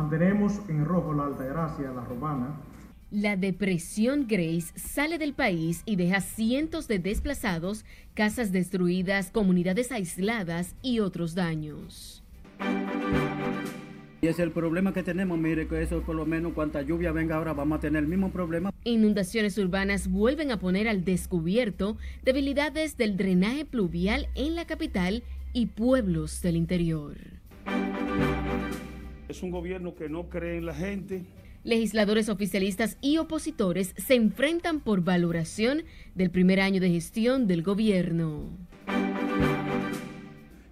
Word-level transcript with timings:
Mantenemos 0.00 0.62
en 0.70 0.86
rojo 0.86 1.12
la 1.12 1.26
Altagracia, 1.26 1.92
la 1.92 2.02
Romana. 2.02 2.58
La 3.10 3.36
depresión 3.36 4.24
Grace 4.26 4.72
sale 4.74 5.18
del 5.18 5.34
país 5.34 5.82
y 5.84 5.96
deja 5.96 6.22
cientos 6.22 6.88
de 6.88 6.98
desplazados, 6.98 7.84
casas 8.14 8.50
destruidas, 8.50 9.30
comunidades 9.30 9.92
aisladas 9.92 10.74
y 10.80 11.00
otros 11.00 11.34
daños. 11.34 12.24
Y 14.22 14.26
es 14.26 14.38
el 14.38 14.52
problema 14.52 14.94
que 14.94 15.02
tenemos, 15.02 15.38
mire 15.38 15.68
que 15.68 15.82
eso 15.82 16.00
por 16.00 16.16
lo 16.16 16.24
menos 16.24 16.54
cuanta 16.54 16.80
lluvia 16.80 17.12
venga 17.12 17.36
ahora 17.36 17.52
vamos 17.52 17.76
a 17.76 17.80
tener 17.82 18.02
el 18.02 18.08
mismo 18.08 18.30
problema. 18.30 18.72
Inundaciones 18.84 19.58
urbanas 19.58 20.08
vuelven 20.08 20.50
a 20.50 20.58
poner 20.58 20.88
al 20.88 21.04
descubierto 21.04 21.98
debilidades 22.24 22.96
del 22.96 23.18
drenaje 23.18 23.66
pluvial 23.66 24.30
en 24.34 24.54
la 24.54 24.64
capital 24.64 25.24
y 25.52 25.66
pueblos 25.66 26.40
del 26.40 26.56
interior. 26.56 27.39
Es 29.30 29.44
un 29.44 29.52
gobierno 29.52 29.94
que 29.94 30.08
no 30.08 30.28
cree 30.28 30.58
en 30.58 30.66
la 30.66 30.74
gente. 30.74 31.22
Legisladores 31.62 32.28
oficialistas 32.28 32.98
y 33.00 33.18
opositores 33.18 33.94
se 33.96 34.16
enfrentan 34.16 34.80
por 34.80 35.04
valoración 35.04 35.84
del 36.16 36.30
primer 36.30 36.60
año 36.60 36.80
de 36.80 36.90
gestión 36.90 37.46
del 37.46 37.62
gobierno 37.62 38.50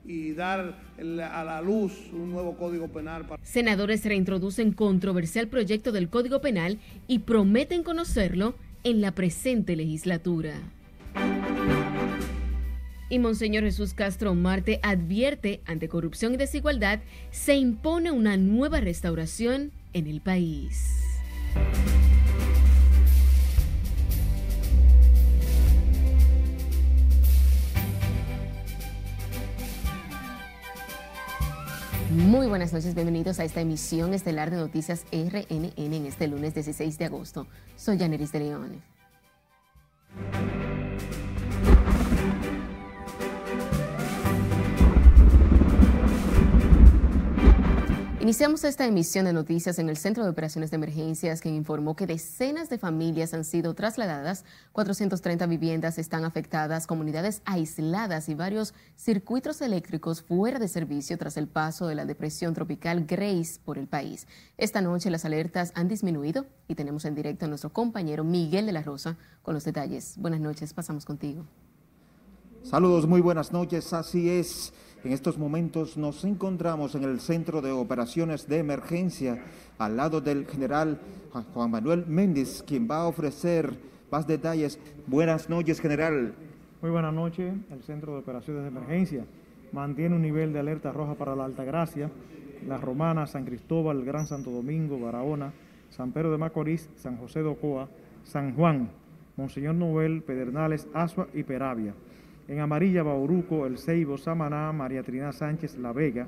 y 0.05 0.33
dar 0.33 0.75
a 0.99 1.45
la 1.45 1.61
luz 1.61 1.93
un 2.13 2.33
nuevo 2.33 2.57
código 2.57 2.89
penal. 2.89 3.27
Senadores 3.43 4.05
reintroducen 4.05 4.73
controversial 4.73 5.47
proyecto 5.47 5.93
del 5.93 6.09
Código 6.09 6.41
Penal 6.41 6.79
y 7.07 7.21
prometen 7.21 7.85
conocerlo 7.85 8.55
en 8.83 9.01
la 9.01 9.13
presente 9.13 9.77
legislatura. 9.77 10.55
Y 13.11 13.19
Monseñor 13.19 13.65
Jesús 13.65 13.95
Castro 13.95 14.35
Marte 14.35 14.81
advierte 14.83 15.63
ante 15.65 15.89
corrupción 15.89 16.35
y 16.35 16.37
desigualdad, 16.37 17.01
se 17.31 17.57
impone 17.57 18.11
una 18.11 18.37
nueva 18.37 18.81
restauración 18.81 19.73
en 19.95 20.07
el 20.07 20.21
país. 20.21 20.95
Muy 32.11 32.47
buenas 32.47 32.73
noches, 32.73 32.95
bienvenidos 32.95 33.39
a 33.39 33.45
esta 33.45 33.61
emisión 33.61 34.13
estelar 34.13 34.51
de 34.51 34.57
Noticias 34.57 35.05
RNN 35.13 35.73
en 35.77 36.07
este 36.07 36.27
lunes 36.27 36.55
16 36.55 36.99
de 36.99 37.05
agosto. 37.05 37.47
Soy 37.77 37.99
Janeris 37.99 38.33
de 38.33 38.41
León. 38.41 38.83
Iniciamos 48.21 48.65
esta 48.65 48.85
emisión 48.85 49.27
de 49.27 49.33
noticias 49.33 49.79
en 49.79 49.89
el 49.89 49.97
Centro 49.97 50.25
de 50.25 50.31
Operaciones 50.31 50.73
de 50.73 50.75
Emergencias, 50.75 51.41
quien 51.41 51.55
informó 51.55 51.95
que 51.95 52.05
decenas 52.05 52.69
de 52.69 52.77
familias 52.77 53.33
han 53.33 53.45
sido 53.45 53.75
trasladadas, 53.75 54.45
430 54.73 55.47
viviendas 55.47 55.99
están 55.99 56.25
afectadas, 56.25 56.89
comunidades 56.89 57.43
aisladas 57.45 58.29
y 58.29 58.35
varios 58.35 58.75
circuitos 58.97 59.61
eléctricos 59.61 60.21
fuera 60.21 60.59
de 60.59 60.67
servicio 60.67 61.17
tras 61.17 61.37
el 61.37 61.47
paso 61.47 61.87
de 61.87 61.95
la 61.95 62.07
depresión 62.07 62.55
tropical 62.55 63.05
Grace 63.07 63.61
por 63.65 63.79
el 63.79 63.87
país. 63.87 64.27
Esta 64.57 64.81
noche 64.81 65.11
las 65.11 65.25
alertas 65.25 65.71
han 65.77 65.87
disminuido 65.87 66.47
y 66.67 66.75
tenemos 66.75 67.05
en 67.05 67.15
directo 67.15 67.45
a 67.45 67.49
nuestro 67.49 67.73
compañero 67.73 68.25
Miguel 68.25 68.67
de 68.67 68.73
la 68.73 68.83
Rosa 68.83 69.17
con 69.45 69.55
los 69.55 69.63
detalles. 69.63 70.15
Buenas 70.19 70.41
noches, 70.41 70.75
pasamos 70.75 71.05
contigo. 71.05 71.45
Saludos, 72.65 73.07
muy 73.07 73.21
buenas 73.21 73.53
noches, 73.53 73.93
así 73.93 74.29
es. 74.29 74.73
En 75.05 75.13
estos 75.13 75.39
momentos 75.39 75.97
nos 75.97 76.25
encontramos 76.25 76.97
en 76.97 77.05
el 77.05 77.21
Centro 77.21 77.63
de 77.63 77.71
Operaciones 77.71 78.49
de 78.49 78.59
Emergencia, 78.59 79.45
al 79.79 79.97
lado 79.97 80.21
del 80.21 80.45
general 80.45 80.99
Juan 81.55 81.71
Manuel 81.71 82.05
Méndez, 82.09 82.65
quien 82.67 82.89
va 82.91 83.03
a 83.03 83.07
ofrecer 83.07 83.79
más 84.11 84.27
detalles. 84.27 84.81
Buenas 85.07 85.49
noches, 85.49 85.81
general. 85.81 86.35
Muy 86.83 86.91
buenas 86.91 87.15
noches. 87.15 87.55
El 87.71 87.83
Centro 87.85 88.13
de 88.13 88.19
Operaciones 88.19 88.63
de 88.63 88.69
Emergencia 88.69 89.25
mantiene 89.71 90.17
un 90.17 90.23
nivel 90.23 90.53
de 90.53 90.59
alerta 90.59 90.91
roja 90.91 91.15
para 91.15 91.37
la 91.37 91.45
Altagracia, 91.45 92.11
La 92.67 92.77
Romana, 92.77 93.29
San 93.29 93.45
Cristóbal, 93.45 94.05
Gran 94.05 94.27
Santo 94.27 94.51
Domingo, 94.51 94.99
Barahona, 94.99 95.53
San 95.91 96.11
Pedro 96.11 96.33
de 96.33 96.39
Macorís, 96.39 96.91
San 96.97 97.19
José 97.19 97.45
de 97.45 97.49
Ocoa, 97.49 97.89
San 98.25 98.53
Juan, 98.57 98.91
Monseñor 99.37 99.77
Noel, 99.77 100.23
Pedernales, 100.23 100.89
Asua 100.93 101.29
y 101.33 101.45
Peravia. 101.45 101.95
En 102.49 102.61
amarilla, 102.61 103.03
Bauruco, 103.03 103.67
El 103.67 103.77
Ceibo, 103.77 104.17
Samaná, 104.17 104.73
María 104.73 105.03
Trinidad 105.03 105.33
Sánchez, 105.33 105.77
La 105.77 105.93
Vega, 105.93 106.27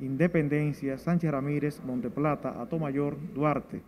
Independencia, 0.00 0.96
Sánchez 0.96 1.30
Ramírez, 1.30 1.82
Monteplata, 1.84 2.60
Atomayor, 2.62 3.18
Duarte. 3.34 3.82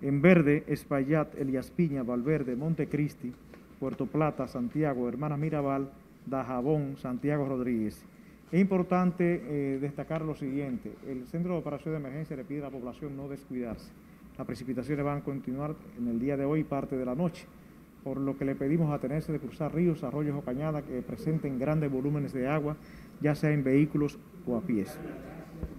En 0.00 0.22
verde, 0.22 0.64
Espaillat, 0.66 1.34
Elías 1.34 1.70
Piña, 1.70 2.02
Valverde, 2.02 2.56
Montecristi, 2.56 3.30
Puerto 3.78 4.06
Plata, 4.06 4.48
Santiago, 4.48 5.06
Hermana 5.06 5.36
Mirabal, 5.36 5.90
Dajabón, 6.24 6.96
Santiago 6.96 7.46
Rodríguez. 7.46 8.02
Es 8.50 8.60
importante 8.60 9.42
eh, 9.44 9.78
destacar 9.78 10.22
lo 10.22 10.34
siguiente, 10.34 10.94
el 11.06 11.26
Centro 11.26 11.52
de 11.52 11.58
Operación 11.58 11.92
de 11.92 12.00
Emergencia 12.00 12.36
le 12.36 12.44
pide 12.44 12.60
a 12.60 12.64
la 12.64 12.70
población 12.70 13.14
no 13.16 13.28
descuidarse. 13.28 13.90
Las 14.38 14.46
precipitaciones 14.46 15.04
van 15.04 15.18
a 15.18 15.24
continuar 15.24 15.74
en 15.98 16.08
el 16.08 16.18
día 16.18 16.38
de 16.38 16.46
hoy 16.46 16.64
parte 16.64 16.96
de 16.96 17.04
la 17.04 17.14
noche 17.14 17.46
por 18.06 18.18
lo 18.18 18.38
que 18.38 18.44
le 18.44 18.54
pedimos 18.54 18.94
atenerse 18.94 19.32
de 19.32 19.40
cruzar 19.40 19.74
ríos, 19.74 20.04
arroyos 20.04 20.36
o 20.36 20.40
cañadas 20.40 20.84
que 20.84 21.02
presenten 21.02 21.58
grandes 21.58 21.90
volúmenes 21.90 22.32
de 22.32 22.46
agua, 22.46 22.76
ya 23.20 23.34
sea 23.34 23.50
en 23.50 23.64
vehículos 23.64 24.16
o 24.46 24.56
a 24.56 24.60
pies. 24.60 24.96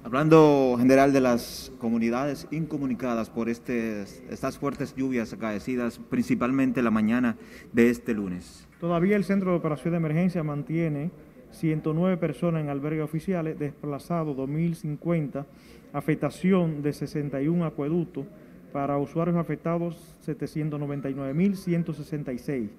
Hablando 0.04 0.76
general 0.78 1.14
de 1.14 1.22
las 1.22 1.72
comunidades 1.80 2.46
incomunicadas 2.52 3.30
por 3.30 3.48
este, 3.48 4.02
estas 4.30 4.58
fuertes 4.58 4.94
lluvias 4.94 5.32
acaecidas, 5.32 6.00
principalmente 6.00 6.82
la 6.82 6.92
mañana 6.92 7.38
de 7.72 7.90
este 7.90 8.14
lunes. 8.14 8.68
Todavía 8.82 9.16
el 9.16 9.24
Centro 9.24 9.52
de 9.52 9.58
Operación 9.59 9.94
de 9.94 9.98
Emergencia 10.00 10.44
mantiene 10.44 11.12
109 11.52 12.18
personas 12.18 12.62
en 12.62 12.68
albergues 12.68 13.06
oficiales, 13.06 13.58
desplazados 13.58 14.36
2.050, 14.36 15.46
afectación 15.94 16.82
de 16.82 16.92
61 16.92 17.66
acueductos, 17.66 18.26
para 18.74 18.98
usuarios 18.98 19.38
afectados 19.38 20.16
799.166. 20.28 22.70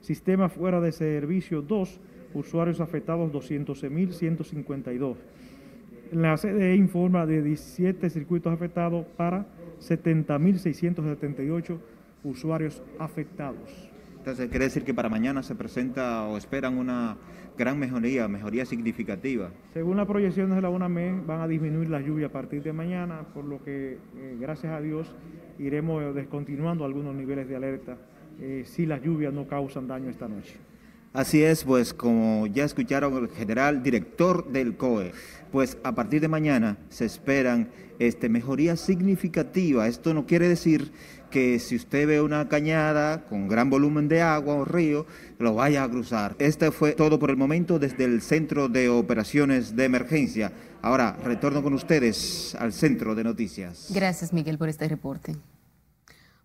Sistema 0.00 0.48
fuera 0.48 0.80
de 0.80 0.92
servicio 0.92 1.60
2, 1.62 2.00
usuarios 2.34 2.80
afectados 2.80 3.32
211.152. 3.32 5.16
La 6.12 6.36
CDE 6.36 6.76
informa 6.76 7.26
de 7.26 7.42
17 7.42 8.08
circuitos 8.10 8.52
afectados 8.52 9.04
para 9.16 9.44
70.678 9.80 11.78
usuarios 12.22 12.80
afectados. 12.98 13.85
Entonces, 14.26 14.50
quiere 14.50 14.64
decir 14.64 14.82
que 14.82 14.92
para 14.92 15.08
mañana 15.08 15.40
se 15.44 15.54
presenta 15.54 16.24
o 16.24 16.36
esperan 16.36 16.78
una 16.78 17.16
gran 17.56 17.78
mejoría, 17.78 18.26
mejoría 18.26 18.66
significativa. 18.66 19.50
Según 19.72 19.98
las 19.98 20.06
proyecciones 20.08 20.56
de 20.56 20.62
la 20.62 20.68
UNAME, 20.68 21.20
van 21.24 21.42
a 21.42 21.46
disminuir 21.46 21.90
las 21.90 22.04
lluvias 22.04 22.30
a 22.30 22.32
partir 22.32 22.60
de 22.60 22.72
mañana, 22.72 23.20
por 23.32 23.44
lo 23.44 23.62
que, 23.62 23.98
eh, 24.16 24.36
gracias 24.40 24.72
a 24.72 24.80
Dios, 24.80 25.14
iremos 25.60 26.12
descontinuando 26.12 26.84
algunos 26.84 27.14
niveles 27.14 27.48
de 27.48 27.54
alerta 27.54 27.98
eh, 28.40 28.64
si 28.66 28.84
las 28.84 29.00
lluvias 29.00 29.32
no 29.32 29.46
causan 29.46 29.86
daño 29.86 30.10
esta 30.10 30.26
noche. 30.26 30.56
Así 31.16 31.42
es, 31.42 31.64
pues 31.64 31.94
como 31.94 32.46
ya 32.46 32.64
escucharon 32.64 33.16
el 33.16 33.30
general 33.30 33.82
director 33.82 34.52
del 34.52 34.76
COE, 34.76 35.12
pues 35.50 35.78
a 35.82 35.94
partir 35.94 36.20
de 36.20 36.28
mañana 36.28 36.76
se 36.90 37.06
esperan 37.06 37.70
este, 37.98 38.28
mejoría 38.28 38.76
significativa. 38.76 39.88
Esto 39.88 40.12
no 40.12 40.26
quiere 40.26 40.46
decir 40.46 40.92
que 41.30 41.58
si 41.58 41.74
usted 41.74 42.06
ve 42.06 42.20
una 42.20 42.50
cañada 42.50 43.24
con 43.24 43.48
gran 43.48 43.70
volumen 43.70 44.08
de 44.08 44.20
agua 44.20 44.56
o 44.56 44.66
río, 44.66 45.06
lo 45.38 45.54
vaya 45.54 45.84
a 45.84 45.88
cruzar. 45.88 46.36
Este 46.38 46.70
fue 46.70 46.92
todo 46.92 47.18
por 47.18 47.30
el 47.30 47.38
momento 47.38 47.78
desde 47.78 48.04
el 48.04 48.20
Centro 48.20 48.68
de 48.68 48.90
Operaciones 48.90 49.74
de 49.74 49.84
Emergencia. 49.84 50.52
Ahora 50.82 51.16
retorno 51.24 51.62
con 51.62 51.72
ustedes 51.72 52.54
al 52.56 52.74
Centro 52.74 53.14
de 53.14 53.24
Noticias. 53.24 53.90
Gracias, 53.94 54.34
Miguel, 54.34 54.58
por 54.58 54.68
este 54.68 54.86
reporte. 54.86 55.34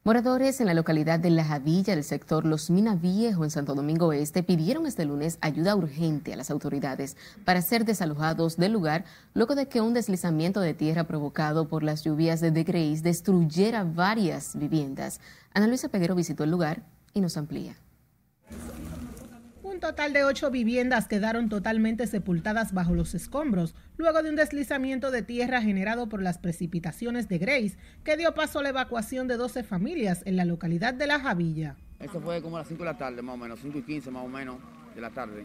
Moradores 0.03 0.59
en 0.59 0.65
la 0.65 0.73
localidad 0.73 1.19
de 1.19 1.29
La 1.29 1.45
Javilla 1.45 1.93
del 1.93 2.03
sector 2.03 2.43
Los 2.43 2.71
Mina 2.71 2.95
Viejo 2.95 3.43
en 3.43 3.51
Santo 3.51 3.75
Domingo 3.75 4.13
Este 4.13 4.41
pidieron 4.41 4.87
este 4.87 5.05
lunes 5.05 5.37
ayuda 5.41 5.75
urgente 5.75 6.33
a 6.33 6.35
las 6.37 6.49
autoridades 6.49 7.15
para 7.45 7.61
ser 7.61 7.85
desalojados 7.85 8.57
del 8.57 8.71
lugar 8.71 9.05
luego 9.35 9.53
de 9.53 9.67
que 9.67 9.79
un 9.79 9.93
deslizamiento 9.93 10.59
de 10.59 10.73
tierra 10.73 11.03
provocado 11.03 11.67
por 11.67 11.83
las 11.83 12.03
lluvias 12.03 12.41
de 12.41 12.51
The 12.51 12.63
Grace 12.63 13.03
destruyera 13.03 13.83
varias 13.83 14.55
viviendas. 14.55 15.21
Ana 15.53 15.67
Luisa 15.67 15.87
Peguero 15.87 16.15
visitó 16.15 16.45
el 16.45 16.49
lugar 16.49 16.81
y 17.13 17.21
nos 17.21 17.37
amplía 17.37 17.75
total 19.81 20.13
de 20.13 20.23
ocho 20.23 20.49
viviendas 20.51 21.09
quedaron 21.09 21.49
totalmente 21.49 22.07
sepultadas 22.07 22.71
bajo 22.71 22.93
los 22.93 23.13
escombros, 23.13 23.75
luego 23.97 24.23
de 24.23 24.29
un 24.29 24.37
deslizamiento 24.37 25.11
de 25.11 25.23
tierra 25.23 25.61
generado 25.61 26.07
por 26.07 26.21
las 26.21 26.37
precipitaciones 26.37 27.27
de 27.27 27.39
Grace, 27.39 27.77
que 28.05 28.15
dio 28.15 28.33
paso 28.33 28.59
a 28.59 28.63
la 28.63 28.69
evacuación 28.69 29.27
de 29.27 29.35
12 29.35 29.63
familias 29.63 30.21
en 30.25 30.37
la 30.37 30.45
localidad 30.45 30.93
de 30.93 31.07
La 31.07 31.19
Javilla. 31.19 31.75
Eso 31.99 32.21
fue 32.21 32.41
como 32.41 32.55
a 32.55 32.59
las 32.59 32.69
5 32.69 32.79
de 32.83 32.89
la 32.91 32.97
tarde, 32.97 33.21
más 33.21 33.35
o 33.35 33.37
menos, 33.37 33.59
5 33.59 33.79
y 33.79 33.81
15 33.81 34.11
más 34.11 34.23
o 34.23 34.29
menos 34.29 34.57
de 34.95 35.01
la 35.01 35.09
tarde. 35.09 35.43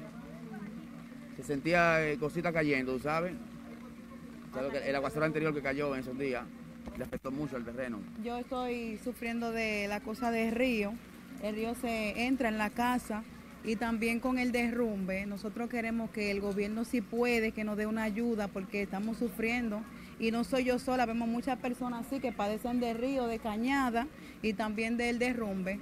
Se 1.37 1.43
sentía 1.43 2.06
eh, 2.06 2.17
cositas 2.19 2.53
cayendo, 2.53 2.99
¿sabes? 3.00 3.35
el 4.87 4.94
aguacero 4.94 5.27
anterior 5.27 5.53
que 5.53 5.61
cayó 5.61 5.94
en 5.94 6.00
esos 6.00 6.19
días, 6.19 6.44
le 6.97 7.05
afectó 7.05 7.31
mucho 7.31 7.56
el 7.56 7.65
terreno. 7.65 7.99
Yo 8.23 8.38
estoy 8.38 8.99
sufriendo 9.03 9.50
de 9.50 9.87
la 9.88 10.00
cosa 10.00 10.31
del 10.31 10.53
río. 10.53 10.94
El 11.43 11.55
río 11.55 11.75
se 11.75 12.27
entra 12.27 12.49
en 12.49 12.56
la 12.56 12.71
casa 12.71 13.23
y 13.67 13.75
también 13.77 14.21
con 14.21 14.39
el 14.39 14.53
derrumbe. 14.53 15.27
Nosotros 15.27 15.69
queremos 15.69 16.11
que 16.11 16.31
el 16.31 16.41
gobierno 16.41 16.85
si 16.85 17.01
puede, 17.01 17.51
que 17.51 17.65
nos 17.65 17.77
dé 17.77 17.87
una 17.87 18.05
ayuda 18.05 18.49
porque 18.49 18.83
estamos 18.83 19.19
sufriendo. 19.19 19.83
Y 20.19 20.31
no 20.31 20.45
soy 20.45 20.65
yo 20.65 20.79
sola, 20.79 21.05
vemos 21.05 21.29
muchas 21.29 21.59
personas 21.59 22.07
así 22.07 22.21
que 22.21 22.33
padecen 22.33 22.81
de 22.81 22.95
río, 22.95 23.27
de 23.27 23.41
cañada 23.41 24.07
y 24.41 24.55
también 24.55 24.97
del 24.97 25.19
derrumbe. 25.19 25.81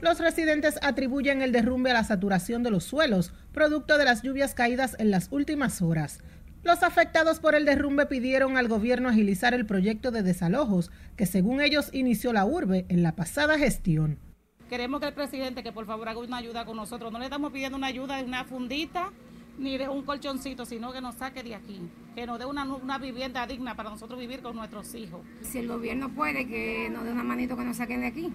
Los 0.00 0.18
residentes 0.18 0.78
atribuyen 0.82 1.42
el 1.42 1.52
derrumbe 1.52 1.90
a 1.90 1.94
la 1.94 2.04
saturación 2.04 2.62
de 2.62 2.70
los 2.70 2.84
suelos, 2.84 3.32
producto 3.52 3.98
de 3.98 4.04
las 4.04 4.22
lluvias 4.22 4.54
caídas 4.54 4.96
en 4.98 5.10
las 5.10 5.28
últimas 5.30 5.82
horas. 5.82 6.20
Los 6.64 6.82
afectados 6.82 7.38
por 7.38 7.54
el 7.54 7.64
derrumbe 7.64 8.06
pidieron 8.06 8.56
al 8.56 8.68
gobierno 8.68 9.10
agilizar 9.10 9.54
el 9.54 9.66
proyecto 9.66 10.10
de 10.10 10.22
desalojos 10.22 10.90
que 11.16 11.26
según 11.26 11.60
ellos 11.60 11.90
inició 11.92 12.32
la 12.32 12.44
urbe 12.44 12.86
en 12.88 13.02
la 13.02 13.14
pasada 13.14 13.58
gestión. 13.58 14.18
Queremos 14.68 15.00
que 15.00 15.06
el 15.06 15.14
presidente 15.14 15.62
que 15.62 15.72
por 15.72 15.86
favor 15.86 16.08
haga 16.08 16.18
una 16.18 16.38
ayuda 16.38 16.64
con 16.64 16.76
nosotros. 16.76 17.12
No 17.12 17.18
le 17.18 17.26
estamos 17.26 17.52
pidiendo 17.52 17.78
una 17.78 17.86
ayuda 17.86 18.16
de 18.16 18.24
una 18.24 18.44
fundita 18.44 19.12
ni 19.58 19.78
de 19.78 19.88
un 19.88 20.02
colchoncito, 20.02 20.66
sino 20.66 20.92
que 20.92 21.00
nos 21.00 21.14
saque 21.14 21.42
de 21.42 21.54
aquí, 21.54 21.80
que 22.14 22.26
nos 22.26 22.38
dé 22.38 22.44
una, 22.44 22.64
una, 22.64 22.98
vivienda 22.98 23.46
digna 23.46 23.74
para 23.74 23.90
nosotros 23.90 24.18
vivir 24.18 24.42
con 24.42 24.54
nuestros 24.54 24.94
hijos. 24.94 25.22
Si 25.40 25.58
el 25.58 25.68
gobierno 25.68 26.10
puede, 26.10 26.46
que 26.46 26.90
nos 26.90 27.04
dé 27.04 27.12
una 27.12 27.22
manito 27.22 27.56
que 27.56 27.64
nos 27.64 27.78
saquen 27.78 28.02
de 28.02 28.08
aquí, 28.08 28.32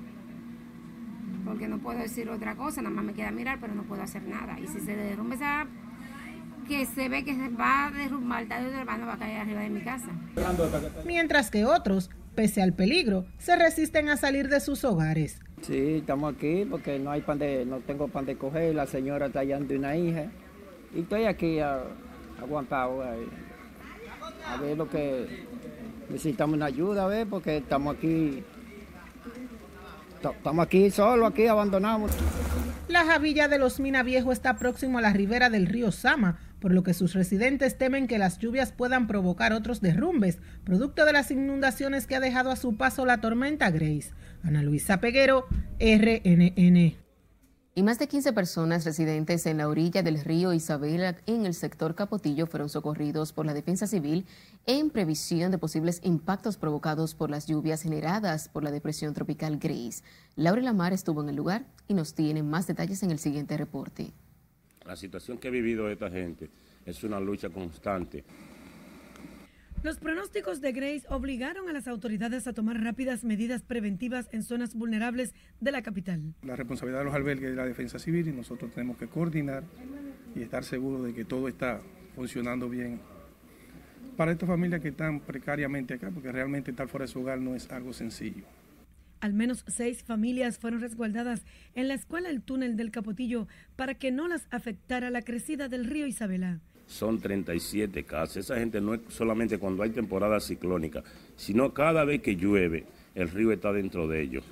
porque 1.45 1.67
no 1.67 1.77
puedo 1.77 1.99
decir 1.99 2.29
otra 2.29 2.55
cosa, 2.55 2.81
nada 2.81 2.95
más 2.95 3.05
me 3.05 3.13
queda 3.13 3.29
mirar, 3.31 3.59
pero 3.59 3.75
no 3.75 3.83
puedo 3.83 4.01
hacer 4.01 4.23
nada. 4.23 4.59
Y 4.59 4.67
si 4.67 4.79
se 4.79 4.95
derrumbe 4.95 5.35
esa 5.35 5.67
que 6.67 6.85
se 6.85 7.09
ve 7.09 7.25
que 7.25 7.35
se 7.35 7.49
va 7.49 7.87
a 7.87 7.91
derrumbar, 7.91 8.47
tarde 8.47 8.69
o 8.81 8.85
va 8.85 9.13
a 9.13 9.17
caer 9.17 9.41
arriba 9.41 9.61
de 9.61 9.69
mi 9.69 9.81
casa. 9.81 10.07
Mientras 11.05 11.51
que 11.51 11.65
otros, 11.65 12.09
pese 12.35 12.61
al 12.61 12.73
peligro, 12.73 13.25
se 13.37 13.55
resisten 13.55 14.09
a 14.09 14.17
salir 14.17 14.47
de 14.47 14.59
sus 14.59 14.83
hogares. 14.85 15.41
Sí, 15.61 15.97
estamos 15.99 16.33
aquí 16.33 16.65
porque 16.69 16.97
no 16.97 17.11
hay 17.11 17.21
pan 17.21 17.37
de, 17.37 17.65
no 17.65 17.79
tengo 17.79 18.07
pan 18.07 18.25
de 18.25 18.35
coger, 18.35 18.73
la 18.73 18.87
señora 18.87 19.27
está 19.27 19.39
hallando 19.39 19.75
una 19.75 19.95
hija 19.95 20.25
y 20.95 21.01
estoy 21.01 21.25
aquí 21.25 21.59
aguantado 21.59 23.03
a, 23.03 23.13
a 24.53 24.57
ver 24.57 24.75
lo 24.77 24.89
que 24.89 25.45
necesitamos 26.09 26.55
una 26.55 26.65
ayuda, 26.65 27.05
a 27.05 27.07
ver, 27.07 27.27
porque 27.27 27.57
estamos 27.57 27.95
aquí, 27.95 28.43
estamos 30.15 30.65
aquí 30.65 30.89
solo, 30.89 31.27
aquí 31.27 31.45
abandonados. 31.47 32.11
La 32.87 33.05
Javilla 33.05 33.47
de 33.47 33.57
los 33.57 33.79
Mina 33.79 34.03
Viejo 34.03 34.31
está 34.31 34.57
próximo 34.57 34.97
a 34.97 35.01
la 35.01 35.13
ribera 35.13 35.49
del 35.49 35.67
río 35.67 35.91
Sama, 35.91 36.39
por 36.59 36.73
lo 36.73 36.83
que 36.83 36.93
sus 36.93 37.13
residentes 37.13 37.77
temen 37.77 38.07
que 38.07 38.17
las 38.17 38.37
lluvias 38.37 38.71
puedan 38.71 39.07
provocar 39.07 39.53
otros 39.53 39.79
derrumbes, 39.79 40.39
producto 40.63 41.05
de 41.05 41.13
las 41.13 41.31
inundaciones 41.31 42.05
que 42.05 42.15
ha 42.15 42.19
dejado 42.19 42.51
a 42.51 42.55
su 42.55 42.75
paso 42.75 43.05
la 43.05 43.21
tormenta 43.21 43.71
Grace. 43.71 44.11
Ana 44.43 44.63
Luisa 44.63 44.99
Peguero, 44.99 45.45
RNN. 45.79 46.95
Y 47.73 47.83
más 47.83 47.99
de 47.99 48.07
15 48.07 48.33
personas 48.33 48.83
residentes 48.83 49.45
en 49.45 49.57
la 49.57 49.69
orilla 49.69 50.03
del 50.03 50.19
río 50.19 50.51
Isabela 50.51 51.15
en 51.25 51.45
el 51.45 51.53
sector 51.53 51.95
Capotillo 51.95 52.45
fueron 52.45 52.67
socorridos 52.67 53.31
por 53.31 53.45
la 53.45 53.53
Defensa 53.53 53.87
Civil 53.87 54.25
en 54.65 54.89
previsión 54.89 55.51
de 55.51 55.57
posibles 55.57 56.01
impactos 56.03 56.57
provocados 56.57 57.15
por 57.15 57.29
las 57.29 57.47
lluvias 57.47 57.81
generadas 57.81 58.49
por 58.49 58.63
la 58.63 58.71
depresión 58.71 59.13
tropical 59.13 59.57
Grace. 59.57 60.03
Laura 60.35 60.61
Lamar 60.61 60.91
estuvo 60.91 61.21
en 61.23 61.29
el 61.29 61.37
lugar 61.37 61.65
y 61.87 61.93
nos 61.93 62.13
tiene 62.13 62.43
más 62.43 62.67
detalles 62.67 63.03
en 63.03 63.11
el 63.11 63.19
siguiente 63.19 63.55
reporte. 63.55 64.11
La 64.85 64.97
situación 64.97 65.37
que 65.37 65.47
ha 65.47 65.51
vivido 65.51 65.89
esta 65.89 66.09
gente 66.09 66.49
es 66.85 67.03
una 67.05 67.21
lucha 67.21 67.49
constante. 67.49 68.25
Los 69.83 69.97
pronósticos 69.97 70.61
de 70.61 70.73
Grace 70.73 71.07
obligaron 71.09 71.67
a 71.67 71.73
las 71.73 71.87
autoridades 71.87 72.45
a 72.45 72.53
tomar 72.53 72.79
rápidas 72.83 73.23
medidas 73.23 73.63
preventivas 73.63 74.29
en 74.31 74.43
zonas 74.43 74.75
vulnerables 74.75 75.33
de 75.59 75.71
la 75.71 75.81
capital. 75.81 76.35
La 76.43 76.55
responsabilidad 76.55 76.99
de 76.99 77.05
los 77.05 77.15
albergues 77.15 77.49
de 77.49 77.55
la 77.55 77.65
defensa 77.65 77.97
civil 77.97 78.27
y 78.27 78.31
nosotros 78.31 78.71
tenemos 78.71 78.97
que 78.97 79.07
coordinar 79.07 79.63
y 80.35 80.43
estar 80.43 80.63
seguros 80.63 81.03
de 81.03 81.15
que 81.15 81.25
todo 81.25 81.47
está 81.47 81.81
funcionando 82.13 82.69
bien 82.69 83.01
para 84.15 84.33
estas 84.33 84.47
familias 84.47 84.81
que 84.81 84.89
están 84.89 85.19
precariamente 85.19 85.95
acá, 85.95 86.11
porque 86.11 86.31
realmente 86.31 86.69
estar 86.69 86.87
fuera 86.87 87.05
de 87.05 87.11
su 87.11 87.21
hogar 87.21 87.39
no 87.39 87.55
es 87.55 87.71
algo 87.71 87.91
sencillo. 87.91 88.43
Al 89.19 89.33
menos 89.33 89.65
seis 89.67 90.03
familias 90.03 90.59
fueron 90.59 90.81
resguardadas 90.81 91.43
en 91.73 91.87
la 91.87 91.95
escuela 91.95 92.29
El 92.29 92.43
Túnel 92.43 92.75
del 92.75 92.91
Capotillo 92.91 93.47
para 93.75 93.95
que 93.95 94.11
no 94.11 94.27
las 94.27 94.47
afectara 94.51 95.09
la 95.09 95.23
crecida 95.23 95.69
del 95.69 95.85
río 95.85 96.05
Isabela 96.05 96.59
son 96.91 97.19
37 97.19 98.03
casas. 98.03 98.37
Esa 98.37 98.57
gente 98.57 98.81
no 98.81 98.93
es 98.93 99.01
solamente 99.09 99.57
cuando 99.57 99.83
hay 99.83 99.91
temporada 99.91 100.39
ciclónica, 100.39 101.03
sino 101.35 101.73
cada 101.73 102.03
vez 102.03 102.21
que 102.21 102.35
llueve, 102.35 102.85
el 103.15 103.29
río 103.29 103.51
está 103.51 103.71
dentro 103.71 104.07
de 104.07 104.21
ellos. 104.21 104.43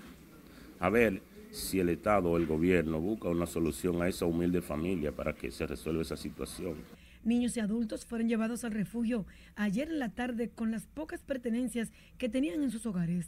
A 0.80 0.90
ver 0.90 1.22
si 1.52 1.80
el 1.80 1.90
Estado 1.90 2.30
o 2.30 2.38
el 2.38 2.46
gobierno 2.46 3.02
busca 3.02 3.28
una 3.28 3.46
solución 3.46 4.02
a 4.02 4.08
esa 4.08 4.26
humilde 4.26 4.62
familia 4.62 5.12
para 5.12 5.34
que 5.34 5.52
se 5.52 5.68
resuelva 5.68 6.02
esa 6.02 6.16
situación. 6.16 6.76
Niños 7.24 7.58
y 7.58 7.60
adultos 7.60 8.06
fueron 8.06 8.30
llevados 8.30 8.64
al 8.64 8.72
refugio 8.72 9.26
ayer 9.56 9.90
en 9.90 10.00
la 10.00 10.10
tarde 10.10 10.50
con 10.50 10.72
las 10.72 10.86
pocas 10.86 11.22
pertenencias 11.22 11.92
que 12.18 12.30
tenían 12.30 12.64
en 12.64 12.72
sus 12.72 12.86
hogares. 12.86 13.28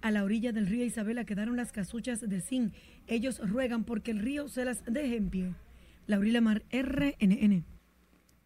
A 0.00 0.10
la 0.10 0.22
orilla 0.22 0.52
del 0.52 0.66
río 0.66 0.84
Isabela 0.84 1.24
quedaron 1.24 1.56
las 1.56 1.72
casuchas 1.72 2.20
de 2.20 2.40
zinc. 2.40 2.72
Ellos 3.08 3.40
ruegan 3.48 3.84
porque 3.84 4.12
el 4.12 4.20
río 4.20 4.48
se 4.48 4.64
las 4.64 4.84
deje 4.84 5.16
en 5.16 5.30
pie. 5.30 5.54
Laurila 6.06 6.40
Mar, 6.40 6.62
RNN. 6.70 7.64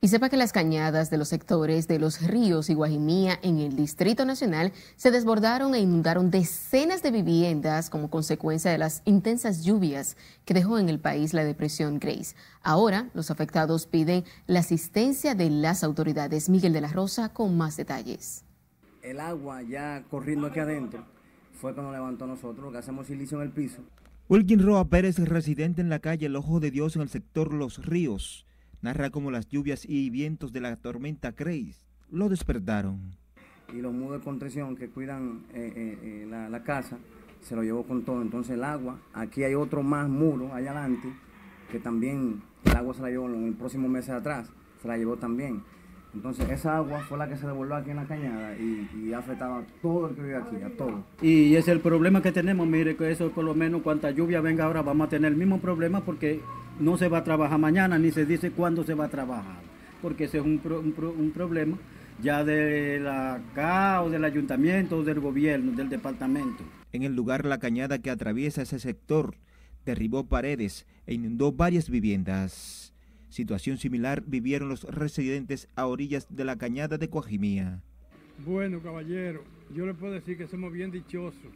Y 0.00 0.08
sepa 0.08 0.28
que 0.28 0.36
las 0.36 0.52
cañadas 0.52 1.08
de 1.08 1.16
los 1.16 1.28
sectores 1.28 1.88
de 1.88 1.98
los 1.98 2.20
ríos 2.20 2.68
y 2.68 2.74
Guajimía 2.74 3.38
en 3.42 3.58
el 3.58 3.76
Distrito 3.76 4.26
Nacional 4.26 4.72
se 4.96 5.10
desbordaron 5.10 5.74
e 5.74 5.80
inundaron 5.80 6.30
decenas 6.30 7.02
de 7.02 7.10
viviendas 7.10 7.88
como 7.88 8.10
consecuencia 8.10 8.70
de 8.70 8.76
las 8.76 9.00
intensas 9.06 9.64
lluvias 9.64 10.18
que 10.44 10.52
dejó 10.52 10.78
en 10.78 10.90
el 10.90 11.00
país 11.00 11.32
la 11.32 11.44
depresión 11.44 11.98
Grace. 11.98 12.36
Ahora 12.62 13.08
los 13.14 13.30
afectados 13.30 13.86
piden 13.86 14.24
la 14.46 14.60
asistencia 14.60 15.34
de 15.34 15.48
las 15.48 15.82
autoridades. 15.82 16.50
Miguel 16.50 16.74
de 16.74 16.82
la 16.82 16.92
Rosa 16.92 17.30
con 17.30 17.56
más 17.56 17.78
detalles. 17.78 18.44
El 19.02 19.18
agua 19.18 19.62
ya 19.62 20.04
corriendo 20.10 20.48
aquí 20.48 20.60
adentro 20.60 21.06
fue 21.54 21.72
cuando 21.72 21.90
levantó 21.90 22.26
nosotros, 22.26 22.70
que 22.70 22.78
hacemos 22.78 23.06
silicio 23.06 23.38
en 23.38 23.44
el 23.44 23.52
piso. 23.52 23.80
Wilkin 24.28 24.62
Roa 24.62 24.84
Pérez, 24.84 25.18
residente 25.18 25.80
en 25.80 25.88
la 25.88 26.00
calle 26.00 26.26
El 26.26 26.36
Ojo 26.36 26.60
de 26.60 26.70
Dios 26.70 26.96
en 26.96 27.02
el 27.02 27.08
sector 27.08 27.54
Los 27.54 27.86
Ríos 27.86 28.46
narra 28.82 29.10
cómo 29.10 29.30
las 29.30 29.48
lluvias 29.48 29.84
y 29.88 30.10
vientos 30.10 30.52
de 30.52 30.60
la 30.60 30.76
tormenta 30.76 31.32
Grace 31.32 31.86
lo 32.10 32.28
despertaron. 32.28 33.16
Y 33.72 33.80
los 33.80 33.92
muros 33.92 34.18
de 34.18 34.24
contención 34.24 34.76
que 34.76 34.88
cuidan 34.88 35.44
eh, 35.52 35.72
eh, 35.74 35.98
eh, 36.02 36.26
la, 36.28 36.48
la, 36.48 36.62
casa 36.62 36.98
se 37.42 37.56
lo 37.56 37.62
llevó 37.62 37.84
con 37.84 38.04
todo. 38.04 38.22
Entonces 38.22 38.54
el 38.54 38.64
agua, 38.64 38.98
aquí 39.12 39.42
hay 39.42 39.54
otro 39.54 39.82
más 39.82 40.08
muro 40.08 40.54
allá 40.54 40.70
adelante, 40.70 41.08
que 41.70 41.80
también 41.80 42.42
el 42.64 42.76
agua 42.76 42.94
se 42.94 43.02
la 43.02 43.10
llevó 43.10 43.28
en 43.28 43.44
el 43.44 43.54
próximo 43.54 43.88
mes 43.88 44.08
atrás, 44.08 44.48
se 44.80 44.88
la 44.88 44.96
llevó 44.96 45.16
también. 45.16 45.62
Entonces 46.14 46.48
esa 46.48 46.78
agua 46.78 47.00
fue 47.00 47.18
la 47.18 47.28
que 47.28 47.36
se 47.36 47.46
devolvió 47.46 47.74
aquí 47.74 47.90
en 47.90 47.96
la 47.96 48.06
cañada 48.06 48.56
y, 48.56 48.88
y 48.96 49.12
ha 49.12 49.18
afectado 49.18 49.56
a 49.56 49.62
todo 49.82 50.08
el 50.08 50.14
que 50.14 50.22
vive 50.22 50.36
aquí, 50.36 50.56
a 50.62 50.74
todo. 50.74 51.04
Y 51.20 51.50
ese 51.50 51.58
es 51.58 51.68
el 51.68 51.80
problema 51.80 52.22
que 52.22 52.32
tenemos, 52.32 52.66
mire, 52.66 52.96
que 52.96 53.10
eso 53.10 53.30
por 53.32 53.44
lo 53.44 53.54
menos 53.54 53.82
cuanta 53.82 54.10
lluvia 54.12 54.40
venga 54.40 54.64
ahora 54.64 54.80
vamos 54.80 55.08
a 55.08 55.10
tener 55.10 55.32
el 55.32 55.36
mismo 55.36 55.60
problema 55.60 56.00
porque 56.00 56.40
no 56.80 56.96
se 56.96 57.08
va 57.08 57.18
a 57.18 57.24
trabajar 57.24 57.58
mañana 57.58 57.98
ni 57.98 58.10
se 58.10 58.26
dice 58.26 58.50
cuándo 58.50 58.84
se 58.84 58.94
va 58.94 59.06
a 59.06 59.10
trabajar, 59.10 59.60
porque 60.02 60.24
ese 60.24 60.38
es 60.38 60.44
un, 60.44 60.58
pro, 60.58 60.80
un, 60.80 60.92
pro, 60.92 61.12
un 61.12 61.30
problema 61.30 61.78
ya 62.22 62.44
de 62.44 62.98
la 63.00 63.40
CA 63.54 64.02
o 64.02 64.10
del 64.10 64.24
ayuntamiento 64.24 64.98
o 64.98 65.04
del 65.04 65.20
gobierno, 65.20 65.72
del 65.72 65.88
departamento. 65.88 66.64
En 66.92 67.02
el 67.02 67.14
lugar 67.14 67.44
la 67.44 67.58
cañada 67.58 67.98
que 67.98 68.10
atraviesa 68.10 68.62
ese 68.62 68.78
sector 68.78 69.36
derribó 69.84 70.26
paredes 70.26 70.86
e 71.06 71.14
inundó 71.14 71.52
varias 71.52 71.90
viviendas. 71.90 72.94
Situación 73.28 73.76
similar 73.76 74.22
vivieron 74.26 74.68
los 74.68 74.84
residentes 74.84 75.68
a 75.76 75.86
orillas 75.86 76.26
de 76.30 76.44
la 76.44 76.56
cañada 76.56 76.96
de 76.96 77.10
Coajimía. 77.10 77.82
Bueno, 78.44 78.80
caballero, 78.80 79.44
yo 79.74 79.86
le 79.86 79.94
puedo 79.94 80.12
decir 80.12 80.36
que 80.36 80.46
somos 80.46 80.72
bien 80.72 80.90
dichosos, 80.90 81.52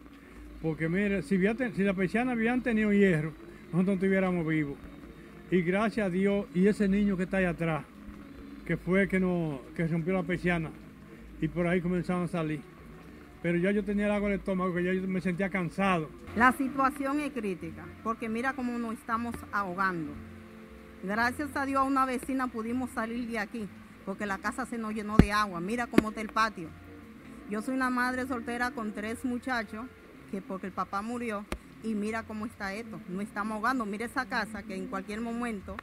porque 0.62 0.88
mire, 0.88 1.22
si, 1.22 1.38
si 1.38 1.82
la 1.82 1.94
persiana 1.94 2.32
habían 2.32 2.62
tenido 2.62 2.92
hierro, 2.92 3.32
nosotros 3.72 3.86
no 3.86 3.92
estuviéramos 3.94 4.46
vivos. 4.46 4.76
Y 5.50 5.62
gracias 5.62 6.06
a 6.06 6.10
Dios 6.10 6.46
y 6.54 6.68
ese 6.68 6.86
niño 6.86 7.16
que 7.16 7.24
está 7.24 7.38
ahí 7.38 7.44
atrás, 7.44 7.84
que 8.64 8.76
fue 8.76 9.08
que, 9.08 9.18
no, 9.18 9.60
que 9.74 9.84
rompió 9.88 10.12
la 10.12 10.22
persiana, 10.22 10.70
y 11.40 11.48
por 11.48 11.66
ahí 11.66 11.80
comenzaron 11.80 12.24
a 12.24 12.28
salir. 12.28 12.60
Pero 13.42 13.58
ya 13.58 13.72
yo 13.72 13.82
tenía 13.82 14.06
el 14.06 14.12
agua 14.12 14.28
en 14.28 14.34
el 14.34 14.38
estómago, 14.38 14.72
que 14.72 14.84
ya 14.84 14.92
yo 14.92 15.02
me 15.08 15.20
sentía 15.20 15.50
cansado. 15.50 16.08
La 16.36 16.52
situación 16.52 17.18
es 17.18 17.32
crítica, 17.32 17.84
porque 18.04 18.28
mira 18.28 18.52
cómo 18.52 18.78
nos 18.78 18.94
estamos 18.94 19.34
ahogando. 19.50 20.12
Gracias 21.02 21.56
a 21.56 21.66
Dios 21.66 21.80
a 21.80 21.84
una 21.84 22.06
vecina 22.06 22.46
pudimos 22.46 22.90
salir 22.90 23.28
de 23.28 23.40
aquí, 23.40 23.66
porque 24.04 24.26
la 24.26 24.38
casa 24.38 24.66
se 24.66 24.78
nos 24.78 24.94
llenó 24.94 25.16
de 25.16 25.32
agua. 25.32 25.60
Mira 25.60 25.88
cómo 25.88 26.10
está 26.10 26.20
el 26.20 26.28
patio. 26.28 26.68
Yo 27.48 27.60
soy 27.60 27.74
una 27.74 27.90
madre 27.90 28.24
soltera 28.28 28.70
con 28.70 28.92
tres 28.92 29.24
muchachos, 29.24 29.86
que 30.30 30.40
porque 30.42 30.68
el 30.68 30.72
papá 30.72 31.02
murió, 31.02 31.44
y 31.82 31.94
mira 31.94 32.22
cómo 32.24 32.46
está 32.46 32.74
esto. 32.74 33.00
No 33.08 33.20
estamos 33.20 33.56
ahogando. 33.56 33.86
Mira 33.86 34.06
esa 34.06 34.26
casa 34.26 34.62
que 34.62 34.74
en 34.74 34.86
cualquier 34.86 35.20
momento 35.20 35.76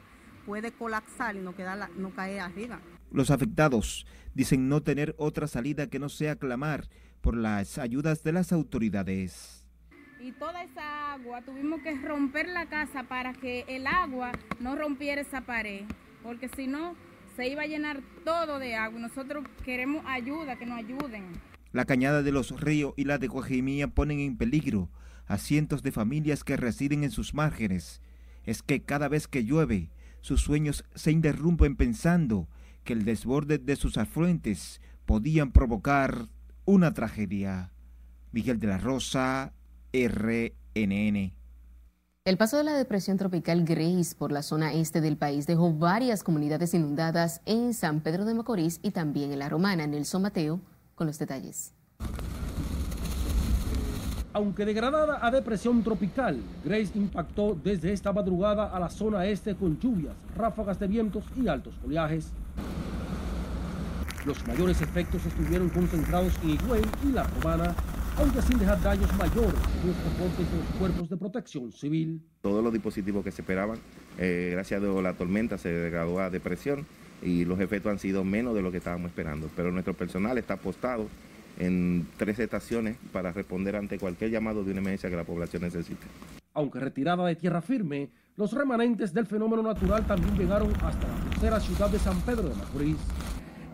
puede 0.46 0.72
colapsar 0.72 1.36
y 1.36 1.40
no, 1.40 1.54
queda 1.54 1.76
la, 1.76 1.90
no 1.96 2.10
caer 2.10 2.40
arriba. 2.40 2.80
Los 3.10 3.30
afectados 3.30 4.06
dicen 4.34 4.68
no 4.68 4.82
tener 4.82 5.14
otra 5.18 5.46
salida 5.46 5.88
que 5.88 5.98
no 5.98 6.08
sea 6.08 6.36
clamar 6.36 6.88
por 7.20 7.36
las 7.36 7.78
ayudas 7.78 8.22
de 8.22 8.32
las 8.32 8.52
autoridades. 8.52 9.64
Y 10.20 10.32
toda 10.32 10.62
esa 10.64 11.12
agua, 11.12 11.42
tuvimos 11.42 11.80
que 11.82 11.94
romper 11.96 12.48
la 12.48 12.66
casa 12.66 13.04
para 13.04 13.32
que 13.32 13.64
el 13.68 13.86
agua 13.86 14.32
no 14.60 14.74
rompiera 14.74 15.20
esa 15.20 15.42
pared, 15.42 15.82
porque 16.22 16.48
si 16.48 16.66
no, 16.66 16.96
se 17.36 17.48
iba 17.48 17.62
a 17.62 17.66
llenar 17.66 18.00
todo 18.24 18.58
de 18.58 18.74
agua. 18.74 18.98
Nosotros 18.98 19.44
queremos 19.64 20.04
ayuda, 20.06 20.56
que 20.56 20.66
nos 20.66 20.78
ayuden. 20.78 21.24
La 21.72 21.84
cañada 21.84 22.22
de 22.22 22.32
los 22.32 22.60
ríos 22.60 22.94
y 22.96 23.04
la 23.04 23.18
de 23.18 23.28
Coajimía 23.28 23.88
ponen 23.88 24.20
en 24.20 24.36
peligro 24.36 24.88
a 25.28 25.38
cientos 25.38 25.82
de 25.82 25.92
familias 25.92 26.42
que 26.42 26.56
residen 26.56 27.04
en 27.04 27.10
sus 27.10 27.34
márgenes. 27.34 28.00
Es 28.44 28.62
que 28.62 28.82
cada 28.82 29.08
vez 29.08 29.28
que 29.28 29.44
llueve, 29.44 29.90
sus 30.20 30.40
sueños 30.40 30.84
se 30.94 31.12
interrumpen 31.12 31.76
pensando 31.76 32.48
que 32.82 32.94
el 32.94 33.04
desborde 33.04 33.58
de 33.58 33.76
sus 33.76 33.98
afluentes 33.98 34.80
podían 35.04 35.52
provocar 35.52 36.26
una 36.64 36.92
tragedia. 36.94 37.72
Miguel 38.32 38.58
de 38.58 38.66
la 38.66 38.78
Rosa, 38.78 39.52
RNN. 39.92 41.32
El 42.24 42.36
paso 42.36 42.58
de 42.58 42.64
la 42.64 42.74
depresión 42.74 43.16
tropical 43.16 43.64
Grace 43.64 44.14
por 44.14 44.32
la 44.32 44.42
zona 44.42 44.74
este 44.74 45.00
del 45.00 45.16
país 45.16 45.46
dejó 45.46 45.72
varias 45.72 46.22
comunidades 46.22 46.74
inundadas 46.74 47.40
en 47.46 47.72
San 47.72 48.00
Pedro 48.00 48.26
de 48.26 48.34
Macorís 48.34 48.80
y 48.82 48.90
también 48.90 49.32
en 49.32 49.38
La 49.38 49.48
Romana. 49.48 49.86
Nelson 49.86 50.20
Mateo 50.20 50.60
con 50.94 51.06
los 51.06 51.18
detalles. 51.18 51.72
Aunque 54.38 54.64
degradada 54.64 55.18
a 55.20 55.32
depresión 55.32 55.82
tropical, 55.82 56.38
Grace 56.64 56.92
impactó 56.94 57.58
desde 57.60 57.92
esta 57.92 58.12
madrugada 58.12 58.66
a 58.66 58.78
la 58.78 58.88
zona 58.88 59.26
este 59.26 59.56
con 59.56 59.80
lluvias, 59.80 60.14
ráfagas 60.36 60.78
de 60.78 60.86
vientos 60.86 61.24
y 61.36 61.48
altos 61.48 61.74
oleajes. 61.84 62.30
Los 64.24 64.46
mayores 64.46 64.80
efectos 64.80 65.26
estuvieron 65.26 65.68
concentrados 65.70 66.32
en 66.44 66.50
Higüey 66.50 66.82
y 67.04 67.10
La 67.14 67.24
Romana, 67.24 67.74
aunque 68.16 68.40
sin 68.42 68.60
dejar 68.60 68.80
daños 68.80 69.12
mayores, 69.18 69.58
según 69.72 69.88
los 69.88 70.04
reportes 70.04 70.52
de 70.52 70.56
los 70.56 70.66
cuerpos 70.78 71.08
de 71.10 71.16
protección 71.16 71.72
civil. 71.72 72.22
Todos 72.40 72.62
los 72.62 72.72
dispositivos 72.72 73.24
que 73.24 73.32
se 73.32 73.42
esperaban, 73.42 73.80
eh, 74.18 74.50
gracias 74.52 74.80
a 74.80 75.02
la 75.02 75.14
tormenta 75.14 75.58
se 75.58 75.70
degradó 75.70 76.20
a 76.20 76.30
depresión 76.30 76.86
y 77.22 77.44
los 77.44 77.58
efectos 77.58 77.90
han 77.90 77.98
sido 77.98 78.22
menos 78.22 78.54
de 78.54 78.62
lo 78.62 78.70
que 78.70 78.76
estábamos 78.76 79.08
esperando. 79.08 79.50
Pero 79.56 79.72
nuestro 79.72 79.94
personal 79.94 80.38
está 80.38 80.54
apostado 80.54 81.08
en 81.58 82.06
tres 82.16 82.38
estaciones 82.38 82.96
para 83.12 83.32
responder 83.32 83.76
ante 83.76 83.98
cualquier 83.98 84.30
llamado 84.30 84.64
de 84.64 84.70
una 84.70 84.80
emergencia 84.80 85.10
que 85.10 85.16
la 85.16 85.24
población 85.24 85.62
necesite. 85.62 86.06
Aunque 86.54 86.80
retirada 86.80 87.26
de 87.26 87.36
tierra 87.36 87.60
firme, 87.60 88.08
los 88.36 88.52
remanentes 88.52 89.12
del 89.12 89.26
fenómeno 89.26 89.62
natural 89.62 90.06
también 90.06 90.36
llegaron 90.36 90.72
hasta 90.82 91.06
la 91.08 91.30
tercera 91.30 91.60
ciudad 91.60 91.90
de 91.90 91.98
San 91.98 92.20
Pedro 92.22 92.48
de 92.48 92.54
Macorís. 92.54 92.96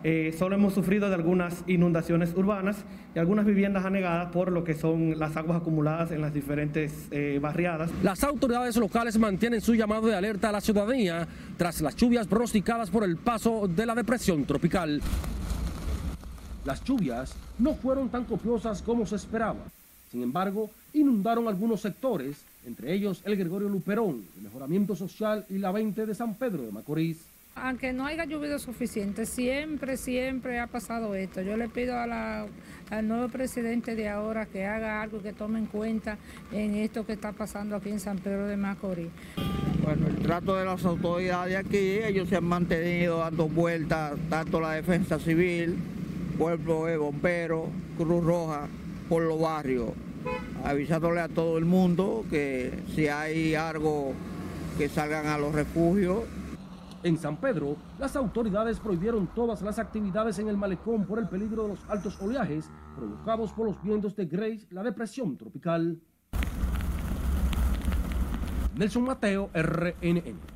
Eh, 0.07 0.35
solo 0.37 0.55
hemos 0.55 0.75
sufrido 0.75 1.09
de 1.09 1.15
algunas 1.15 1.63
inundaciones 1.65 2.31
urbanas 2.35 2.85
y 3.15 3.19
algunas 3.19 3.43
viviendas 3.43 3.85
anegadas 3.85 4.31
por 4.31 4.51
lo 4.51 4.63
que 4.63 4.75
son 4.75 5.17
las 5.17 5.35
aguas 5.35 5.61
acumuladas 5.61 6.11
en 6.11 6.21
las 6.21 6.31
diferentes 6.31 7.07
eh, 7.09 7.39
barriadas. 7.41 7.89
Las 8.03 8.23
autoridades 8.23 8.75
locales 8.77 9.17
mantienen 9.17 9.61
su 9.61 9.73
llamado 9.73 10.05
de 10.05 10.15
alerta 10.15 10.49
a 10.49 10.51
la 10.51 10.61
ciudadanía 10.61 11.27
tras 11.57 11.81
las 11.81 11.95
lluvias 11.95 12.27
pronosticadas 12.27 12.91
por 12.91 13.03
el 13.03 13.17
paso 13.17 13.67
de 13.67 13.83
la 13.83 13.95
depresión 13.95 14.45
tropical. 14.45 15.01
Las 16.65 16.83
lluvias 16.83 17.35
no 17.59 17.75
fueron 17.75 18.09
tan 18.09 18.25
copiosas 18.25 18.81
como 18.81 19.05
se 19.05 19.15
esperaba. 19.15 19.61
Sin 20.11 20.23
embargo, 20.23 20.71
inundaron 20.93 21.47
algunos 21.47 21.81
sectores, 21.81 22.37
entre 22.65 22.91
ellos 22.91 23.21
el 23.23 23.35
Gregorio 23.35 23.69
Luperón, 23.69 24.25
el 24.35 24.43
Mejoramiento 24.43 24.95
Social 24.95 25.45
y 25.49 25.59
la 25.59 25.71
20 25.71 26.07
de 26.07 26.15
San 26.15 26.33
Pedro 26.33 26.63
de 26.63 26.71
Macorís. 26.71 27.19
Aunque 27.57 27.93
no 27.93 28.05
haya 28.05 28.25
llovido 28.25 28.57
suficiente, 28.57 29.25
siempre, 29.25 29.95
siempre 29.95 30.59
ha 30.59 30.67
pasado 30.67 31.13
esto. 31.15 31.41
Yo 31.41 31.55
le 31.55 31.69
pido 31.69 31.97
a 31.97 32.07
la, 32.07 32.47
al 32.89 33.07
nuevo 33.07 33.29
presidente 33.29 33.95
de 33.95 34.09
ahora 34.09 34.45
que 34.47 34.65
haga 34.65 35.03
algo, 35.03 35.21
que 35.21 35.33
tome 35.33 35.59
en 35.59 35.67
cuenta 35.67 36.17
en 36.51 36.75
esto 36.75 37.05
que 37.05 37.13
está 37.13 37.31
pasando 37.31 37.75
aquí 37.75 37.89
en 37.89 37.99
San 37.99 38.17
Pedro 38.17 38.47
de 38.47 38.57
Macorís. 38.57 39.09
Bueno, 39.83 40.07
el 40.07 40.15
trato 40.15 40.55
de 40.55 40.65
las 40.65 40.83
autoridades 40.83 41.55
aquí, 41.55 41.99
ellos 42.03 42.27
se 42.27 42.37
han 42.37 42.43
mantenido 42.45 43.19
dando 43.19 43.47
vueltas, 43.47 44.13
tanto 44.29 44.59
la 44.59 44.71
defensa 44.71 45.19
civil, 45.19 45.77
cuerpo 46.37 46.85
de 46.85 46.97
bomberos, 46.97 47.69
Cruz 47.97 48.23
Roja, 48.23 48.67
por 49.07 49.23
los 49.23 49.39
barrios, 49.39 49.91
avisándole 50.63 51.21
a 51.21 51.29
todo 51.29 51.57
el 51.57 51.65
mundo 51.65 52.25
que 52.29 52.83
si 52.93 53.07
hay 53.07 53.55
algo 53.55 54.13
que 54.77 54.89
salgan 54.89 55.27
a 55.27 55.37
los 55.37 55.53
refugios 55.53 56.23
en 57.03 57.17
San 57.17 57.37
Pedro, 57.37 57.77
las 57.99 58.15
autoridades 58.15 58.79
prohibieron 58.79 59.27
todas 59.27 59.61
las 59.61 59.79
actividades 59.79 60.39
en 60.39 60.47
el 60.47 60.57
malecón 60.57 61.05
por 61.05 61.19
el 61.19 61.29
peligro 61.29 61.63
de 61.63 61.69
los 61.69 61.79
altos 61.87 62.19
oleajes 62.19 62.69
provocados 62.95 63.51
por 63.53 63.67
los 63.67 63.81
vientos 63.83 64.15
de 64.15 64.25
Grace, 64.25 64.67
la 64.71 64.83
depresión 64.83 65.37
tropical. 65.37 65.99
Nelson 68.75 69.03
Mateo, 69.03 69.49
RNN. 69.53 70.54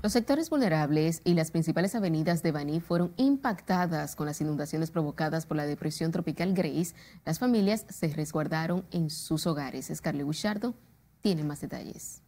Los 0.00 0.12
sectores 0.12 0.48
vulnerables 0.48 1.22
y 1.24 1.34
las 1.34 1.50
principales 1.50 1.96
avenidas 1.96 2.44
de 2.44 2.52
Baní 2.52 2.80
fueron 2.80 3.12
impactadas 3.16 4.14
con 4.14 4.26
las 4.26 4.40
inundaciones 4.40 4.92
provocadas 4.92 5.44
por 5.44 5.56
la 5.56 5.66
depresión 5.66 6.12
tropical 6.12 6.54
Grace. 6.54 6.94
Las 7.24 7.40
familias 7.40 7.84
se 7.88 8.06
resguardaron 8.06 8.84
en 8.92 9.10
sus 9.10 9.48
hogares. 9.48 9.90
Scarlett 9.92 10.24
Bouchardo 10.24 10.74
tiene 11.20 11.42
más 11.42 11.60
detalles. 11.60 12.22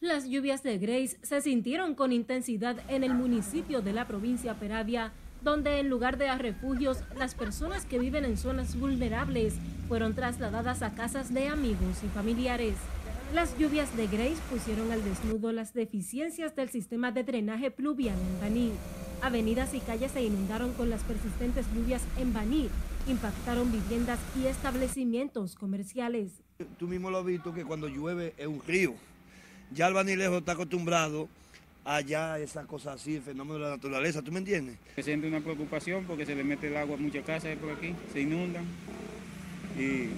Las 0.00 0.26
lluvias 0.26 0.62
de 0.62 0.78
Grace 0.78 1.18
se 1.22 1.42
sintieron 1.42 1.94
con 1.94 2.12
intensidad 2.12 2.78
en 2.88 3.04
el 3.04 3.12
municipio 3.12 3.82
de 3.82 3.92
la 3.92 4.06
provincia 4.08 4.54
Peravia, 4.54 5.12
donde 5.42 5.80
en 5.80 5.90
lugar 5.90 6.16
de 6.16 6.30
a 6.30 6.38
refugios, 6.38 7.04
las 7.18 7.34
personas 7.34 7.84
que 7.84 7.98
viven 7.98 8.24
en 8.24 8.38
zonas 8.38 8.74
vulnerables 8.74 9.54
fueron 9.86 10.14
trasladadas 10.14 10.80
a 10.82 10.94
casas 10.94 11.34
de 11.34 11.48
amigos 11.48 12.02
y 12.02 12.08
familiares. 12.08 12.74
Las 13.32 13.56
lluvias 13.58 13.96
de 13.96 14.06
Grace 14.06 14.40
pusieron 14.50 14.92
al 14.92 15.02
desnudo 15.02 15.52
las 15.52 15.72
deficiencias 15.72 16.54
del 16.54 16.68
sistema 16.68 17.12
de 17.12 17.24
drenaje 17.24 17.70
pluvial 17.70 18.16
en 18.18 18.40
Baní. 18.40 18.72
Avenidas 19.22 19.72
y 19.74 19.80
calles 19.80 20.12
se 20.12 20.22
inundaron 20.22 20.72
con 20.74 20.90
las 20.90 21.02
persistentes 21.04 21.66
lluvias 21.74 22.02
en 22.18 22.32
Baní, 22.32 22.68
impactaron 23.08 23.72
viviendas 23.72 24.18
y 24.36 24.46
establecimientos 24.46 25.54
comerciales. 25.54 26.42
Tú 26.78 26.88
mismo 26.88 27.10
lo 27.10 27.18
has 27.18 27.24
visto 27.24 27.54
que 27.54 27.64
cuando 27.64 27.88
llueve 27.88 28.34
es 28.36 28.46
un 28.46 28.60
río 28.66 28.94
ya 29.74 29.88
el 29.88 29.94
Banilejo 29.94 30.38
está 30.38 30.52
acostumbrado 30.52 31.28
allá 31.84 32.38
esa 32.38 32.64
cosa 32.66 32.92
así, 32.92 33.16
el 33.16 33.22
fenómeno 33.22 33.54
de 33.54 33.60
la 33.60 33.70
naturaleza, 33.70 34.22
¿tú 34.22 34.30
me 34.30 34.38
entiendes? 34.38 34.76
Se 34.94 35.02
siente 35.02 35.26
una 35.26 35.40
preocupación 35.40 36.04
porque 36.04 36.26
se 36.26 36.34
le 36.34 36.44
mete 36.44 36.68
el 36.68 36.76
agua 36.76 36.96
a 36.96 36.98
muchas 36.98 37.24
casas 37.24 37.56
por 37.56 37.70
aquí, 37.70 37.94
se 38.12 38.20
inundan. 38.20 38.64
Y, 39.78 40.10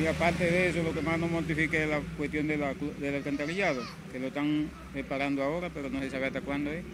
y 0.00 0.06
aparte 0.06 0.44
de 0.44 0.68
eso, 0.68 0.82
lo 0.82 0.92
que 0.92 1.02
más 1.02 1.18
nos 1.18 1.30
mortifica 1.30 1.78
es 1.78 1.88
la 1.88 2.00
cuestión 2.16 2.46
de 2.48 2.56
la, 2.56 2.74
del 2.74 3.14
alcantarillado, 3.14 3.82
que 4.12 4.18
lo 4.18 4.28
están 4.28 4.70
reparando 4.92 5.42
ahora, 5.42 5.70
pero 5.72 5.88
no 5.88 6.00
se 6.00 6.10
sabe 6.10 6.26
hasta 6.26 6.40
cuándo 6.40 6.70
es. 6.70 6.84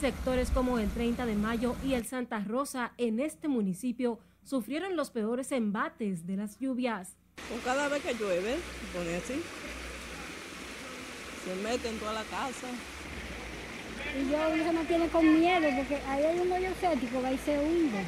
Sectores 0.00 0.50
como 0.50 0.78
el 0.78 0.88
30 0.88 1.26
de 1.26 1.34
mayo 1.34 1.76
y 1.84 1.94
el 1.94 2.06
Santa 2.06 2.40
Rosa 2.40 2.92
en 2.96 3.20
este 3.20 3.48
municipio 3.48 4.18
sufrieron 4.42 4.96
los 4.96 5.10
peores 5.10 5.52
embates 5.52 6.26
de 6.26 6.36
las 6.36 6.58
lluvias. 6.58 7.16
Con 7.48 7.58
cada 7.60 7.88
vez 7.88 8.02
que 8.02 8.14
llueve, 8.14 8.56
pone 8.94 9.16
así, 9.16 9.42
se 11.44 11.54
mete 11.62 11.88
en 11.88 11.98
toda 11.98 12.12
la 12.12 12.24
casa. 12.24 12.68
Y 14.18 14.30
yo 14.30 14.64
se 14.64 14.72
me 14.72 14.84
tiene 14.84 15.08
con 15.08 15.40
miedo 15.40 15.68
porque 15.76 15.96
ahí 16.06 16.24
hay 16.24 16.40
un 16.40 16.52
hoyo 16.52 16.70
séptico 16.80 17.20
que 17.20 17.26
ahí 17.26 17.38
se 17.44 17.58
hunde. 17.58 18.04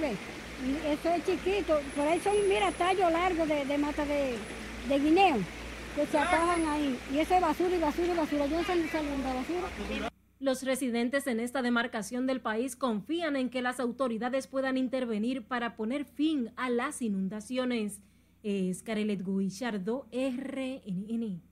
¿Ves? 0.00 0.31
Y 0.64 0.86
eso 0.86 1.08
es 1.08 1.24
chiquito, 1.24 1.80
por 1.96 2.06
ahí 2.06 2.20
son, 2.20 2.34
mira, 2.48 2.70
tallos 2.72 3.10
largos 3.10 3.48
de, 3.48 3.64
de 3.64 3.78
mata 3.78 4.04
de, 4.04 4.36
de, 4.88 4.98
guineo 5.00 5.38
que 5.96 6.06
se 6.06 6.18
atajan 6.18 6.66
ahí. 6.66 6.98
Y 7.12 7.18
eso 7.18 7.34
es 7.34 7.40
basura 7.40 7.74
y 7.74 7.80
basura 7.80 8.12
y 8.12 8.16
basura. 8.16 8.46
Yo 8.46 8.56
no 8.58 8.64
sé 8.64 8.76
de 8.76 8.82
basura. 8.84 10.08
Los 10.38 10.62
residentes 10.62 11.26
en 11.26 11.40
esta 11.40 11.62
demarcación 11.62 12.26
del 12.26 12.40
país 12.40 12.76
confían 12.76 13.36
en 13.36 13.50
que 13.50 13.62
las 13.62 13.80
autoridades 13.80 14.46
puedan 14.46 14.76
intervenir 14.76 15.46
para 15.46 15.76
poner 15.76 16.04
fin 16.04 16.52
a 16.56 16.70
las 16.70 17.02
inundaciones. 17.02 18.00
Es 18.42 18.82
Carelet 18.82 19.24
Guillardo, 19.24 20.06
RNN. 20.12 21.42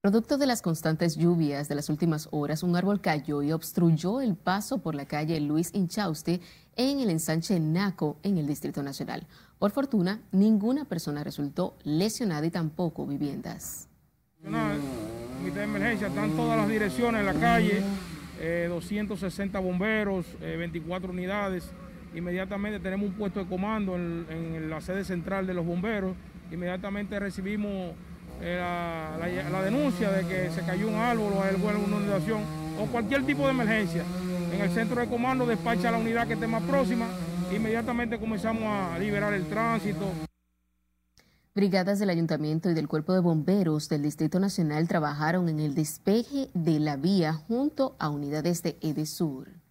Producto 0.00 0.36
de 0.36 0.46
las 0.46 0.60
constantes 0.60 1.16
lluvias 1.16 1.68
de 1.68 1.74
las 1.74 1.88
últimas 1.88 2.28
horas, 2.30 2.62
un 2.62 2.76
árbol 2.76 3.00
cayó 3.00 3.42
y 3.42 3.52
obstruyó 3.52 4.20
el 4.20 4.36
paso 4.36 4.82
por 4.82 4.94
la 4.94 5.06
calle 5.06 5.40
Luis 5.40 5.70
Inchauste 5.72 6.42
en 6.76 7.00
el 7.00 7.10
ensanche 7.10 7.58
Naco, 7.60 8.18
en 8.22 8.38
el 8.38 8.46
Distrito 8.46 8.82
Nacional. 8.82 9.26
Por 9.58 9.70
fortuna, 9.70 10.20
ninguna 10.32 10.84
persona 10.84 11.24
resultó 11.24 11.76
lesionada 11.84 12.46
y 12.46 12.50
tampoco 12.50 13.06
viviendas. 13.06 13.88
Comité 14.42 15.58
de 15.58 15.64
emergencia, 15.64 16.08
están 16.08 16.30
todas 16.32 16.56
las 16.56 16.68
direcciones 16.68 17.20
en 17.20 17.26
la 17.26 17.34
calle, 17.34 17.82
260 18.68 19.58
eh, 19.58 19.62
bomberos, 19.62 20.26
24 20.40 21.08
eh, 21.08 21.12
unidades. 21.12 21.70
Inmediatamente 22.14 22.78
tenemos 22.78 23.08
un 23.08 23.14
puesto 23.14 23.40
de 23.40 23.46
comando 23.46 23.96
en, 23.96 24.26
en 24.30 24.70
la 24.70 24.80
sede 24.80 25.04
central 25.04 25.46
de 25.46 25.54
los 25.54 25.64
bomberos. 25.64 26.14
Inmediatamente 26.52 27.18
recibimos 27.18 27.94
la, 28.40 29.16
la, 29.50 29.62
denuncia 29.62 30.10
de 30.10 30.26
que 30.26 30.50
se 30.50 30.62
cayó 30.62 30.88
un 30.88 30.96
árbol 30.96 31.32
o 31.36 31.42
alguna 31.42 31.78
inundación 31.78 32.42
o 32.80 32.86
cualquier 32.86 33.24
tipo 33.24 33.44
de 33.44 33.50
emergencia, 33.50 34.04
en 34.52 34.60
el 34.60 34.70
centro 34.70 35.00
de 35.00 35.08
comando 35.08 35.46
despacha 35.46 35.90
la 35.90 35.98
unidad 35.98 36.26
que 36.26 36.34
esté 36.34 36.46
más 36.46 36.62
próxima, 36.62 37.06
inmediatamente 37.54 38.18
comenzamos 38.18 38.64
a 38.64 38.98
liberar 38.98 39.32
el 39.32 39.46
tránsito. 39.46 40.06
Brigadas 41.54 42.00
del 42.00 42.10
Ayuntamiento 42.10 42.68
y 42.68 42.74
del 42.74 42.88
Cuerpo 42.88 43.12
de 43.12 43.20
Bomberos 43.20 43.88
del 43.88 44.02
Distrito 44.02 44.40
Nacional 44.40 44.88
trabajaron 44.88 45.48
en 45.48 45.60
el 45.60 45.76
despeje 45.76 46.50
de 46.52 46.80
la 46.80 46.96
vía 46.96 47.32
junto 47.32 47.94
a 48.00 48.08
unidades 48.08 48.62
de 48.64 48.76
Edesur. 48.80 49.63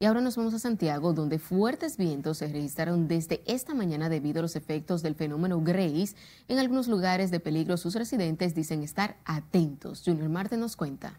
Y 0.00 0.04
ahora 0.04 0.20
nos 0.20 0.36
vamos 0.36 0.54
a 0.54 0.60
Santiago, 0.60 1.12
donde 1.12 1.40
fuertes 1.40 1.96
vientos 1.96 2.38
se 2.38 2.46
registraron 2.46 3.08
desde 3.08 3.42
esta 3.46 3.74
mañana 3.74 4.08
debido 4.08 4.38
a 4.38 4.42
los 4.42 4.54
efectos 4.54 5.02
del 5.02 5.16
fenómeno 5.16 5.60
Grace. 5.60 6.14
En 6.46 6.60
algunos 6.60 6.86
lugares 6.86 7.32
de 7.32 7.40
peligro 7.40 7.76
sus 7.76 7.96
residentes 7.96 8.54
dicen 8.54 8.84
estar 8.84 9.16
atentos. 9.24 10.04
Junior 10.06 10.28
Marte 10.28 10.56
nos 10.56 10.76
cuenta. 10.76 11.18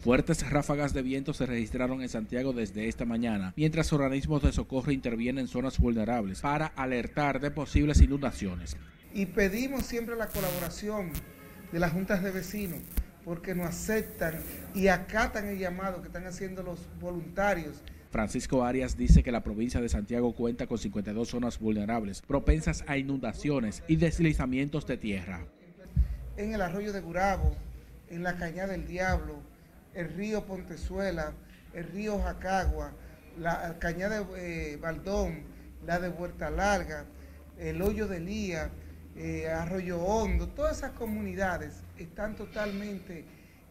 Fuertes 0.00 0.50
ráfagas 0.50 0.92
de 0.92 1.02
viento 1.02 1.32
se 1.32 1.46
registraron 1.46 2.02
en 2.02 2.08
Santiago 2.08 2.52
desde 2.52 2.88
esta 2.88 3.04
mañana, 3.04 3.54
mientras 3.56 3.92
organismos 3.92 4.42
de 4.42 4.50
socorro 4.50 4.90
intervienen 4.90 5.44
en 5.44 5.48
zonas 5.48 5.78
vulnerables 5.78 6.40
para 6.40 6.66
alertar 6.66 7.38
de 7.38 7.52
posibles 7.52 8.00
inundaciones. 8.00 8.76
Y 9.14 9.26
pedimos 9.26 9.86
siempre 9.86 10.16
la 10.16 10.26
colaboración 10.26 11.12
de 11.70 11.78
las 11.78 11.92
juntas 11.92 12.20
de 12.24 12.32
vecinos 12.32 12.80
porque 13.26 13.56
nos 13.56 13.66
aceptan 13.66 14.34
y 14.72 14.86
acatan 14.86 15.48
el 15.48 15.58
llamado 15.58 16.00
que 16.00 16.06
están 16.06 16.28
haciendo 16.28 16.62
los 16.62 16.78
voluntarios. 17.00 17.82
Francisco 18.12 18.64
Arias 18.64 18.96
dice 18.96 19.24
que 19.24 19.32
la 19.32 19.42
provincia 19.42 19.80
de 19.80 19.88
Santiago 19.88 20.32
cuenta 20.32 20.68
con 20.68 20.78
52 20.78 21.28
zonas 21.28 21.58
vulnerables, 21.58 22.22
propensas 22.22 22.84
a 22.86 22.96
inundaciones 22.96 23.82
y 23.88 23.96
deslizamientos 23.96 24.86
de 24.86 24.96
tierra. 24.96 25.44
En 26.36 26.54
el 26.54 26.62
arroyo 26.62 26.92
de 26.92 27.00
Gurabo, 27.00 27.56
en 28.10 28.22
la 28.22 28.36
Cañada 28.36 28.68
del 28.68 28.86
Diablo, 28.86 29.40
el 29.92 30.08
río 30.14 30.44
Pontezuela, 30.44 31.32
el 31.74 31.82
río 31.88 32.20
Jacagua, 32.20 32.92
la 33.40 33.76
Cañada 33.80 34.22
de 34.22 34.74
eh, 34.74 34.76
Baldón, 34.76 35.40
la 35.84 35.98
de 35.98 36.10
Vuelta 36.10 36.48
Larga, 36.48 37.06
el 37.58 37.82
hoyo 37.82 38.06
de 38.06 38.20
Lía, 38.20 38.70
eh, 39.16 39.48
Arroyo 39.48 40.00
Hondo, 40.00 40.46
todas 40.46 40.76
esas 40.78 40.92
comunidades 40.92 41.82
están 41.98 42.36
totalmente 42.36 43.24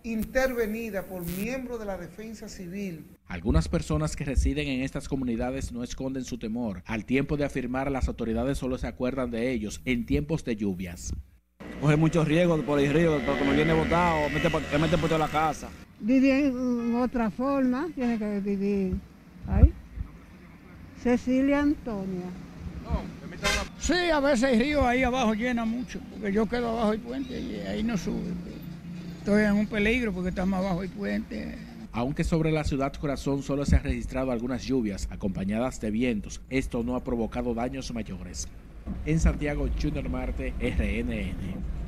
intervenidas 0.04 1.06
por 1.06 1.26
miembros 1.26 1.80
de 1.80 1.86
la 1.86 1.98
defensa 1.98 2.48
civil. 2.48 3.06
Algunas 3.28 3.68
personas 3.68 4.16
que 4.16 4.24
residen 4.24 4.68
en 4.68 4.82
estas 4.82 5.08
comunidades 5.10 5.72
no 5.72 5.84
esconden 5.84 6.24
su 6.24 6.38
temor. 6.38 6.84
Al 6.86 7.06
tiempo 7.06 7.38
de 7.38 7.46
afirmar, 7.46 7.90
las 7.90 8.08
autoridades 8.08 8.60
solo 8.60 8.78
se 8.78 8.88
acuerdan 8.88 9.32
de 9.32 9.52
ellos 9.52 9.82
en 9.86 10.06
tiempos 10.06 10.46
de 10.46 10.56
lluvias. 10.56 11.12
Coge 11.82 11.96
muchos 11.96 12.28
riesgos 12.28 12.64
por 12.64 12.80
el 12.80 12.94
río, 12.94 13.20
porque 13.26 13.44
me 13.44 13.56
viene 13.56 13.74
botado, 13.74 14.28
te 14.28 14.78
mete 14.78 14.98
por 14.98 15.10
toda 15.10 15.20
la 15.20 15.28
casa. 15.28 15.70
Vivir 16.00 16.32
en 16.32 16.96
otra 16.96 17.32
forma, 17.32 17.88
tiene 17.96 18.20
que 18.20 18.40
vivir. 18.40 18.96
ahí. 19.48 19.74
Cecilia 21.02 21.62
Antonia. 21.62 22.26
Sí, 23.80 23.94
a 23.94 24.20
veces 24.20 24.54
el 24.54 24.60
río 24.60 24.88
ahí 24.88 25.04
abajo 25.04 25.34
llena 25.34 25.64
mucho, 25.66 26.00
porque 26.12 26.34
yo 26.34 26.48
quedo 26.48 26.70
abajo 26.70 26.92
del 26.92 27.02
puente 27.02 27.40
y 27.40 27.56
ahí 27.68 27.84
no 27.84 27.98
sube. 27.98 28.34
Estoy 29.20 29.44
en 29.44 29.54
un 29.54 29.68
peligro 29.68 30.12
porque 30.12 30.30
estamos 30.30 30.60
abajo 30.60 30.82
del 30.82 30.90
puente. 30.90 31.56
Aunque 31.92 32.24
sobre 32.24 32.52
la 32.52 32.64
ciudad 32.64 32.94
corazón 32.94 33.42
solo 33.44 33.66
se 33.66 33.76
han 33.76 33.84
registrado 33.84 34.32
algunas 34.32 34.64
lluvias 34.64 35.08
acompañadas 35.12 35.80
de 35.80 35.92
vientos, 35.92 36.42
esto 36.50 36.84
no 36.84 36.96
ha 36.96 37.04
provocado 37.04 37.54
daños 37.54 37.94
mayores. 37.94 38.48
En 39.06 39.20
Santiago, 39.20 39.68
Junior 39.82 40.10
Marte, 40.10 40.54
RNN. 40.60 41.85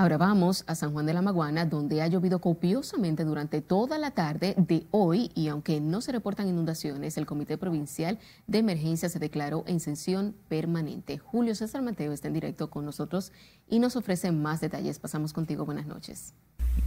Ahora 0.00 0.16
vamos 0.16 0.64
a 0.66 0.74
San 0.76 0.94
Juan 0.94 1.04
de 1.04 1.12
la 1.12 1.20
Maguana, 1.20 1.66
donde 1.66 2.00
ha 2.00 2.06
llovido 2.06 2.40
copiosamente 2.40 3.22
durante 3.22 3.60
toda 3.60 3.98
la 3.98 4.12
tarde 4.12 4.54
de 4.56 4.86
hoy 4.92 5.30
y 5.34 5.48
aunque 5.48 5.78
no 5.78 6.00
se 6.00 6.10
reportan 6.10 6.48
inundaciones, 6.48 7.18
el 7.18 7.26
Comité 7.26 7.58
Provincial 7.58 8.18
de 8.46 8.60
Emergencia 8.60 9.10
se 9.10 9.18
declaró 9.18 9.62
en 9.66 9.78
sesión 9.78 10.34
permanente. 10.48 11.18
Julio 11.18 11.54
César 11.54 11.82
Mateo 11.82 12.12
está 12.12 12.28
en 12.28 12.32
directo 12.32 12.70
con 12.70 12.86
nosotros 12.86 13.30
y 13.68 13.78
nos 13.78 13.94
ofrece 13.94 14.32
más 14.32 14.62
detalles. 14.62 14.98
Pasamos 14.98 15.34
contigo. 15.34 15.66
Buenas 15.66 15.86
noches. 15.86 16.32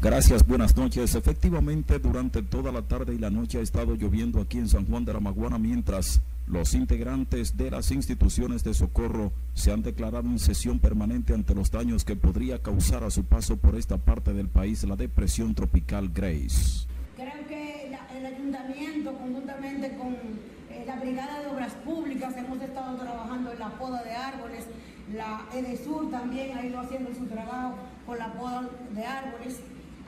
Gracias, 0.02 0.48
buenas 0.48 0.76
noches. 0.76 1.14
Efectivamente, 1.14 2.00
durante 2.00 2.42
toda 2.42 2.72
la 2.72 2.82
tarde 2.82 3.14
y 3.14 3.20
la 3.20 3.30
noche 3.30 3.60
ha 3.60 3.62
estado 3.62 3.94
lloviendo 3.94 4.42
aquí 4.42 4.58
en 4.58 4.68
San 4.68 4.88
Juan 4.88 5.06
de 5.06 5.14
la 5.14 5.20
Maguana 5.20 5.60
mientras 5.60 6.20
los 6.46 6.74
integrantes 6.74 7.56
de 7.56 7.72
las 7.72 7.92
instituciones 7.92 8.64
de 8.64 8.74
socorro 8.74 9.32
se 9.54 9.72
han 9.72 9.82
declarado 9.82 10.28
en 10.28 10.40
sesión 10.40 10.80
permanente 10.80 11.34
ante 11.34 11.56
los 11.56 11.72
daños 11.72 12.04
que 12.04 12.16
podría 12.16 12.62
causar 12.62 13.04
a 13.04 13.10
su 13.10 13.26
paso 13.26 13.58
por 13.58 13.76
esta 13.76 13.98
parte 13.98 14.34
del 14.34 14.50
país 14.50 14.84
la 14.84 14.96
depresión 14.96 15.56
tropical 15.56 16.10
Grace. 16.10 16.88
Creo 17.16 17.48
que 17.48 17.88
el 18.18 18.26
ayuntamiento, 18.26 19.14
conjuntamente 19.14 19.96
con 19.98 20.14
eh, 20.70 20.84
la 20.86 20.98
Brigada 20.98 21.42
de 21.42 21.48
Obras 21.48 21.74
Públicas, 21.86 22.34
hemos 22.38 22.62
estado 22.62 22.98
trabajando 22.98 23.52
en 23.52 23.60
la 23.60 23.70
poda 23.78 24.04
de 24.04 24.12
árboles. 24.12 24.66
La 25.14 25.46
EDESUR 25.54 26.10
también 26.12 26.58
ha 26.58 26.66
ido 26.66 26.80
haciendo 26.80 27.14
su 27.14 27.26
trabajo 27.26 27.76
con 28.06 28.18
la 28.18 28.34
poda 28.34 28.70
de 28.92 29.06
árboles. 29.06 29.60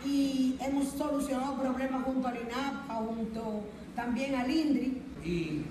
Y 0.06 0.58
hemos 0.60 0.90
solucionado 0.90 1.60
problemas 1.60 2.04
junto 2.04 2.28
al 2.28 2.36
INAP, 2.36 2.90
junto 2.90 3.64
también 3.96 4.36
al 4.36 4.50
INDRI. 4.52 5.02
Y 5.24 5.66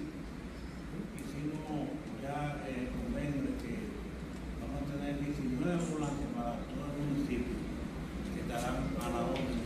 ya 2.23 2.57
eh, 2.67 2.89
convenio 2.97 3.43
de 3.43 3.55
que 3.61 3.79
vamos 4.61 4.81
a 4.83 4.97
tener 4.97 5.21
19 5.21 5.73
ambulantes 5.73 6.27
para 6.35 6.53
todo 6.53 6.89
el 6.89 7.15
municipio 7.15 7.55
que 8.35 8.41
estarán 8.41 8.89
a 9.01 9.09
la 9.11 9.27
orden 9.27 9.65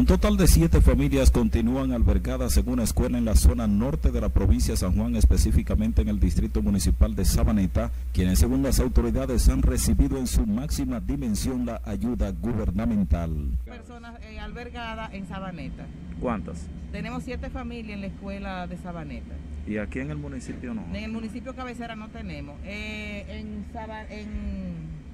Un 0.00 0.06
total 0.06 0.38
de 0.38 0.46
siete 0.46 0.80
familias 0.80 1.30
continúan 1.30 1.92
albergadas 1.92 2.56
en 2.56 2.70
una 2.70 2.84
escuela 2.84 3.18
en 3.18 3.26
la 3.26 3.36
zona 3.36 3.66
norte 3.66 4.10
de 4.10 4.22
la 4.22 4.30
provincia 4.30 4.72
de 4.72 4.78
San 4.78 4.96
Juan, 4.96 5.14
específicamente 5.14 6.00
en 6.00 6.08
el 6.08 6.18
distrito 6.18 6.62
municipal 6.62 7.14
de 7.14 7.26
Sabaneta, 7.26 7.92
quienes 8.14 8.38
según 8.38 8.62
las 8.62 8.80
autoridades 8.80 9.50
han 9.50 9.60
recibido 9.60 10.16
en 10.16 10.26
su 10.26 10.46
máxima 10.46 11.00
dimensión 11.00 11.66
la 11.66 11.82
ayuda 11.84 12.32
gubernamental. 12.32 13.58
Personas 13.66 14.18
eh, 14.22 14.40
albergadas 14.40 15.12
en 15.12 15.28
Sabaneta. 15.28 15.84
¿Cuántas? 16.18 16.66
Tenemos 16.92 17.22
siete 17.24 17.50
familias 17.50 17.96
en 17.96 18.00
la 18.00 18.06
escuela 18.06 18.66
de 18.66 18.78
Sabaneta. 18.78 19.34
¿Y 19.66 19.76
aquí 19.76 19.98
en 19.98 20.12
el 20.12 20.16
municipio 20.16 20.72
no? 20.72 20.82
En 20.94 21.04
el 21.04 21.12
municipio 21.12 21.54
cabecera 21.54 21.94
no 21.94 22.08
tenemos. 22.08 22.56
Eh, 22.64 23.26
en, 23.28 23.66
en 24.08 24.30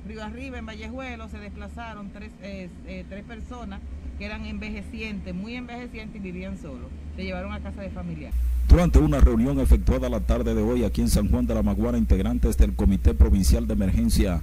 Río 0.07 0.23
Arriba, 0.23 0.59
en 0.59 0.67
Vallejuelo, 0.67 1.29
se 1.29 1.39
desplazaron 1.39 2.11
tres, 2.11 2.31
eh, 2.41 3.05
tres 3.09 3.25
personas 3.25 3.81
que 4.19 4.25
eran 4.25 4.47
envejecientes, 4.47 5.35
muy 5.35 5.57
envejecientes 5.57 6.17
y 6.17 6.21
vivían 6.21 6.59
solos. 6.59 6.89
Se 7.17 7.25
llevaron 7.25 7.53
a 7.53 7.61
casa 7.61 7.83
de 7.83 7.91
familia. 7.91 8.31
Durante 8.69 8.99
una 8.99 9.21
reunión 9.21 9.61
efectuada 9.61 10.09
la 10.09 10.21
tarde 10.21 10.55
de 10.55 10.63
hoy 10.63 10.85
aquí 10.85 11.01
en 11.01 11.09
San 11.09 11.31
Juan 11.31 11.47
de 11.47 11.55
la 11.55 11.63
Maguana, 11.63 11.99
integrantes 11.99 12.57
del 12.57 12.75
Comité 12.75 13.15
Provincial 13.15 13.67
de 13.67 13.75
Emergencia 13.75 14.43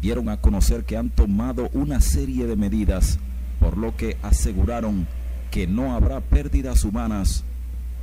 dieron 0.00 0.28
a 0.28 0.40
conocer 0.40 0.84
que 0.84 0.96
han 0.96 1.10
tomado 1.10 1.68
una 1.72 2.00
serie 2.00 2.46
de 2.46 2.56
medidas, 2.56 3.18
por 3.58 3.76
lo 3.76 3.96
que 3.96 4.16
aseguraron 4.22 5.06
que 5.50 5.66
no 5.66 5.94
habrá 5.94 6.20
pérdidas 6.20 6.84
humanas, 6.84 7.44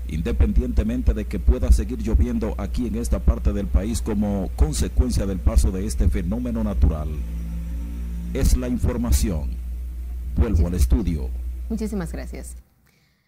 independientemente 0.08 1.13
de 1.13 1.26
que 1.26 1.39
pueda 1.39 1.71
seguir 1.71 1.99
lloviendo 1.99 2.56
aquí 2.58 2.88
en 2.88 2.95
esta 2.95 3.19
parte 3.19 3.54
del 3.54 3.67
país 3.67 4.02
como 4.02 4.49
consecuencia 4.56 5.26
del 5.26 5.39
paso 5.39 5.71
de 5.71 5.86
este 5.86 6.10
fenómeno 6.10 6.63
natural. 6.63 7.10
Es 8.34 8.58
la 8.58 8.67
información. 8.67 9.62
Vuelvo 10.36 10.67
al 10.67 10.74
estudio. 10.74 11.30
Muchísimas 11.69 12.12
gracias. 12.12 12.56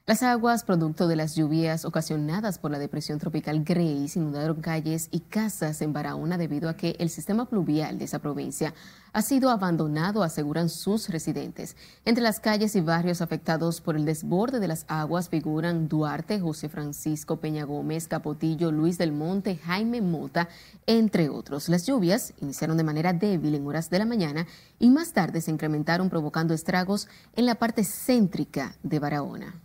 Las 0.08 0.22
aguas, 0.22 0.64
producto 0.64 1.08
de 1.08 1.16
las 1.16 1.34
lluvias 1.34 1.84
ocasionadas 1.84 2.60
por 2.60 2.70
la 2.70 2.78
depresión 2.78 3.18
tropical 3.18 3.64
Grace, 3.64 4.20
inundaron 4.20 4.62
calles 4.62 5.08
y 5.10 5.22
casas 5.22 5.82
en 5.82 5.94
Barahona 5.94 6.38
debido 6.38 6.70
a 6.70 6.76
que 6.76 6.96
el 7.00 7.10
sistema 7.10 7.50
pluvial 7.50 7.98
de 7.98 8.06
esa 8.06 8.20
provincia 8.20 8.76
ha 9.14 9.24
sido 9.24 9.50
abandonado, 9.50 10.22
aseguran 10.22 10.70
sus 10.70 11.10
residentes. 11.10 11.76
Entre 12.06 12.24
las 12.24 12.40
calles 12.40 12.76
y 12.76 12.82
barrios 12.82 13.22
afectados 13.22 13.82
por 13.82 13.96
el 13.96 14.06
desborde 14.06 14.60
de 14.60 14.68
las 14.68 14.86
aguas 14.90 15.30
figuran 15.30 15.88
Duarte, 15.88 16.40
José 16.40 16.70
Francisco 16.70 17.38
Peña 17.38 17.64
Gómez, 17.64 18.08
Capotillo, 18.08 18.72
Luis 18.72 19.00
del 19.00 19.12
Monte, 19.12 19.56
Jaime 19.56 20.02
Mota, 20.02 20.50
entre 20.86 21.30
otros. 21.30 21.68
Las 21.68 21.88
lluvias 21.88 22.36
iniciaron 22.42 22.78
de 22.78 22.84
manera 22.84 23.12
débil 23.12 23.56
en 23.56 23.66
horas 23.66 23.90
de 23.90 23.98
la 23.98 24.06
mañana 24.06 24.46
y 24.78 24.92
más 24.92 25.14
tarde 25.14 25.42
se 25.42 25.50
incrementaron 25.50 26.12
provocando 26.12 26.54
estragos 26.54 27.08
en 27.36 27.48
la 27.48 27.56
parte 27.56 27.84
céntrica 27.84 28.76
de 28.84 29.00
Barahona. 29.00 29.65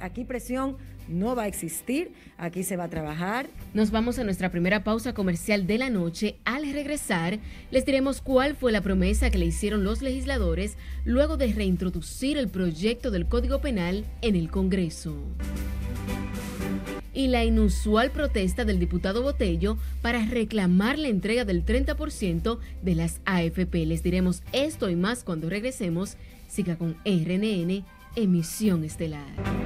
Aquí 0.00 0.24
presión 0.24 0.76
no 1.08 1.36
va 1.36 1.44
a 1.44 1.48
existir, 1.48 2.12
aquí 2.38 2.62
se 2.62 2.76
va 2.76 2.84
a 2.84 2.90
trabajar. 2.90 3.46
Nos 3.72 3.90
vamos 3.90 4.18
a 4.18 4.24
nuestra 4.24 4.50
primera 4.50 4.84
pausa 4.84 5.14
comercial 5.14 5.66
de 5.66 5.78
la 5.78 5.90
noche. 5.90 6.36
Al 6.44 6.70
regresar, 6.72 7.38
les 7.70 7.84
diremos 7.84 8.20
cuál 8.20 8.54
fue 8.56 8.72
la 8.72 8.80
promesa 8.80 9.30
que 9.30 9.38
le 9.38 9.46
hicieron 9.46 9.84
los 9.84 10.02
legisladores 10.02 10.76
luego 11.04 11.36
de 11.36 11.52
reintroducir 11.52 12.38
el 12.38 12.48
proyecto 12.48 13.10
del 13.10 13.26
Código 13.26 13.60
Penal 13.60 14.04
en 14.22 14.36
el 14.36 14.50
Congreso. 14.50 15.16
Y 17.12 17.28
la 17.28 17.44
inusual 17.44 18.10
protesta 18.10 18.64
del 18.64 18.80
diputado 18.80 19.22
Botello 19.22 19.78
para 20.02 20.24
reclamar 20.26 20.98
la 20.98 21.08
entrega 21.08 21.44
del 21.44 21.64
30% 21.64 22.58
de 22.82 22.94
las 22.96 23.20
AFP. 23.24 23.86
Les 23.86 24.02
diremos 24.02 24.42
esto 24.52 24.90
y 24.90 24.96
más 24.96 25.22
cuando 25.22 25.48
regresemos. 25.48 26.16
Siga 26.48 26.76
con 26.76 26.96
RNN, 27.04 27.84
emisión 28.16 28.84
estelar. 28.84 29.64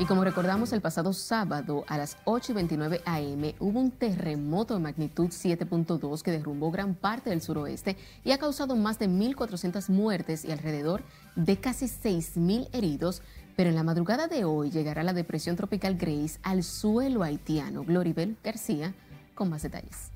Y 0.00 0.06
como 0.06 0.24
recordamos, 0.24 0.72
el 0.72 0.80
pasado 0.80 1.12
sábado 1.12 1.84
a 1.86 1.98
las 1.98 2.16
8 2.24 2.52
y 2.52 2.54
29 2.54 3.02
am 3.04 3.52
hubo 3.58 3.78
un 3.78 3.90
terremoto 3.90 4.72
de 4.72 4.80
magnitud 4.80 5.28
7.2 5.28 6.22
que 6.22 6.30
derrumbó 6.30 6.70
gran 6.70 6.94
parte 6.94 7.28
del 7.28 7.42
suroeste 7.42 7.98
y 8.24 8.30
ha 8.30 8.38
causado 8.38 8.76
más 8.76 8.98
de 8.98 9.10
1.400 9.10 9.90
muertes 9.90 10.46
y 10.46 10.52
alrededor 10.52 11.02
de 11.36 11.58
casi 11.58 11.84
6.000 11.84 12.70
heridos. 12.72 13.20
Pero 13.60 13.68
en 13.68 13.76
la 13.76 13.82
madrugada 13.82 14.26
de 14.26 14.46
hoy 14.46 14.70
llegará 14.70 15.02
la 15.02 15.12
depresión 15.12 15.54
tropical 15.54 15.98
Grace 15.98 16.38
al 16.42 16.62
suelo 16.62 17.22
haitiano. 17.22 17.84
Gloribel 17.84 18.38
García 18.42 18.94
con 19.34 19.50
más 19.50 19.62
detalles. 19.62 20.12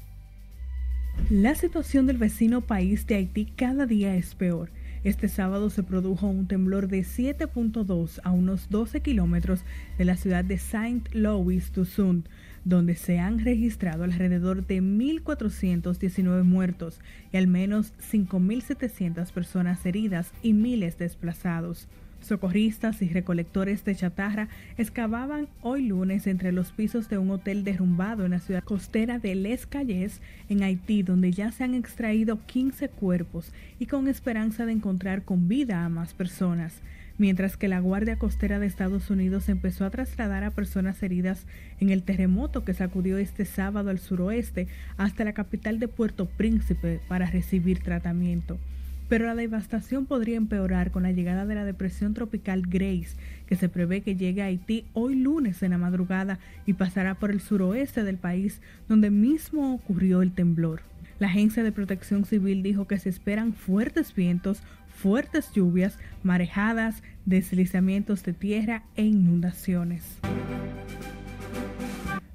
La 1.29 1.55
situación 1.55 2.07
del 2.07 2.17
vecino 2.17 2.63
país 2.63 3.07
de 3.07 3.17
Haití 3.17 3.45
cada 3.45 3.85
día 3.85 4.17
es 4.17 4.35
peor. 4.35 4.71
Este 5.03 5.29
sábado 5.29 5.69
se 5.69 5.83
produjo 5.83 6.27
un 6.27 6.49
temblor 6.49 6.89
de 6.89 7.01
7.2 7.01 8.19
a 8.25 8.31
unos 8.31 8.71
12 8.71 9.03
kilómetros 9.03 9.63
de 9.99 10.07
la 10.07 10.17
ciudad 10.17 10.43
de 10.43 10.57
Saint 10.57 11.07
Louis 11.13 11.71
du 11.75 11.87
donde 12.65 12.97
se 12.97 13.19
han 13.19 13.41
registrado 13.41 14.05
alrededor 14.05 14.67
de 14.67 14.81
1.419 14.81 16.45
muertos 16.45 16.99
y 17.31 17.37
al 17.37 17.47
menos 17.47 17.93
5.700 18.11 19.31
personas 19.33 19.85
heridas 19.85 20.33
y 20.43 20.55
miles 20.55 20.97
desplazados. 20.97 21.89
Socorristas 22.25 23.03
y 23.03 23.09
recolectores 23.11 23.85
de 23.85 23.95
chatarra 23.95 24.49
excavaban 24.79 25.47
hoy 25.61 25.87
lunes 25.87 26.27
entre 26.27 26.53
los 26.53 26.73
pisos 26.73 27.11
de 27.11 27.19
un 27.19 27.31
hotel 27.31 27.65
derrumbado 27.65 28.25
en 28.25 28.31
la 28.31 28.39
ciudad 28.39 28.65
costera 28.65 29.19
de 29.19 29.35
Les 29.35 29.67
Cayes, 29.67 30.23
en 30.49 30.63
Haití, 30.63 31.03
donde 31.03 31.33
ya 31.33 31.53
se 31.53 31.65
han 31.65 31.75
extraído 31.75 32.39
15 32.47 32.89
cuerpos 32.89 33.53
y 33.79 33.87
con 33.87 34.09
esperanza 34.09 34.65
de 34.65 34.73
encontrar 34.73 35.23
con 35.23 35.49
vida 35.49 35.85
a 35.85 35.91
más 35.91 36.15
personas. 36.15 36.81
Mientras 37.19 37.59
que 37.59 37.69
la 37.69 37.79
Guardia 37.79 38.19
Costera 38.19 38.59
de 38.59 38.67
Estados 38.67 39.11
Unidos 39.11 39.51
empezó 39.51 39.85
a 39.85 39.91
trasladar 39.91 40.45
a 40.45 40.51
personas 40.51 41.03
heridas 41.03 41.47
en 41.79 41.91
el 41.91 42.03
terremoto 42.03 42.65
que 42.65 42.73
sacudió 42.73 43.19
este 43.19 43.45
sábado 43.45 43.91
al 43.91 43.99
suroeste 43.99 44.67
hasta 44.97 45.25
la 45.25 45.35
capital 45.35 45.79
de 45.79 45.89
Puerto 45.89 46.27
Príncipe 46.27 47.01
para 47.07 47.27
recibir 47.27 47.81
tratamiento 47.81 48.59
pero 49.09 49.27
la 49.27 49.35
devastación 49.35 50.07
podría 50.07 50.37
empeorar 50.37 50.91
con 50.91 51.03
la 51.03 51.13
llegada 51.13 51.47
de 51.47 51.55
la 51.55 51.65
depresión 51.65 52.15
tropical 52.15 52.63
Grace, 52.63 53.17
que 53.47 53.57
se 53.57 53.69
prevé 53.69 54.01
que 54.01 54.17
llegue 54.17 54.43
a 54.43 54.47
Haití 54.47 54.87
hoy 54.93 55.15
lunes 55.15 55.63
en 55.63 55.71
la 55.71 55.79
madrugada 55.79 56.39
y 56.67 56.75
pasará 56.75 57.15
por 57.15 57.31
el 57.31 57.41
suroeste 57.41 58.03
del 58.05 58.17
país, 58.17 58.61
donde 58.89 59.11
mismo 59.11 59.75
ocurrió 59.75 60.23
el 60.23 60.33
temblor. 60.33 60.83
La 61.19 61.29
Agencia 61.29 61.63
de 61.63 61.73
Protección 61.73 62.25
Civil 62.25 62.63
dijo 62.63 62.87
que 62.87 62.99
se 62.99 63.09
esperan 63.09 63.53
fuertes 63.53 64.15
vientos, 64.15 64.63
fuertes 64.89 65.53
lluvias, 65.53 65.99
marejadas, 66.23 67.03
deslizamientos 67.25 68.25
de 68.25 68.33
tierra 68.33 68.85
e 68.97 69.05
inundaciones. 69.05 70.19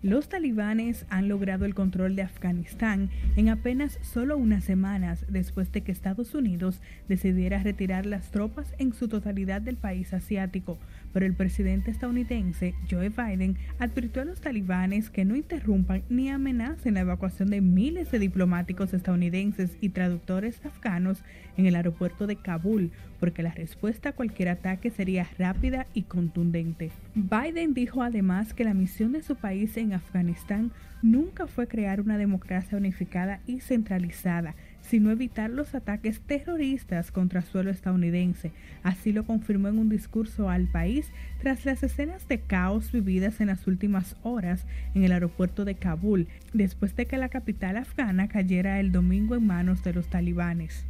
Los 0.02 0.30
talibanes 0.30 1.06
han 1.10 1.28
logrado 1.28 1.66
el 1.66 1.76
control 1.76 2.16
de 2.16 2.22
Afganistán 2.22 3.10
en 3.36 3.50
apenas 3.50 4.00
solo 4.02 4.38
unas 4.38 4.64
semanas 4.64 5.26
después 5.28 5.74
de 5.74 5.82
que 5.82 5.92
Estados 5.92 6.34
Unidos 6.34 6.80
decidiera 7.10 7.62
retirar 7.62 8.06
las 8.06 8.32
tropas 8.32 8.74
en 8.78 8.94
su 8.94 9.10
totalidad 9.10 9.62
del 9.62 9.76
país 9.76 10.14
asiático, 10.14 10.78
pero 11.14 11.26
el 11.26 11.34
presidente 11.34 11.92
estadounidense 11.92 12.76
Joe 12.90 13.10
Biden 13.10 13.58
advirtió 13.80 14.22
a 14.22 14.26
los 14.26 14.42
talibanes 14.42 15.10
que 15.10 15.26
no 15.26 15.36
interrumpan 15.36 16.04
ni 16.10 16.30
amenacen 16.30 16.96
la 16.96 17.02
evacuación 17.02 17.50
de 17.50 17.62
miles 17.62 18.12
de 18.12 18.20
diplomáticos 18.20 18.94
estadounidenses 18.94 19.78
y 19.82 19.90
traductores 19.90 20.66
afganos 20.66 21.24
en 21.58 21.66
el 21.66 21.76
aeropuerto 21.76 22.28
de 22.28 22.36
Kabul, 22.36 22.92
porque 23.20 23.44
la 23.44 23.52
respuesta 23.52 24.10
a 24.10 24.14
cualquier 24.14 24.50
ataque 24.50 24.90
sería 24.90 25.28
rápida 25.38 25.88
y 25.94 26.04
contundente. 26.04 26.92
Biden 27.16 27.74
dijo 27.74 28.04
además 28.04 28.54
que 28.54 28.64
la 28.64 28.74
misión 28.74 29.12
de 29.12 29.24
su 29.24 29.36
país 29.36 29.76
en 29.78 29.94
Afganistán 29.94 30.72
nunca 31.02 31.48
fue 31.48 31.68
crear 31.68 32.02
una 32.02 32.18
democracia 32.18 32.78
unificada 32.78 33.40
y 33.46 33.60
centralizada, 33.62 34.56
sino 34.90 35.12
evitar 35.12 35.52
los 35.52 35.76
ataques 35.76 36.20
terroristas 36.22 37.12
contra 37.12 37.44
suelo 37.44 37.70
estadounidense. 37.70 38.52
Así 38.82 39.12
lo 39.12 39.24
confirmó 39.24 39.68
en 39.68 39.78
un 39.78 39.90
discurso 39.90 40.50
al 40.50 40.66
país 40.66 41.12
tras 41.42 41.64
las 41.66 41.84
escenas 41.84 42.28
de 42.28 42.40
caos 42.40 42.92
vividas 42.92 43.40
en 43.40 43.48
las 43.48 43.68
últimas 43.68 44.16
horas 44.24 44.66
en 44.96 45.04
el 45.04 45.12
aeropuerto 45.12 45.64
de 45.64 45.76
Kabul, 45.76 46.28
después 46.54 46.96
de 46.96 47.06
que 47.06 47.18
la 47.18 47.30
capital 47.30 47.78
afgana 47.78 48.28
cayera 48.28 48.80
el 48.80 48.92
domingo 48.92 49.36
en 49.36 49.46
manos 49.46 49.84
de 49.84 49.94
los 49.94 50.08
talibanes. 50.08 50.86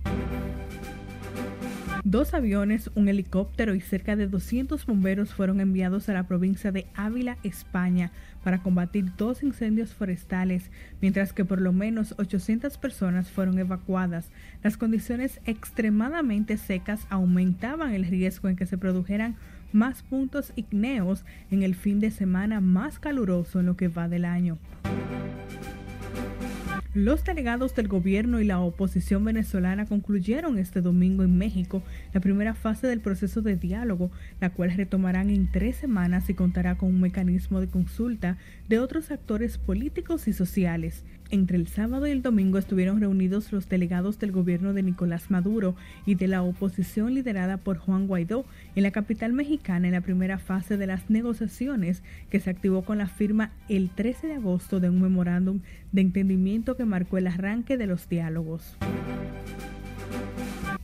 Dos 2.05 2.33
aviones, 2.33 2.89
un 2.95 3.09
helicóptero 3.09 3.75
y 3.75 3.81
cerca 3.81 4.15
de 4.15 4.27
200 4.27 4.85
bomberos 4.85 5.33
fueron 5.33 5.59
enviados 5.59 6.07
a 6.07 6.13
la 6.13 6.23
provincia 6.23 6.71
de 6.71 6.87
Ávila, 6.95 7.37
España, 7.43 8.11
para 8.43 8.61
combatir 8.61 9.05
dos 9.17 9.43
incendios 9.43 9.93
forestales, 9.93 10.69
mientras 11.01 11.33
que 11.33 11.45
por 11.45 11.61
lo 11.61 11.73
menos 11.73 12.15
800 12.17 12.77
personas 12.77 13.29
fueron 13.29 13.59
evacuadas. 13.59 14.29
Las 14.63 14.77
condiciones 14.77 15.39
extremadamente 15.45 16.57
secas 16.57 17.05
aumentaban 17.09 17.93
el 17.93 18.05
riesgo 18.05 18.49
en 18.49 18.55
que 18.55 18.65
se 18.65 18.77
produjeran 18.77 19.35
más 19.71 20.01
puntos 20.01 20.51
igneos 20.55 21.23
en 21.51 21.63
el 21.63 21.75
fin 21.75 21.99
de 21.99 22.11
semana 22.11 22.59
más 22.59 22.99
caluroso 22.99 23.59
en 23.59 23.67
lo 23.67 23.77
que 23.77 23.87
va 23.87 24.07
del 24.07 24.25
año. 24.25 24.57
Los 26.95 27.23
delegados 27.23 27.75
del 27.75 27.87
gobierno 27.87 28.41
y 28.41 28.45
la 28.45 28.59
oposición 28.59 29.23
venezolana 29.23 29.85
concluyeron 29.85 30.57
este 30.57 30.81
domingo 30.81 31.21
en 31.21 31.37
México 31.37 31.83
la 32.15 32.19
primera 32.19 32.55
fase 32.55 32.87
del 32.87 32.99
proceso 32.99 33.43
de 33.43 33.55
diálogo, 33.55 34.09
la 34.41 34.49
cual 34.49 34.71
retomarán 34.71 35.29
en 35.29 35.51
tres 35.51 35.75
semanas 35.75 36.31
y 36.31 36.33
contará 36.33 36.79
con 36.79 36.89
un 36.89 36.99
mecanismo 36.99 37.61
de 37.61 37.67
consulta 37.67 38.37
de 38.69 38.79
otros 38.79 39.11
actores 39.11 39.59
políticos 39.59 40.27
y 40.27 40.33
sociales. 40.33 41.03
Entre 41.31 41.57
el 41.57 41.67
sábado 41.67 42.07
y 42.07 42.11
el 42.11 42.23
domingo 42.23 42.57
estuvieron 42.57 42.99
reunidos 43.01 43.51
los 43.51 43.69
delegados 43.69 44.17
del 44.17 44.31
gobierno 44.31 44.73
de 44.73 44.81
Nicolás 44.81 45.29
Maduro 45.29 45.75
y 46.07 46.15
de 46.15 46.27
la 46.27 46.41
oposición 46.41 47.13
liderada 47.13 47.57
por 47.57 47.77
Juan 47.77 48.07
Guaidó 48.07 48.45
en 48.75 48.81
la 48.81 48.89
capital 48.89 49.33
mexicana 49.33 49.87
en 49.87 49.93
la 49.93 50.01
primera 50.01 50.39
fase 50.39 50.75
de 50.75 50.87
las 50.87 51.07
negociaciones 51.11 52.01
que 52.31 52.39
se 52.39 52.49
activó 52.49 52.83
con 52.83 52.97
la 52.97 53.07
firma 53.07 53.51
el 53.67 53.91
13 53.91 54.25
de 54.25 54.33
agosto 54.33 54.79
de 54.79 54.89
un 54.89 55.01
memorándum 55.01 55.59
de 55.91 56.01
entendimiento 56.01 56.75
que 56.75 56.85
marcó 56.85 57.19
el 57.19 57.27
arranque 57.27 57.77
de 57.77 57.85
los 57.85 58.09
diálogos. 58.09 58.75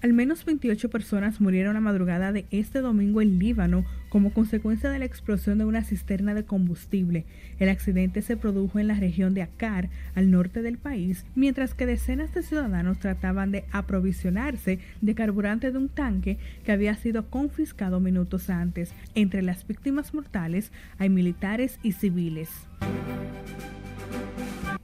Al 0.06 0.14
menos 0.14 0.46
28 0.46 0.92
personas 0.92 1.42
murieron 1.42 1.74
la 1.74 1.80
madrugada 1.80 2.32
de 2.32 2.46
este 2.52 2.82
domingo 2.82 3.24
en 3.24 3.40
Líbano 3.40 3.86
como 4.10 4.34
consecuencia 4.34 4.92
de 4.92 5.00
la 5.00 5.06
explosión 5.06 5.58
de 5.58 5.66
una 5.66 5.84
cisterna 5.84 6.36
de 6.36 6.46
combustible. 6.46 7.26
El 7.58 7.70
accidente 7.70 8.22
se 8.22 8.38
produjo 8.38 8.78
en 8.78 8.88
la 8.88 9.00
región 9.00 9.34
de 9.34 9.42
Akar, 9.42 9.90
al 10.14 10.30
norte 10.30 10.62
del 10.62 10.78
país, 10.78 11.26
mientras 11.34 11.74
que 11.74 11.88
decenas 11.88 12.32
de 12.36 12.44
ciudadanos 12.44 13.00
trataban 13.00 13.52
de 13.52 13.66
aprovisionarse 13.72 14.78
de 15.02 15.16
carburante 15.16 15.72
de 15.72 15.80
un 15.80 15.90
tanque 15.90 16.38
que 16.64 16.72
había 16.72 16.94
sido 16.94 17.32
confiscado 17.32 18.00
minutos 18.00 18.52
antes. 18.52 18.94
Entre 19.16 19.42
las 19.42 19.66
víctimas 19.66 20.14
mortales 20.14 20.72
hay 21.00 21.10
militares 21.10 21.80
y 21.82 21.94
civiles. 21.94 22.52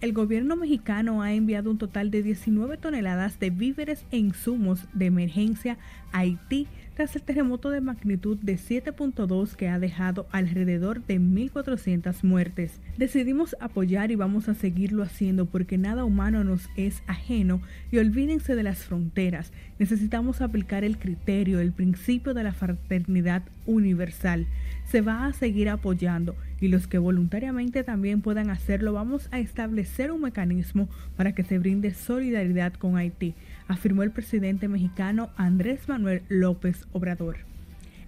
El 0.02 0.14
gobierno 0.14 0.56
mexicano 0.56 1.22
ha 1.22 1.32
enviado 1.32 1.70
un 1.70 1.78
total 1.78 2.10
de 2.10 2.24
19 2.24 2.78
toneladas 2.78 3.40
de 3.40 3.52
víveres 3.52 4.04
e 4.10 4.18
insumos 4.18 4.88
de 4.94 5.06
emergencia 5.06 5.78
a 6.12 6.20
Haití 6.20 6.68
tras 6.96 7.16
el 7.16 7.22
terremoto 7.22 7.70
de 7.70 7.82
magnitud 7.82 8.38
de 8.42 8.56
7.2 8.56 9.56
que 9.56 9.70
ha 9.70 9.80
dejado 9.80 10.28
alrededor 10.32 11.04
de 11.06 11.20
1.400 11.20 12.24
muertes. 12.24 12.80
Decidimos 12.98 13.56
apoyar 13.60 14.12
y 14.12 14.16
vamos 14.16 14.50
a 14.50 14.54
seguirlo 14.54 15.04
haciendo 15.04 15.46
porque 15.46 15.78
nada 15.78 16.04
humano 16.04 16.44
nos 16.44 16.70
es 16.76 17.02
ajeno 17.08 17.62
y 17.92 17.98
olvídense 17.98 18.56
de 18.56 18.64
las 18.64 18.80
fronteras. 18.80 19.52
Necesitamos 19.80 20.42
aplicar 20.42 20.84
el 20.84 20.98
criterio, 20.98 21.60
el 21.60 21.72
principio 21.72 22.34
de 22.34 22.44
la 22.44 22.54
fraternidad 22.54 23.44
universal. 23.66 24.48
Se 24.86 25.02
va 25.02 25.26
a 25.26 25.34
seguir 25.34 25.70
apoyando 25.70 26.36
y 26.60 26.68
los 26.68 26.88
que 26.88 26.98
voluntariamente 26.98 27.84
también 27.84 28.22
puedan 28.22 28.50
hacerlo, 28.50 28.94
vamos 28.94 29.28
a 29.32 29.40
establecer 29.40 30.12
un 30.12 30.22
mecanismo 30.22 30.90
para 31.16 31.34
que 31.34 31.44
se 31.44 31.58
brinde 31.58 31.94
solidaridad 31.94 32.74
con 32.74 32.98
Haití 32.98 33.34
afirmó 33.72 34.04
el 34.04 34.12
presidente 34.12 34.68
mexicano 34.68 35.30
Andrés 35.38 35.88
Manuel 35.88 36.24
López 36.28 36.86
Obrador. 36.92 37.38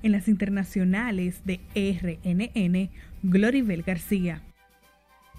En 0.03 0.11
las 0.11 0.27
internacionales 0.27 1.41
de 1.45 1.61
RNN, 1.73 2.89
Gloribel 3.23 3.83
García. 3.83 4.41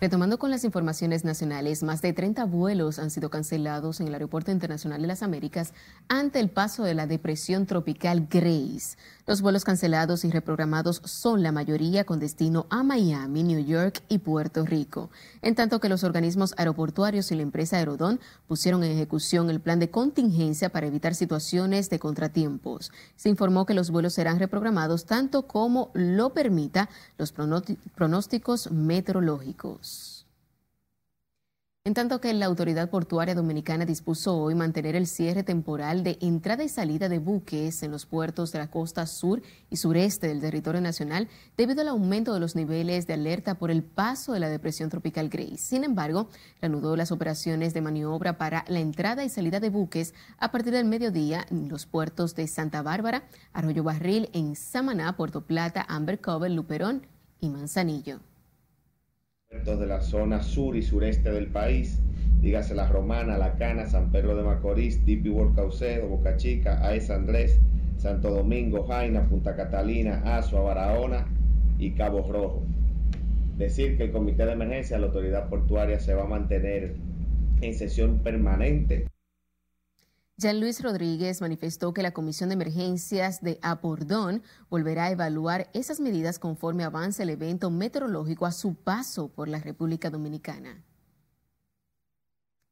Retomando 0.04 0.38
con 0.38 0.50
las 0.50 0.64
informaciones 0.64 1.24
nacionales, 1.24 1.82
más 1.82 2.02
de 2.02 2.12
30 2.12 2.44
vuelos 2.44 2.98
han 2.98 3.10
sido 3.10 3.30
cancelados 3.30 4.00
en 4.00 4.08
el 4.08 4.12
Aeropuerto 4.12 4.50
Internacional 4.50 5.00
de 5.00 5.06
las 5.06 5.22
Américas 5.22 5.72
ante 6.08 6.40
el 6.40 6.50
paso 6.50 6.84
de 6.84 6.92
la 6.92 7.06
depresión 7.06 7.64
tropical 7.64 8.28
Grace. 8.28 8.98
Los 9.26 9.40
vuelos 9.40 9.64
cancelados 9.64 10.26
y 10.26 10.30
reprogramados 10.30 11.00
son 11.06 11.42
la 11.42 11.52
mayoría 11.52 12.04
con 12.04 12.20
destino 12.20 12.66
a 12.68 12.82
Miami, 12.82 13.44
New 13.44 13.64
York 13.64 14.02
y 14.10 14.18
Puerto 14.18 14.66
Rico, 14.66 15.08
en 15.40 15.54
tanto 15.54 15.80
que 15.80 15.88
los 15.88 16.04
organismos 16.04 16.52
aeroportuarios 16.58 17.32
y 17.32 17.36
la 17.36 17.42
empresa 17.42 17.78
Aerodón 17.78 18.20
pusieron 18.46 18.84
en 18.84 18.92
ejecución 18.92 19.48
el 19.48 19.60
plan 19.60 19.78
de 19.78 19.88
contingencia 19.88 20.68
para 20.68 20.86
evitar 20.86 21.14
situaciones 21.14 21.88
de 21.88 21.98
contratiempos. 21.98 22.92
Se 23.16 23.30
informó 23.30 23.64
que 23.64 23.72
los 23.72 23.90
vuelos 23.90 24.12
serán 24.12 24.38
reprogramados 24.38 25.06
tanto 25.06 25.46
como 25.46 25.90
lo 25.94 26.34
permita 26.34 26.90
los 27.16 27.32
pronósticos 27.32 28.70
meteorológicos. 28.70 29.93
En 31.86 31.92
tanto 31.92 32.18
que 32.18 32.32
la 32.32 32.46
autoridad 32.46 32.88
portuaria 32.88 33.34
dominicana 33.34 33.84
dispuso 33.84 34.38
hoy 34.38 34.54
mantener 34.54 34.96
el 34.96 35.06
cierre 35.06 35.42
temporal 35.42 36.02
de 36.02 36.16
entrada 36.22 36.64
y 36.64 36.70
salida 36.70 37.10
de 37.10 37.18
buques 37.18 37.82
en 37.82 37.90
los 37.90 38.06
puertos 38.06 38.52
de 38.52 38.58
la 38.58 38.70
costa 38.70 39.06
sur 39.06 39.42
y 39.68 39.76
sureste 39.76 40.26
del 40.26 40.40
territorio 40.40 40.80
nacional 40.80 41.28
debido 41.58 41.82
al 41.82 41.88
aumento 41.88 42.32
de 42.32 42.40
los 42.40 42.56
niveles 42.56 43.06
de 43.06 43.12
alerta 43.12 43.58
por 43.58 43.70
el 43.70 43.82
paso 43.82 44.32
de 44.32 44.40
la 44.40 44.48
depresión 44.48 44.88
tropical 44.88 45.28
Grace. 45.28 45.58
Sin 45.58 45.84
embargo, 45.84 46.30
reanudó 46.62 46.96
las 46.96 47.12
operaciones 47.12 47.74
de 47.74 47.82
maniobra 47.82 48.38
para 48.38 48.64
la 48.66 48.80
entrada 48.80 49.22
y 49.22 49.28
salida 49.28 49.60
de 49.60 49.68
buques 49.68 50.14
a 50.38 50.50
partir 50.50 50.72
del 50.72 50.86
mediodía 50.86 51.44
en 51.50 51.68
los 51.68 51.84
puertos 51.84 52.34
de 52.34 52.48
Santa 52.48 52.80
Bárbara, 52.80 53.24
Arroyo 53.52 53.82
Barril, 53.82 54.30
en 54.32 54.56
Samaná, 54.56 55.18
Puerto 55.18 55.42
Plata, 55.42 55.84
Amber 55.86 56.18
Cover, 56.18 56.50
Luperón 56.50 57.06
y 57.40 57.50
Manzanillo 57.50 58.20
de 59.62 59.86
la 59.86 60.00
zona 60.00 60.42
sur 60.42 60.76
y 60.76 60.82
sureste 60.82 61.30
del 61.30 61.46
país, 61.46 62.00
dígase 62.40 62.74
La 62.74 62.88
Romana, 62.88 63.38
La 63.38 63.54
Cana, 63.54 63.86
San 63.86 64.10
Pedro 64.10 64.36
de 64.36 64.42
Macorís, 64.42 65.06
Deep 65.06 65.26
World 65.26 65.54
Caucedo, 65.54 66.08
Boca 66.08 66.36
Chica, 66.36 66.86
Aes 66.86 67.08
Andrés, 67.08 67.58
Santo 67.96 68.30
Domingo, 68.30 68.84
Jaina, 68.86 69.26
Punta 69.26 69.56
Catalina, 69.56 70.20
Azua, 70.36 70.60
Barahona 70.60 71.26
y 71.78 71.92
Cabo 71.92 72.30
Rojo. 72.30 72.62
Decir 73.56 73.96
que 73.96 74.04
el 74.04 74.12
Comité 74.12 74.44
de 74.44 74.52
Emergencia 74.52 74.96
de 74.96 75.02
la 75.02 75.06
Autoridad 75.06 75.48
Portuaria 75.48 75.98
se 76.00 76.14
va 76.14 76.24
a 76.24 76.28
mantener 76.28 76.96
en 77.62 77.74
sesión 77.74 78.18
permanente 78.18 79.06
Jean 80.36 80.58
Luis 80.58 80.82
Rodríguez 80.82 81.40
manifestó 81.40 81.94
que 81.94 82.02
la 82.02 82.10
Comisión 82.10 82.48
de 82.48 82.54
Emergencias 82.54 83.40
de 83.40 83.60
Apordón 83.62 84.42
volverá 84.68 85.04
a 85.04 85.10
evaluar 85.12 85.70
esas 85.74 86.00
medidas 86.00 86.40
conforme 86.40 86.82
avance 86.82 87.22
el 87.22 87.30
evento 87.30 87.70
meteorológico 87.70 88.44
a 88.44 88.50
su 88.50 88.74
paso 88.74 89.28
por 89.28 89.46
la 89.46 89.60
República 89.60 90.10
Dominicana. 90.10 90.82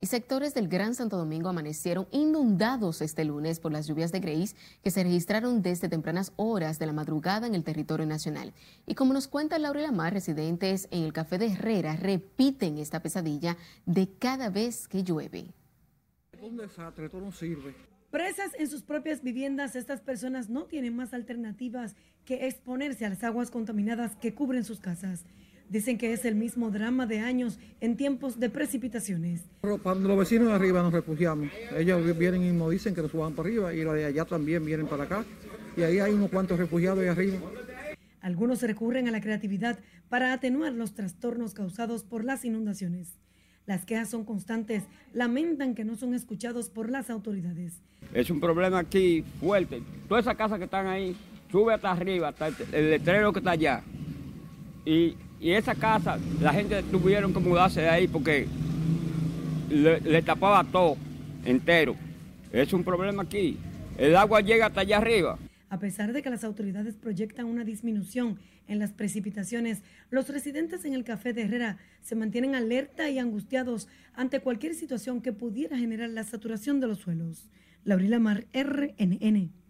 Y 0.00 0.08
sectores 0.08 0.54
del 0.54 0.66
Gran 0.66 0.96
Santo 0.96 1.16
Domingo 1.16 1.50
amanecieron 1.50 2.08
inundados 2.10 3.00
este 3.00 3.24
lunes 3.24 3.60
por 3.60 3.70
las 3.70 3.86
lluvias 3.86 4.10
de 4.10 4.18
Grace 4.18 4.56
que 4.82 4.90
se 4.90 5.04
registraron 5.04 5.62
desde 5.62 5.88
tempranas 5.88 6.32
horas 6.34 6.80
de 6.80 6.86
la 6.86 6.92
madrugada 6.92 7.46
en 7.46 7.54
el 7.54 7.62
territorio 7.62 8.06
nacional. 8.06 8.54
Y 8.86 8.96
como 8.96 9.12
nos 9.12 9.28
cuenta 9.28 9.60
Laura 9.60 9.82
Lamar, 9.82 10.14
residentes 10.14 10.88
en 10.90 11.04
el 11.04 11.12
Café 11.12 11.38
de 11.38 11.52
Herrera 11.52 11.94
repiten 11.94 12.78
esta 12.78 13.00
pesadilla 13.00 13.56
de 13.86 14.08
cada 14.08 14.50
vez 14.50 14.88
que 14.88 15.04
llueve 15.04 15.54
un 16.42 16.56
desastre, 16.56 17.06
esto 17.06 17.20
no 17.20 17.32
sirve. 17.32 17.74
Presas 18.10 18.50
en 18.58 18.68
sus 18.68 18.82
propias 18.82 19.22
viviendas, 19.22 19.74
estas 19.74 20.00
personas 20.00 20.50
no 20.50 20.64
tienen 20.64 20.94
más 20.94 21.14
alternativas 21.14 21.94
que 22.24 22.46
exponerse 22.46 23.06
a 23.06 23.10
las 23.10 23.24
aguas 23.24 23.50
contaminadas 23.50 24.16
que 24.16 24.34
cubren 24.34 24.64
sus 24.64 24.80
casas. 24.80 25.24
Dicen 25.70 25.96
que 25.96 26.12
es 26.12 26.26
el 26.26 26.34
mismo 26.34 26.70
drama 26.70 27.06
de 27.06 27.20
años 27.20 27.58
en 27.80 27.96
tiempos 27.96 28.38
de 28.38 28.50
precipitaciones. 28.50 29.44
Los 29.62 30.18
vecinos 30.18 30.48
de 30.48 30.54
arriba 30.54 30.82
nos 30.82 30.92
refugiamos. 30.92 31.48
Ellos 31.74 32.18
vienen 32.18 32.42
y 32.42 32.52
nos 32.52 32.70
dicen 32.70 32.94
que 32.94 33.00
nos 33.00 33.10
suban 33.10 33.32
para 33.32 33.48
arriba 33.48 33.72
y 33.72 33.82
los 33.82 33.94
de 33.94 34.04
allá 34.04 34.26
también 34.26 34.64
vienen 34.66 34.86
para 34.86 35.04
acá. 35.04 35.24
Y 35.74 35.82
ahí 35.82 35.98
hay 36.00 36.12
unos 36.12 36.28
cuantos 36.28 36.58
refugiados 36.58 36.98
ahí 36.98 37.06
arriba. 37.08 37.38
Algunos 38.20 38.60
recurren 38.60 39.08
a 39.08 39.10
la 39.10 39.22
creatividad 39.22 39.78
para 40.10 40.34
atenuar 40.34 40.72
los 40.72 40.94
trastornos 40.94 41.54
causados 41.54 42.04
por 42.04 42.24
las 42.24 42.44
inundaciones. 42.44 43.18
Las 43.66 43.84
quejas 43.84 44.08
son 44.10 44.24
constantes, 44.24 44.84
lamentan 45.12 45.74
que 45.74 45.84
no 45.84 45.94
son 45.96 46.14
escuchados 46.14 46.68
por 46.68 46.90
las 46.90 47.10
autoridades. 47.10 47.80
Es 48.12 48.28
un 48.28 48.40
problema 48.40 48.80
aquí 48.80 49.22
fuerte. 49.40 49.82
Todas 50.08 50.24
esas 50.24 50.36
casas 50.36 50.58
que 50.58 50.64
están 50.64 50.88
ahí, 50.88 51.16
sube 51.50 51.72
hasta 51.72 51.92
arriba, 51.92 52.28
hasta 52.28 52.48
el 52.48 52.90
letrero 52.90 53.32
que 53.32 53.38
está 53.38 53.52
allá. 53.52 53.82
Y, 54.84 55.16
esa 55.40 55.74
casa, 55.74 56.18
la 56.40 56.52
gente 56.52 56.82
tuvieron 56.84 57.32
que 57.32 57.40
mudarse 57.40 57.80
de 57.80 57.88
ahí 57.88 58.06
porque 58.06 58.46
le, 59.68 60.00
le 60.00 60.22
tapaba 60.22 60.62
todo 60.62 60.96
entero. 61.44 61.96
Es 62.52 62.72
un 62.72 62.84
problema 62.84 63.24
aquí. 63.24 63.58
El 63.98 64.14
agua 64.14 64.40
llega 64.40 64.66
hasta 64.66 64.82
allá 64.82 64.98
arriba. 64.98 65.38
A 65.68 65.78
pesar 65.78 66.12
de 66.12 66.22
que 66.22 66.30
las 66.30 66.44
autoridades 66.44 66.94
proyectan 66.94 67.46
una 67.46 67.64
disminución 67.64 68.38
en 68.68 68.78
las 68.78 68.92
precipitaciones, 68.92 69.82
los 70.10 70.28
residentes 70.28 70.84
en 70.84 70.94
el 70.94 71.04
Café 71.04 71.32
de 71.32 71.42
Herrera 71.42 71.78
se 72.00 72.14
mantienen 72.14 72.54
alerta 72.54 73.10
y 73.10 73.18
angustiados 73.18 73.88
ante 74.14 74.40
cualquier 74.40 74.74
situación 74.74 75.20
que 75.20 75.32
pudiera 75.32 75.78
generar 75.78 76.10
la 76.10 76.24
saturación 76.24 76.80
de 76.80 76.88
los 76.88 76.98
suelos. 76.98 77.48
Laurila 77.84 78.18
Mar, 78.18 78.46
RNN. 78.52 79.61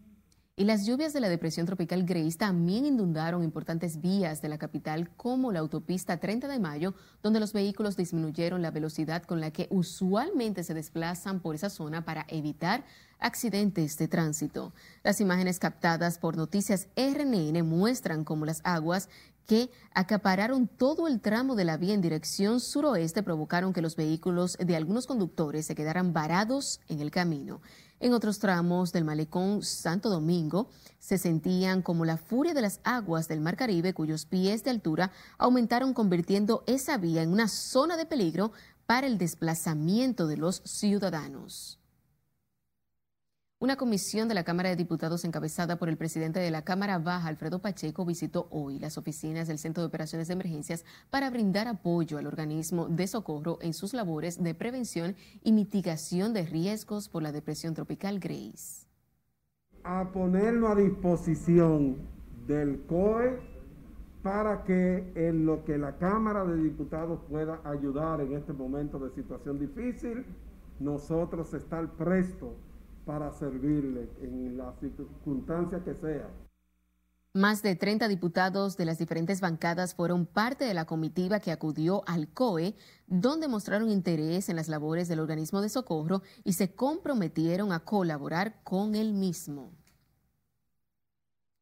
Y 0.62 0.64
las 0.64 0.86
lluvias 0.86 1.12
de 1.12 1.18
la 1.18 1.28
depresión 1.28 1.66
tropical 1.66 2.04
Grace 2.04 2.38
también 2.38 2.86
inundaron 2.86 3.42
importantes 3.42 4.00
vías 4.00 4.42
de 4.42 4.48
la 4.48 4.58
capital 4.58 5.10
como 5.16 5.50
la 5.50 5.58
autopista 5.58 6.18
30 6.18 6.46
de 6.46 6.60
mayo, 6.60 6.94
donde 7.20 7.40
los 7.40 7.52
vehículos 7.52 7.96
disminuyeron 7.96 8.62
la 8.62 8.70
velocidad 8.70 9.24
con 9.24 9.40
la 9.40 9.50
que 9.50 9.66
usualmente 9.70 10.62
se 10.62 10.72
desplazan 10.72 11.40
por 11.40 11.56
esa 11.56 11.68
zona 11.68 12.04
para 12.04 12.26
evitar 12.28 12.84
accidentes 13.18 13.98
de 13.98 14.06
tránsito. 14.06 14.72
Las 15.02 15.20
imágenes 15.20 15.58
captadas 15.58 16.18
por 16.18 16.36
Noticias 16.36 16.86
RNN 16.94 17.66
muestran 17.66 18.22
cómo 18.22 18.46
las 18.46 18.60
aguas 18.62 19.08
que 19.48 19.68
acapararon 19.92 20.68
todo 20.68 21.08
el 21.08 21.20
tramo 21.20 21.56
de 21.56 21.64
la 21.64 21.76
vía 21.76 21.94
en 21.94 22.00
dirección 22.00 22.60
suroeste 22.60 23.24
provocaron 23.24 23.72
que 23.72 23.82
los 23.82 23.96
vehículos 23.96 24.56
de 24.58 24.76
algunos 24.76 25.08
conductores 25.08 25.66
se 25.66 25.74
quedaran 25.74 26.12
varados 26.12 26.80
en 26.88 27.00
el 27.00 27.10
camino. 27.10 27.60
En 28.02 28.14
otros 28.14 28.40
tramos 28.40 28.92
del 28.92 29.04
malecón 29.04 29.62
Santo 29.62 30.10
Domingo 30.10 30.68
se 30.98 31.18
sentían 31.18 31.82
como 31.82 32.04
la 32.04 32.16
furia 32.16 32.52
de 32.52 32.60
las 32.60 32.80
aguas 32.82 33.28
del 33.28 33.40
Mar 33.40 33.56
Caribe 33.56 33.94
cuyos 33.94 34.26
pies 34.26 34.64
de 34.64 34.70
altura 34.70 35.12
aumentaron 35.38 35.94
convirtiendo 35.94 36.64
esa 36.66 36.96
vía 36.96 37.22
en 37.22 37.30
una 37.30 37.46
zona 37.46 37.96
de 37.96 38.04
peligro 38.04 38.50
para 38.86 39.06
el 39.06 39.18
desplazamiento 39.18 40.26
de 40.26 40.36
los 40.36 40.62
ciudadanos. 40.64 41.78
Una 43.62 43.76
comisión 43.76 44.26
de 44.26 44.34
la 44.34 44.42
Cámara 44.42 44.70
de 44.70 44.74
Diputados 44.74 45.24
encabezada 45.24 45.76
por 45.76 45.88
el 45.88 45.96
presidente 45.96 46.40
de 46.40 46.50
la 46.50 46.62
Cámara 46.62 46.98
Baja, 46.98 47.28
Alfredo 47.28 47.60
Pacheco, 47.60 48.04
visitó 48.04 48.48
hoy 48.50 48.80
las 48.80 48.98
oficinas 48.98 49.46
del 49.46 49.60
Centro 49.60 49.84
de 49.84 49.86
Operaciones 49.86 50.26
de 50.26 50.34
Emergencias 50.34 50.84
para 51.10 51.30
brindar 51.30 51.68
apoyo 51.68 52.18
al 52.18 52.26
organismo 52.26 52.88
de 52.88 53.06
socorro 53.06 53.58
en 53.60 53.72
sus 53.72 53.94
labores 53.94 54.42
de 54.42 54.56
prevención 54.56 55.14
y 55.44 55.52
mitigación 55.52 56.32
de 56.32 56.44
riesgos 56.44 57.08
por 57.08 57.22
la 57.22 57.30
depresión 57.30 57.72
tropical 57.72 58.18
Grace. 58.18 58.88
A 59.84 60.10
ponerlo 60.10 60.66
a 60.66 60.74
disposición 60.74 61.98
del 62.48 62.80
COE 62.88 63.38
para 64.24 64.64
que 64.64 65.12
en 65.14 65.46
lo 65.46 65.64
que 65.64 65.78
la 65.78 65.98
Cámara 65.98 66.44
de 66.44 66.60
Diputados 66.60 67.20
pueda 67.30 67.60
ayudar 67.62 68.22
en 68.22 68.32
este 68.32 68.52
momento 68.52 68.98
de 68.98 69.10
situación 69.10 69.60
difícil, 69.60 70.26
nosotros 70.80 71.54
estar 71.54 71.88
prestos 71.92 72.71
para 73.04 73.32
servirle 73.32 74.08
en 74.20 74.56
la 74.56 74.72
circunstancia 74.80 75.82
que 75.84 75.94
sea. 75.94 76.28
Más 77.34 77.62
de 77.62 77.76
30 77.76 78.08
diputados 78.08 78.76
de 78.76 78.84
las 78.84 78.98
diferentes 78.98 79.40
bancadas 79.40 79.94
fueron 79.94 80.26
parte 80.26 80.66
de 80.66 80.74
la 80.74 80.84
comitiva 80.84 81.40
que 81.40 81.50
acudió 81.50 82.02
al 82.06 82.28
COE, 82.28 82.74
donde 83.06 83.48
mostraron 83.48 83.88
interés 83.88 84.50
en 84.50 84.56
las 84.56 84.68
labores 84.68 85.08
del 85.08 85.20
organismo 85.20 85.62
de 85.62 85.70
socorro 85.70 86.20
y 86.44 86.52
se 86.52 86.74
comprometieron 86.74 87.72
a 87.72 87.80
colaborar 87.80 88.62
con 88.64 88.94
el 88.94 89.14
mismo. 89.14 89.72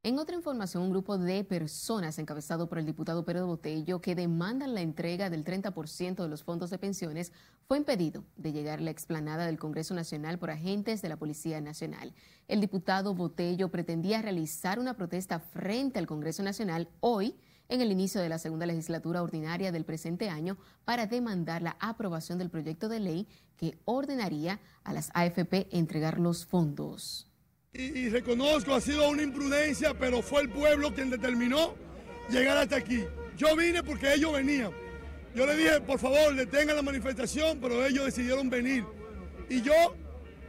En 0.02 0.18
otra 0.18 0.34
información, 0.34 0.84
un 0.84 0.90
grupo 0.92 1.18
de 1.18 1.44
personas 1.44 2.18
encabezado 2.18 2.70
por 2.70 2.78
el 2.78 2.86
diputado 2.86 3.26
Pedro 3.26 3.46
Botello 3.46 4.00
que 4.00 4.14
demandan 4.14 4.72
la 4.72 4.80
entrega 4.80 5.28
del 5.28 5.44
30% 5.44 6.22
de 6.22 6.28
los 6.28 6.42
fondos 6.42 6.70
de 6.70 6.78
pensiones 6.78 7.34
fue 7.68 7.76
impedido 7.76 8.24
de 8.36 8.52
llegar 8.52 8.78
a 8.78 8.82
la 8.82 8.92
explanada 8.92 9.44
del 9.44 9.58
Congreso 9.58 9.92
Nacional 9.92 10.38
por 10.38 10.50
agentes 10.50 11.02
de 11.02 11.10
la 11.10 11.18
Policía 11.18 11.60
Nacional. 11.60 12.14
El 12.48 12.62
diputado 12.62 13.14
Botello 13.14 13.70
pretendía 13.70 14.22
realizar 14.22 14.78
una 14.78 14.94
protesta 14.94 15.38
frente 15.38 15.98
al 15.98 16.06
Congreso 16.06 16.42
Nacional 16.42 16.88
hoy 17.00 17.36
en 17.68 17.82
el 17.82 17.92
inicio 17.92 18.22
de 18.22 18.30
la 18.30 18.38
segunda 18.38 18.64
legislatura 18.64 19.22
ordinaria 19.22 19.70
del 19.70 19.84
presente 19.84 20.30
año 20.30 20.56
para 20.86 21.08
demandar 21.08 21.60
la 21.60 21.76
aprobación 21.78 22.38
del 22.38 22.48
proyecto 22.48 22.88
de 22.88 23.00
ley 23.00 23.28
que 23.58 23.78
ordenaría 23.84 24.60
a 24.82 24.94
las 24.94 25.10
AFP 25.12 25.68
entregar 25.76 26.18
los 26.18 26.46
fondos. 26.46 27.29
Y, 27.72 28.08
reconozco, 28.08 28.74
ha 28.74 28.80
sido 28.80 29.08
una 29.08 29.22
imprudencia, 29.22 29.94
pero 29.94 30.22
fue 30.22 30.42
el 30.42 30.48
pueblo 30.50 30.92
quien 30.92 31.08
determinó 31.08 31.76
llegar 32.28 32.56
hasta 32.56 32.74
aquí. 32.76 33.04
Yo 33.36 33.54
vine 33.54 33.84
porque 33.84 34.12
ellos 34.12 34.32
venían. 34.32 34.72
Yo 35.36 35.46
le 35.46 35.56
dije, 35.56 35.80
por 35.80 36.00
favor, 36.00 36.34
detengan 36.34 36.74
la 36.74 36.82
manifestación, 36.82 37.60
pero 37.60 37.86
ellos 37.86 38.06
decidieron 38.06 38.50
venir. 38.50 38.84
Y 39.48 39.62
yo, 39.62 39.94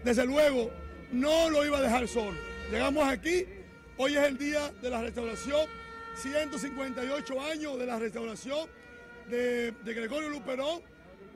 desde 0.03 0.25
luego, 0.25 0.71
no 1.11 1.51
lo 1.51 1.63
iba 1.63 1.77
a 1.77 1.81
dejar 1.81 2.07
solo. 2.07 2.35
Llegamos 2.71 3.07
aquí, 3.07 3.45
hoy 3.97 4.17
es 4.17 4.23
el 4.23 4.39
día 4.39 4.71
de 4.81 4.89
la 4.89 5.01
restauración, 5.01 5.67
158 6.15 7.41
años 7.41 7.77
de 7.77 7.85
la 7.85 7.99
restauración 7.99 8.67
de, 9.29 9.71
de 9.71 9.93
Gregorio 9.93 10.29
Luperón, 10.29 10.81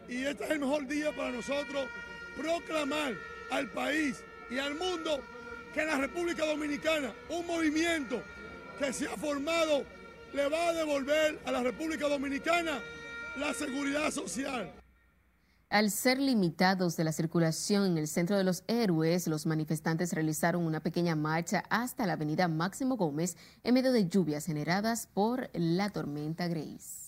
y 0.10 0.24
este 0.24 0.45
es 0.45 0.50
el 0.50 0.60
mejor 0.60 0.88
día 0.88 1.15
para 1.15 1.30
nosotros 1.30 1.86
proclamar 2.36 3.13
al 3.52 3.69
país 3.69 4.24
y 4.50 4.58
al 4.58 4.74
mundo 4.74 5.21
que 5.75 5.81
en 5.81 5.88
la 5.88 5.97
República 5.97 6.45
Dominicana 6.45 7.13
un 7.29 7.45
movimiento 7.45 8.23
que 8.79 8.93
se 8.93 9.07
ha 9.07 9.17
formado 9.17 9.83
le 10.33 10.47
va 10.47 10.69
a 10.69 10.73
devolver 10.73 11.38
a 11.45 11.51
la 11.51 11.61
República 11.63 12.07
Dominicana 12.07 12.79
la 13.38 13.53
seguridad 13.53 14.09
social. 14.09 14.71
Al 15.69 15.91
ser 15.91 16.17
limitados 16.19 16.95
de 16.95 17.03
la 17.03 17.11
circulación 17.11 17.85
en 17.88 17.97
el 17.97 18.07
centro 18.07 18.38
de 18.38 18.45
los 18.45 18.63
héroes, 18.67 19.27
los 19.27 19.45
manifestantes 19.45 20.13
realizaron 20.13 20.65
una 20.65 20.79
pequeña 20.79 21.17
marcha 21.17 21.65
hasta 21.69 22.05
la 22.05 22.13
avenida 22.13 22.47
Máximo 22.47 22.95
Gómez 22.95 23.35
en 23.63 23.73
medio 23.73 23.91
de 23.91 24.07
lluvias 24.07 24.45
generadas 24.45 25.09
por 25.13 25.49
la 25.53 25.89
tormenta 25.89 26.47
Grace. 26.47 27.05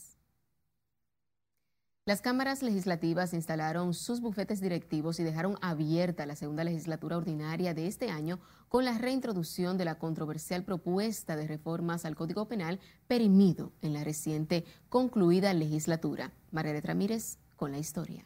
Las 2.07 2.21
cámaras 2.21 2.63
legislativas 2.63 3.33
instalaron 3.33 3.93
sus 3.93 4.21
bufetes 4.21 4.61
directivos 4.61 5.19
y 5.19 5.25
dejaron 5.25 5.57
abierta 5.61 6.25
la 6.25 6.37
segunda 6.37 6.63
legislatura 6.63 7.17
ordinaria 7.17 7.73
de 7.73 7.85
este 7.85 8.09
año 8.09 8.39
con 8.69 8.85
la 8.85 8.97
reintroducción 8.97 9.77
de 9.77 9.83
la 9.83 9.99
controversial 9.99 10.63
propuesta 10.63 11.35
de 11.35 11.45
reformas 11.45 12.05
al 12.05 12.15
Código 12.15 12.47
Penal 12.47 12.79
perimido 13.09 13.73
en 13.81 13.91
la 13.91 14.05
reciente 14.05 14.63
concluida 14.87 15.53
legislatura. 15.53 16.31
Margaret 16.51 16.85
Ramírez 16.85 17.39
con 17.57 17.73
la 17.73 17.77
historia. 17.77 18.23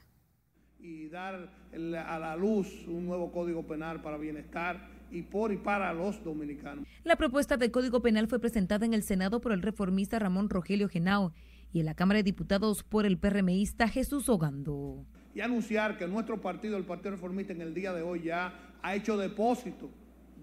Y 0.78 1.10
dar 1.10 1.50
a 1.74 2.20
la 2.20 2.36
luz 2.36 2.86
un 2.88 3.08
nuevo 3.08 3.32
Código 3.32 3.66
Penal 3.66 4.04
para 4.04 4.18
bienestar 4.18 4.92
y 5.10 5.24
por 5.24 5.52
y 5.52 5.58
para 5.58 5.92
los 5.92 6.24
dominicanos. 6.24 6.86
La 7.04 7.16
propuesta 7.16 7.58
de 7.58 7.72
Código 7.72 8.04
Penal 8.04 8.28
fue 8.28 8.38
presentada 8.38 8.86
en 8.86 8.94
el 8.94 9.02
Senado 9.02 9.42
por 9.42 9.52
el 9.54 9.64
reformista 9.64 10.20
Ramón 10.20 10.52
Rogelio 10.52 10.88
Genao 10.88 11.34
y 11.74 11.80
en 11.80 11.86
la 11.86 11.96
Cámara 11.96 12.18
de 12.18 12.24
Diputados 12.24 12.84
por 12.84 13.06
el 13.06 13.18
PRMista 13.18 13.88
Jesús 13.88 14.30
Ogando. 14.30 15.06
Y 15.34 15.40
anunciar 15.40 15.98
que 15.98 16.08
nuestro 16.08 16.42
partido, 16.42 16.78
el 16.78 16.84
Partido 16.84 17.12
Reformista, 17.12 17.54
en 17.54 17.62
el 17.62 17.74
día 17.74 17.94
de 17.94 18.02
hoy 18.02 18.24
ya 18.24 18.54
ha 18.82 18.96
hecho 18.96 19.18
depósito 19.18 19.90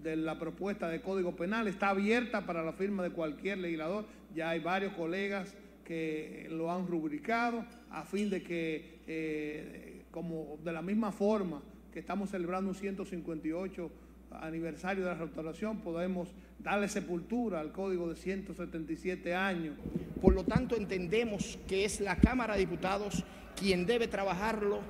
de 0.01 0.15
la 0.15 0.39
propuesta 0.39 0.87
de 0.87 1.01
Código 1.01 1.35
Penal, 1.35 1.67
está 1.67 1.89
abierta 1.89 2.45
para 2.45 2.63
la 2.63 2.73
firma 2.73 3.03
de 3.03 3.11
cualquier 3.11 3.59
legislador, 3.59 4.05
ya 4.33 4.49
hay 4.49 4.59
varios 4.59 4.93
colegas 4.93 5.55
que 5.83 6.47
lo 6.51 6.71
han 6.71 6.87
rubricado 6.87 7.65
a 7.89 8.03
fin 8.03 8.29
de 8.29 8.41
que, 8.41 8.99
eh, 9.07 10.03
como 10.11 10.57
de 10.63 10.71
la 10.71 10.81
misma 10.81 11.11
forma 11.11 11.61
que 11.91 11.99
estamos 11.99 12.29
celebrando 12.29 12.69
un 12.69 12.75
158 12.75 13.91
aniversario 14.31 15.03
de 15.03 15.11
la 15.11 15.17
restauración, 15.17 15.79
podemos 15.79 16.29
darle 16.59 16.87
sepultura 16.87 17.59
al 17.59 17.71
código 17.71 18.09
de 18.09 18.15
177 18.15 19.33
años. 19.35 19.75
Por 20.21 20.35
lo 20.35 20.43
tanto, 20.43 20.75
entendemos 20.75 21.57
que 21.67 21.85
es 21.85 21.99
la 22.01 22.17
Cámara 22.17 22.55
de 22.55 22.61
Diputados 22.61 23.23
quien 23.55 23.85
debe 23.85 24.07
trabajarlo 24.07 24.81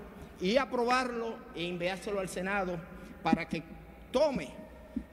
y 0.42 0.58
aprobarlo 0.58 1.36
e 1.56 1.68
enviárselo 1.68 2.20
al 2.20 2.30
Senado 2.30 2.80
para 3.24 3.48
que 3.48 3.64
tome 4.12 4.50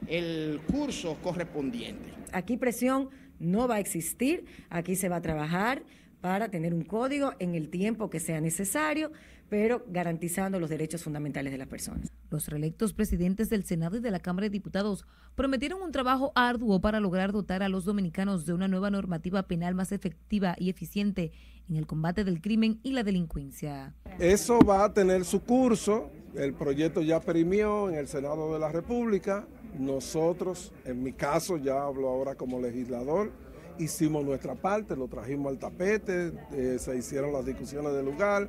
el 0.06 0.60
curso 0.70 1.16
correspondiente. 1.22 2.10
Aquí 2.32 2.56
presión 2.56 3.10
no 3.38 3.68
va 3.68 3.76
a 3.76 3.80
existir, 3.80 4.46
aquí 4.70 4.96
se 4.96 5.08
va 5.08 5.16
a 5.16 5.22
trabajar 5.22 5.82
para 6.20 6.48
tener 6.48 6.74
un 6.74 6.82
código 6.82 7.34
en 7.38 7.54
el 7.54 7.68
tiempo 7.68 8.10
que 8.10 8.20
sea 8.20 8.40
necesario, 8.40 9.12
pero 9.48 9.84
garantizando 9.88 10.58
los 10.58 10.70
derechos 10.70 11.02
fundamentales 11.02 11.52
de 11.52 11.58
las 11.58 11.68
personas. 11.68 12.10
Los 12.30 12.48
reelectos 12.48 12.92
presidentes 12.92 13.48
del 13.48 13.64
Senado 13.64 13.96
y 13.96 14.00
de 14.00 14.10
la 14.10 14.20
Cámara 14.20 14.46
de 14.46 14.50
Diputados 14.50 15.06
prometieron 15.34 15.82
un 15.82 15.92
trabajo 15.92 16.32
arduo 16.34 16.80
para 16.80 17.00
lograr 17.00 17.32
dotar 17.32 17.62
a 17.62 17.68
los 17.68 17.84
dominicanos 17.84 18.46
de 18.46 18.54
una 18.54 18.68
nueva 18.68 18.90
normativa 18.90 19.44
penal 19.44 19.74
más 19.74 19.92
efectiva 19.92 20.56
y 20.58 20.70
eficiente 20.70 21.32
en 21.68 21.76
el 21.76 21.86
combate 21.86 22.24
del 22.24 22.40
crimen 22.40 22.80
y 22.82 22.92
la 22.92 23.02
delincuencia. 23.02 23.94
Eso 24.18 24.58
va 24.60 24.84
a 24.84 24.92
tener 24.92 25.24
su 25.24 25.42
curso, 25.42 26.10
el 26.34 26.54
proyecto 26.54 27.02
ya 27.02 27.20
perimió 27.20 27.88
en 27.88 27.96
el 27.96 28.08
Senado 28.08 28.52
de 28.52 28.58
la 28.58 28.70
República, 28.70 29.46
nosotros, 29.78 30.72
en 30.84 31.02
mi 31.02 31.12
caso, 31.12 31.56
ya 31.58 31.82
hablo 31.82 32.08
ahora 32.08 32.34
como 32.34 32.60
legislador, 32.60 33.30
hicimos 33.78 34.24
nuestra 34.24 34.54
parte, 34.54 34.96
lo 34.96 35.08
trajimos 35.08 35.52
al 35.52 35.58
tapete, 35.58 36.32
eh, 36.52 36.76
se 36.78 36.96
hicieron 36.96 37.32
las 37.32 37.44
discusiones 37.44 37.92
del 37.92 38.06
lugar 38.06 38.48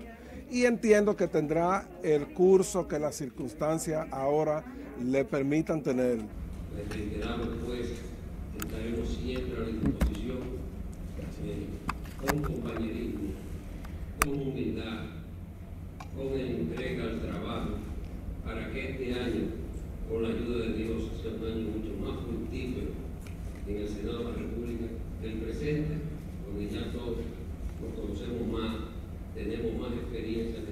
y 0.50 0.65
entiendo 0.65 1.15
que 1.15 1.28
tendrá 1.28 1.88
el 2.04 2.28
curso 2.34 2.88
que 2.88 3.00
las 3.00 3.15
circunstancias 3.15 4.08
ahora 4.12 4.63
le 5.04 5.26
permitan 5.26 5.82
tener. 5.82 6.19
Les 6.76 6.89
reiteramos 6.89 7.50
pues 7.65 7.91
estaremos 8.58 9.10
siempre 9.10 9.58
a 9.58 9.60
la 9.62 9.67
disposición 9.67 10.38
eh, 11.45 11.67
con 12.26 12.41
compañerismo, 12.41 13.30
con 14.23 14.34
humildad, 14.34 15.06
con 16.15 16.39
entrega 16.39 17.04
al 17.04 17.21
trabajo, 17.21 17.69
para 18.43 18.71
que 18.71 18.91
este 18.91 19.13
año, 19.13 19.43
con 20.10 20.23
la 20.23 20.30
ayuda 20.30 20.65
de 20.65 20.73
Dios, 20.73 21.04
sea 21.21 21.32
un 21.32 21.45
año 21.45 21.69
mucho 21.69 21.93
más 22.02 22.26
fructífero 22.26 22.91
en 23.67 23.78
el 23.78 23.88
Senado 23.88 24.17
de 24.19 24.23
la 24.23 24.38
República 24.38 24.86
del 25.21 25.34
presente, 25.34 25.93
donde 26.45 26.69
ya 26.69 26.91
todos 26.91 27.17
nos 27.82 27.93
conocemos 28.00 28.47
más, 28.47 28.76
experiencia. 30.08 30.67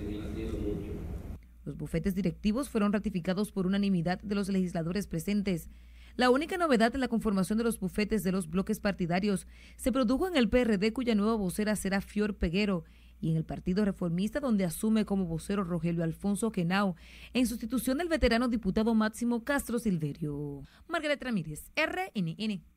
Los 1.65 1.77
bufetes 1.77 2.13
directivos 2.13 2.69
fueron 2.69 2.93
ratificados 2.93 3.51
por 3.51 3.65
unanimidad 3.65 4.21
de 4.21 4.35
los 4.35 4.49
legisladores 4.49 5.07
presentes. 5.07 5.69
La 6.15 6.29
única 6.29 6.57
novedad 6.57 6.93
en 6.93 7.01
la 7.01 7.07
conformación 7.07 7.57
de 7.57 7.63
los 7.63 7.79
bufetes 7.79 8.23
de 8.23 8.31
los 8.31 8.49
bloques 8.49 8.79
partidarios 8.79 9.47
se 9.75 9.91
produjo 9.91 10.27
en 10.27 10.37
el 10.37 10.47
PRD, 10.47 10.93
cuya 10.93 11.15
nueva 11.15 11.35
vocera 11.35 11.75
será 11.75 12.01
Fior 12.01 12.35
Peguero, 12.35 12.85
y 13.19 13.31
en 13.31 13.37
el 13.37 13.45
Partido 13.45 13.83
Reformista, 13.83 14.39
donde 14.39 14.63
asume 14.63 15.05
como 15.05 15.25
vocero 15.25 15.63
Rogelio 15.63 16.03
Alfonso 16.03 16.51
Genao, 16.51 16.95
en 17.33 17.47
sustitución 17.47 17.97
del 17.97 18.09
veterano 18.09 18.47
diputado 18.47 18.93
Máximo 18.93 19.43
Castro 19.43 19.79
Silverio. 19.79 20.61
Margaret 20.87 21.23
Ramírez, 21.23 21.71
RNN. 21.75 22.74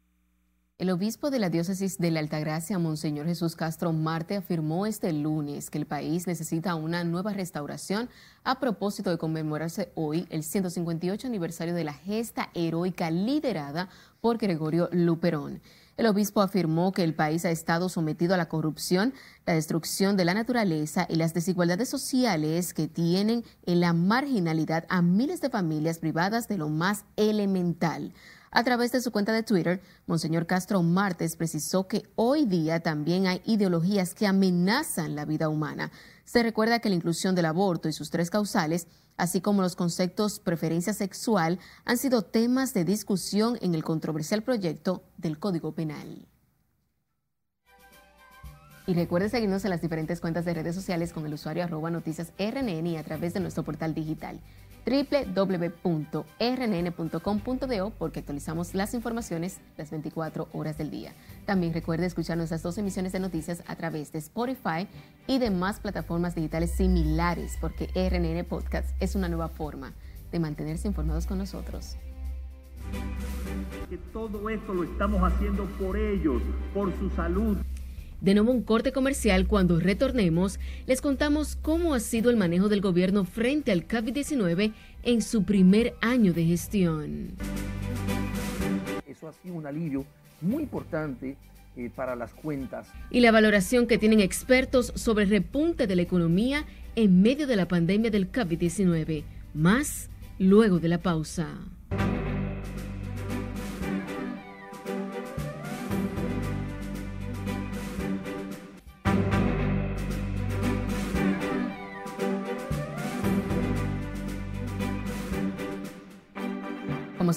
El 0.79 0.91
obispo 0.91 1.33
de 1.33 1.41
la 1.41 1.51
diócesis 1.51 1.99
de 1.99 2.13
la 2.13 2.21
Altagracia, 2.21 2.79
Monseñor 2.79 3.27
Jesús 3.27 3.57
Castro 3.57 3.93
Marte, 3.93 4.37
afirmó 4.37 4.87
este 4.87 5.13
lunes 5.13 5.71
que 5.71 5.79
el 5.79 5.87
país 5.87 6.29
necesita 6.29 6.77
una 6.77 7.03
nueva 7.03 7.33
restauración 7.33 8.09
a 8.45 8.61
propósito 8.61 9.11
de 9.11 9.19
conmemorarse 9.19 9.91
hoy 9.97 10.29
el 10.31 10.45
158 10.45 11.27
aniversario 11.27 11.75
de 11.75 11.83
la 11.83 11.95
gesta 11.95 12.51
heroica 12.55 13.11
liderada 13.11 13.89
por 14.21 14.39
Gregorio 14.39 14.89
Luperón. 14.93 15.61
El 15.97 16.07
obispo 16.07 16.43
afirmó 16.43 16.93
que 16.93 17.03
el 17.03 17.13
país 17.13 17.45
ha 17.45 17.51
estado 17.51 17.89
sometido 17.89 18.35
a 18.35 18.37
la 18.37 18.49
corrupción, 18.49 19.15
la 19.47 19.55
destrucción 19.55 20.17
de 20.17 20.27
la 20.27 20.35
naturaleza 20.35 21.09
y 21.11 21.17
las 21.17 21.35
desigualdades 21.35 21.89
sociales 21.89 22.73
que 22.73 22.87
tienen 22.87 23.43
en 23.67 23.81
la 23.81 23.95
marginalidad 23.95 24.87
a 24.91 25.03
miles 25.03 25.41
de 25.41 25.51
familias 25.51 25.99
privadas 25.99 26.47
de 26.47 26.57
lo 26.57 26.69
más 26.69 27.05
elemental. 27.17 28.13
A 28.51 28.65
través 28.65 28.93
de 28.93 29.03
su 29.03 29.13
cuenta 29.13 29.33
de 29.33 29.43
Twitter, 29.43 29.83
Monseñor 30.07 30.47
Castro 30.47 30.83
Martes 30.83 31.37
precisó 31.37 31.87
que 31.87 32.05
hoy 32.15 32.47
día 32.47 32.81
también 32.81 33.27
hay 33.27 33.43
ideologías 33.45 34.15
que 34.15 34.27
amenazan 34.27 35.15
la 35.15 35.27
vida 35.27 35.51
humana. 35.51 35.91
Se 36.25 36.43
recuerda 36.43 36.79
que 36.79 36.89
la 36.89 36.95
inclusión 36.95 37.35
del 37.35 37.45
aborto 37.45 37.89
y 37.89 37.93
sus 37.93 38.11
tres 38.11 38.31
causales, 38.31 38.87
así 39.19 39.43
como 39.43 39.61
los 39.61 39.77
conceptos 39.77 40.41
preferencia 40.41 40.95
sexual, 40.95 41.59
han 41.85 41.99
sido 41.99 42.23
temas 42.23 42.73
de 42.73 42.85
discusión 42.85 43.59
en 43.61 43.75
el 43.75 43.85
controversial 43.85 44.43
proyecto 44.43 45.03
del 45.19 45.39
Código 45.39 45.73
Penal. 45.73 46.27
Y 48.87 48.95
recuerde 48.95 49.29
seguirnos 49.29 49.63
en 49.65 49.71
las 49.71 49.83
diferentes 49.83 50.19
cuentas 50.19 50.47
de 50.47 50.55
redes 50.55 50.75
sociales 50.75 51.13
con 51.13 51.27
el 51.27 51.35
usuario 51.35 51.63
arroba 51.63 51.91
noticias 51.91 52.33
RNN 52.39 52.87
y 52.87 52.97
a 52.97 53.05
través 53.05 53.35
de 53.35 53.41
nuestro 53.41 53.63
portal 53.63 53.93
digital 53.93 54.41
www.rnn.com.do 54.89 56.29
porque 57.99 58.21
actualizamos 58.21 58.75
las 58.75 58.95
informaciones 58.95 59.61
las 59.77 59.91
24 59.91 60.49
horas 60.53 60.79
del 60.79 60.91
día. 60.91 61.13
También 61.47 61.75
recuerde 61.75 62.07
escuchar 62.07 62.37
nuestras 62.37 62.63
dos 62.63 62.79
emisiones 62.79 63.13
de 63.13 63.21
noticias 63.21 63.63
a 63.67 63.77
través 63.77 64.13
de 64.13 64.19
Spotify 64.19 64.89
y 65.27 65.39
demás 65.39 65.81
plataformas 65.81 66.35
digitales 66.35 66.71
similares 66.71 67.59
porque 67.61 67.91
RNN 67.95 68.45
Podcast 68.47 68.91
es 69.01 69.15
una 69.15 69.29
nueva 69.29 69.49
forma 69.49 69.93
de 70.33 70.39
mantenerse 70.39 70.89
informados 70.89 71.27
con 71.27 71.39
nosotros. 71.39 71.97
Que 73.89 73.99
todo 74.13 74.49
esto 74.51 74.75
lo 74.75 74.85
estamos 74.85 75.23
haciendo 75.23 75.65
por 75.79 75.97
ellos, 75.97 76.43
por 76.73 76.93
su 76.99 77.11
salud. 77.11 77.59
De 78.21 78.35
nuevo 78.35 78.51
un 78.51 78.63
corte 78.63 78.91
comercial, 78.91 79.47
cuando 79.47 79.79
retornemos, 79.79 80.59
les 80.87 81.01
contamos 81.01 81.55
cómo 81.55 81.95
ha 81.95 82.01
sido 82.01 82.31
el 82.31 82.37
manejo 82.37 82.69
del 82.69 82.81
gobierno 82.81 83.25
frente 83.25 83.71
al 83.71 83.87
COVID-19 83.87 84.73
en 85.05 85.23
su 85.23 85.45
primer 85.45 85.95
año 86.01 86.33
de 86.33 86.45
gestión. 86.45 87.37
Eso 89.07 89.29
ha 89.29 89.33
sido 89.33 89.55
un 89.55 89.67
alivio 89.67 90.05
muy 90.41 90.65
importante 90.65 91.37
eh, 91.77 91.91
para 91.95 92.17
las 92.17 92.35
cuentas. 92.35 92.89
Y 93.09 93.21
la 93.21 93.31
valoración 93.31 93.87
que 93.87 93.99
tienen 93.99 94.19
expertos 94.19 94.93
sobre 94.97 95.25
el 95.25 95.31
repunte 95.31 95.87
de 95.87 95.95
la 95.95 96.03
economía 96.03 96.65
en 96.97 97.23
medio 97.23 97.47
de 97.47 97.55
la 97.55 97.69
pandemia 97.69 98.11
del 98.11 98.33
COVID-19. 98.33 99.23
Más 99.55 100.11
luego 100.41 100.81
de 100.81 100.89
la 100.89 100.99
pausa. 100.99 101.47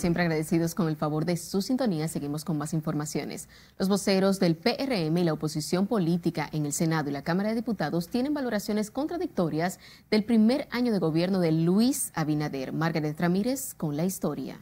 Siempre 0.02 0.24
agradecidos 0.24 0.74
con 0.74 0.90
el 0.90 0.96
favor 0.96 1.26
de 1.26 1.38
su 1.38 1.62
sintonía, 1.62 2.08
seguimos 2.08 2.44
con 2.44 2.58
más 2.58 2.74
informaciones. 2.74 3.48
Los 3.78 3.88
voceros 3.88 4.40
del 4.40 4.56
PRM 4.56 5.16
y 5.16 5.24
la 5.24 5.34
oposición 5.34 5.86
política 5.86 6.50
en 6.52 6.66
el 6.66 6.74
Senado 6.74 7.10
y 7.10 7.14
la 7.14 7.24
Cámara 7.24 7.50
de 7.50 7.56
Diputados 7.56 8.10
tienen 8.10 8.34
valoraciones 8.34 8.90
contradictorias 8.90 9.80
del 10.10 10.24
primer 10.24 10.68
año 10.72 10.92
de 10.92 10.98
gobierno 10.98 11.40
de 11.40 11.52
Luis 11.52 12.12
Abinader. 12.16 12.74
Margaret 12.74 13.20
Ramírez 13.20 13.76
con 13.76 13.96
la 13.96 14.04
historia. 14.04 14.58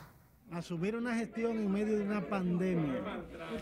Asumir 0.52 0.96
una 0.96 1.16
gestión 1.16 1.58
en 1.58 1.72
medio 1.72 1.98
de 1.98 2.04
una 2.04 2.28
pandemia, 2.28 3.02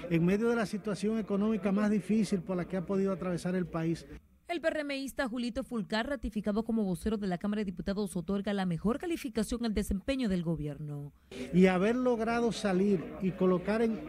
en 0.09 0.25
medio 0.25 0.49
de 0.49 0.55
la 0.55 0.65
situación 0.65 1.19
económica 1.19 1.71
más 1.71 1.91
difícil 1.91 2.41
por 2.41 2.57
la 2.57 2.65
que 2.65 2.77
ha 2.77 2.85
podido 2.85 3.11
atravesar 3.11 3.53
el 3.53 3.67
país. 3.67 4.05
El 4.47 4.61
PRMista 4.61 5.27
Julito 5.27 5.65
Fulcar, 5.65 6.07
ratificado 6.07 6.63
como 6.63 6.85
vocero 6.85 7.17
de 7.17 7.27
la 7.27 7.37
Cámara 7.37 7.59
de 7.59 7.65
Diputados, 7.65 8.15
otorga 8.15 8.53
la 8.53 8.65
mejor 8.65 8.97
calificación 8.97 9.65
al 9.65 9.73
desempeño 9.73 10.29
del 10.29 10.41
gobierno. 10.41 11.11
Y 11.53 11.65
haber 11.65 11.97
logrado 11.97 12.53
salir 12.53 13.03
y 13.21 13.31
colocar 13.31 13.81
en, 13.81 13.99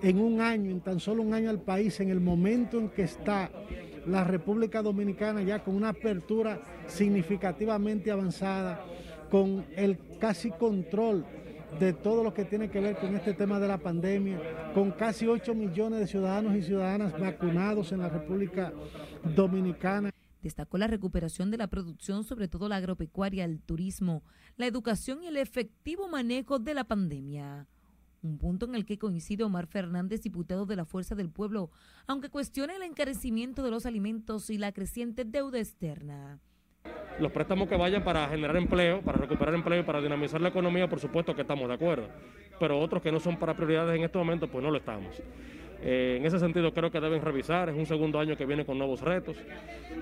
en 0.00 0.20
un 0.20 0.40
año, 0.40 0.70
en 0.70 0.80
tan 0.80 1.00
solo 1.00 1.24
un 1.24 1.34
año 1.34 1.50
al 1.50 1.62
país, 1.62 1.98
en 1.98 2.08
el 2.10 2.20
momento 2.20 2.78
en 2.78 2.90
que 2.90 3.02
está 3.02 3.50
la 4.06 4.22
República 4.22 4.80
Dominicana 4.80 5.42
ya 5.42 5.64
con 5.64 5.74
una 5.74 5.88
apertura 5.88 6.62
significativamente 6.86 8.12
avanzada, 8.12 8.84
con 9.28 9.66
el 9.74 9.98
casi 10.20 10.52
control 10.52 11.26
de 11.78 11.92
todo 11.92 12.24
lo 12.24 12.34
que 12.34 12.44
tiene 12.44 12.70
que 12.70 12.80
ver 12.80 12.96
con 12.98 13.14
este 13.14 13.34
tema 13.34 13.60
de 13.60 13.68
la 13.68 13.78
pandemia, 13.78 14.72
con 14.74 14.90
casi 14.92 15.26
8 15.26 15.54
millones 15.54 16.00
de 16.00 16.06
ciudadanos 16.06 16.56
y 16.56 16.62
ciudadanas 16.62 17.18
vacunados 17.18 17.92
en 17.92 18.00
la 18.00 18.08
República 18.08 18.72
Dominicana. 19.34 20.10
Destacó 20.42 20.78
la 20.78 20.86
recuperación 20.86 21.50
de 21.50 21.58
la 21.58 21.66
producción, 21.66 22.24
sobre 22.24 22.48
todo 22.48 22.68
la 22.68 22.76
agropecuaria, 22.76 23.44
el 23.44 23.60
turismo, 23.60 24.22
la 24.56 24.66
educación 24.66 25.22
y 25.22 25.26
el 25.26 25.36
efectivo 25.36 26.08
manejo 26.08 26.58
de 26.58 26.74
la 26.74 26.84
pandemia. 26.84 27.68
Un 28.22 28.38
punto 28.38 28.66
en 28.66 28.74
el 28.74 28.84
que 28.84 28.98
coincide 28.98 29.44
Omar 29.44 29.66
Fernández, 29.66 30.22
diputado 30.22 30.66
de 30.66 30.76
la 30.76 30.84
Fuerza 30.84 31.14
del 31.14 31.30
Pueblo, 31.30 31.70
aunque 32.06 32.30
cuestiona 32.30 32.76
el 32.76 32.82
encarecimiento 32.82 33.62
de 33.62 33.70
los 33.70 33.86
alimentos 33.86 34.50
y 34.50 34.58
la 34.58 34.72
creciente 34.72 35.24
deuda 35.24 35.58
externa. 35.58 36.40
Los 37.20 37.32
préstamos 37.32 37.68
que 37.68 37.76
vayan 37.76 38.02
para 38.02 38.26
generar 38.28 38.56
empleo, 38.56 39.02
para 39.02 39.18
recuperar 39.18 39.54
empleo 39.54 39.80
y 39.80 39.82
para 39.82 40.00
dinamizar 40.00 40.40
la 40.40 40.48
economía, 40.48 40.88
por 40.88 41.00
supuesto 41.00 41.34
que 41.34 41.42
estamos 41.42 41.68
de 41.68 41.74
acuerdo. 41.74 42.08
Pero 42.58 42.78
otros 42.78 43.02
que 43.02 43.12
no 43.12 43.20
son 43.20 43.36
para 43.36 43.52
prioridades 43.52 43.94
en 43.94 44.04
este 44.04 44.16
momento, 44.16 44.48
pues 44.48 44.64
no 44.64 44.70
lo 44.70 44.78
estamos. 44.78 45.20
Eh, 45.82 46.16
en 46.18 46.24
ese 46.24 46.38
sentido 46.38 46.72
creo 46.72 46.90
que 46.90 46.98
deben 46.98 47.20
revisar, 47.20 47.68
es 47.68 47.76
un 47.76 47.84
segundo 47.84 48.18
año 48.18 48.36
que 48.36 48.46
viene 48.46 48.64
con 48.64 48.78
nuevos 48.78 49.02
retos. 49.02 49.36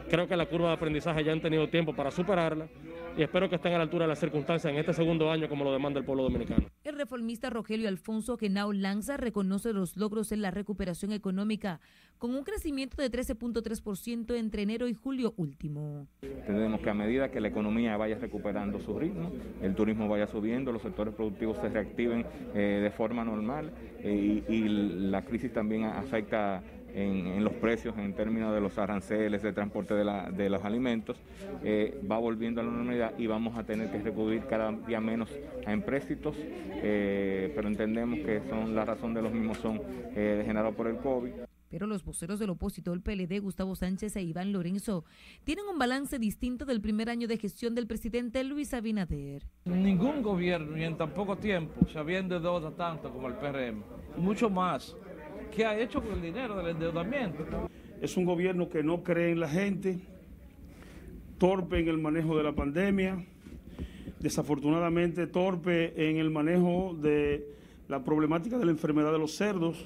Creo 0.08 0.28
que 0.28 0.36
la 0.36 0.46
curva 0.46 0.68
de 0.68 0.74
aprendizaje 0.74 1.24
ya 1.24 1.32
han 1.32 1.40
tenido 1.40 1.68
tiempo 1.68 1.92
para 1.92 2.12
superarla 2.12 2.68
y 3.16 3.22
espero 3.22 3.48
que 3.48 3.56
estén 3.56 3.72
a 3.74 3.78
la 3.78 3.82
altura 3.82 4.04
de 4.04 4.10
las 4.10 4.20
circunstancias 4.20 4.72
en 4.72 4.78
este 4.78 4.92
segundo 4.92 5.28
año 5.28 5.48
como 5.48 5.64
lo 5.64 5.72
demanda 5.72 5.98
el 5.98 6.06
pueblo 6.06 6.22
dominicano. 6.22 6.66
Reformista 6.98 7.48
Rogelio 7.48 7.88
Alfonso 7.88 8.36
Genao 8.36 8.72
Lanza 8.72 9.16
reconoce 9.16 9.72
los 9.72 9.96
logros 9.96 10.32
en 10.32 10.42
la 10.42 10.50
recuperación 10.50 11.12
económica 11.12 11.80
con 12.18 12.34
un 12.34 12.42
crecimiento 12.42 13.00
de 13.00 13.10
13.3% 13.10 14.36
entre 14.36 14.62
enero 14.62 14.88
y 14.88 14.94
julio 14.94 15.32
último. 15.36 16.08
Entendemos 16.22 16.80
que 16.80 16.90
a 16.90 16.94
medida 16.94 17.30
que 17.30 17.40
la 17.40 17.48
economía 17.48 17.96
vaya 17.96 18.18
recuperando 18.18 18.80
su 18.80 18.98
ritmo, 18.98 19.30
el 19.62 19.74
turismo 19.76 20.08
vaya 20.08 20.26
subiendo, 20.26 20.72
los 20.72 20.82
sectores 20.82 21.14
productivos 21.14 21.56
se 21.58 21.68
reactiven 21.68 22.26
eh, 22.54 22.80
de 22.82 22.90
forma 22.90 23.24
normal 23.24 23.70
eh, 24.00 24.42
y, 24.48 24.52
y 24.52 24.68
la 24.68 25.22
crisis 25.24 25.52
también 25.52 25.84
afecta 25.84 26.62
en, 26.94 27.26
en, 27.26 27.44
los 27.44 27.52
precios 27.54 27.96
en 27.98 28.14
términos 28.14 28.54
de 28.54 28.60
los 28.60 28.78
aranceles 28.78 29.42
de 29.42 29.52
transporte 29.52 29.94
de, 29.94 30.04
la, 30.04 30.30
de 30.30 30.50
los 30.50 30.64
alimentos, 30.64 31.16
eh, 31.62 32.00
va 32.10 32.18
volviendo 32.18 32.60
a 32.60 32.64
la 32.64 32.70
normalidad 32.70 33.12
y 33.18 33.26
vamos 33.26 33.56
a 33.56 33.64
tener 33.64 33.90
que 33.90 33.98
recurrir 33.98 34.44
cada 34.46 34.72
día 34.72 35.00
menos 35.00 35.30
a 35.66 35.72
empréstitos, 35.72 36.36
eh, 36.38 37.52
pero 37.54 37.68
entendemos 37.68 38.18
que 38.20 38.42
son 38.48 38.74
la 38.74 38.84
razón 38.84 39.14
de 39.14 39.22
los 39.22 39.32
mismos 39.32 39.58
son 39.58 39.80
eh, 40.14 40.42
generados 40.46 40.74
por 40.74 40.86
el 40.86 40.96
COVID. 40.96 41.32
Pero 41.70 41.86
los 41.86 42.02
voceros 42.02 42.38
del 42.38 42.50
opositor 42.50 43.00
PLD, 43.02 43.40
Gustavo 43.40 43.76
Sánchez 43.76 44.16
e 44.16 44.22
Iván 44.22 44.52
Lorenzo, 44.52 45.04
tienen 45.44 45.66
un 45.70 45.78
balance 45.78 46.18
distinto 46.18 46.64
del 46.64 46.80
primer 46.80 47.10
año 47.10 47.28
de 47.28 47.36
gestión 47.36 47.74
del 47.74 47.86
presidente 47.86 48.42
Luis 48.44 48.72
Abinader. 48.72 49.42
Ningún 49.66 50.22
gobierno, 50.22 50.78
y 50.78 50.84
en 50.84 50.96
tan 50.96 51.10
poco 51.10 51.36
tiempo, 51.36 51.86
se 51.92 51.98
había 51.98 52.20
endeudado 52.20 52.72
tanto 52.72 53.12
como 53.12 53.28
el 53.28 53.34
PRM, 53.34 53.82
mucho 54.16 54.48
más. 54.48 54.96
¿Qué 55.54 55.64
ha 55.64 55.78
hecho 55.78 56.02
con 56.02 56.12
el 56.12 56.22
dinero 56.22 56.56
del 56.56 56.68
endeudamiento? 56.68 57.68
Es 58.00 58.16
un 58.16 58.24
gobierno 58.24 58.68
que 58.68 58.82
no 58.82 59.02
cree 59.02 59.32
en 59.32 59.40
la 59.40 59.48
gente, 59.48 59.98
torpe 61.38 61.80
en 61.80 61.88
el 61.88 61.98
manejo 61.98 62.36
de 62.36 62.44
la 62.44 62.52
pandemia, 62.52 63.24
desafortunadamente 64.20 65.26
torpe 65.26 66.08
en 66.08 66.18
el 66.18 66.30
manejo 66.30 66.96
de 67.00 67.46
la 67.88 68.04
problemática 68.04 68.58
de 68.58 68.66
la 68.66 68.70
enfermedad 68.70 69.12
de 69.12 69.18
los 69.18 69.32
cerdos. 69.32 69.84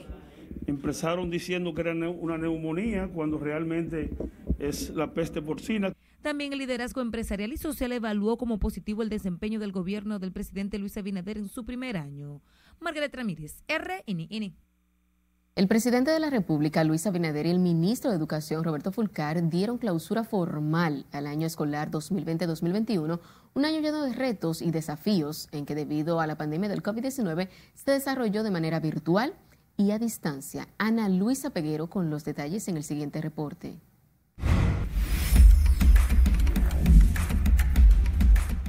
Empezaron 0.67 1.31
diciendo 1.31 1.75
que 1.75 1.81
era 1.81 1.93
una 1.93 2.37
neumonía 2.37 3.09
cuando 3.09 3.39
realmente 3.39 4.11
es 4.59 4.91
la 4.91 5.13
peste 5.13 5.41
porcina. 5.41 5.93
También 6.21 6.53
el 6.53 6.61
liderazgo 6.61 7.01
empresarial 7.01 7.53
y 7.53 7.57
social 7.57 7.93
evaluó 7.93 8.37
como 8.37 8.59
positivo 8.59 9.03
el 9.03 9.09
desempeño 9.09 9.59
del 9.59 9.73
gobierno 9.73 10.19
del 10.19 10.33
presidente 10.33 10.79
Luis 10.79 10.97
Abinader 10.97 11.37
en 11.37 11.49
su 11.49 11.65
primer 11.65 11.97
año. 11.97 12.43
Margaret 12.79 13.15
Ramírez, 13.15 13.65
RNN. 13.69 14.55
El 15.55 15.69
presidente 15.69 16.11
de 16.11 16.19
la 16.19 16.31
República, 16.31 16.83
Luis 16.83 17.07
Abinader, 17.07 17.45
y 17.45 17.51
el 17.51 17.59
ministro 17.59 18.11
de 18.11 18.17
Educación, 18.17 18.65
Roberto 18.65 18.91
Fulcar, 18.91 19.51
dieron 19.51 19.77
clausura 19.77 20.25
formal 20.25 21.05
al 21.13 21.27
año 21.27 21.47
escolar 21.47 21.91
2020-2021, 21.91 23.21
un 23.53 23.65
año 23.67 23.81
lleno 23.81 24.03
de 24.03 24.15
retos 24.15 24.63
y 24.63 24.71
desafíos 24.71 25.49
en 25.53 25.67
que 25.67 25.75
debido 25.75 26.21
a 26.21 26.27
la 26.27 26.39
pandemia 26.39 26.71
del 26.71 26.83
COVID-19 26.83 27.51
se 27.75 27.91
desarrolló 27.91 28.45
de 28.45 28.51
manera 28.51 28.81
virtual 28.81 29.35
y 29.77 29.91
a 29.91 29.99
distancia. 29.99 30.69
Ana 30.79 31.11
Luisa 31.11 31.51
Peguero 31.51 31.91
con 31.91 32.09
los 32.09 32.25
detalles 32.25 32.67
en 32.69 32.79
el 32.79 32.83
siguiente 32.83 33.21
reporte. 33.21 33.79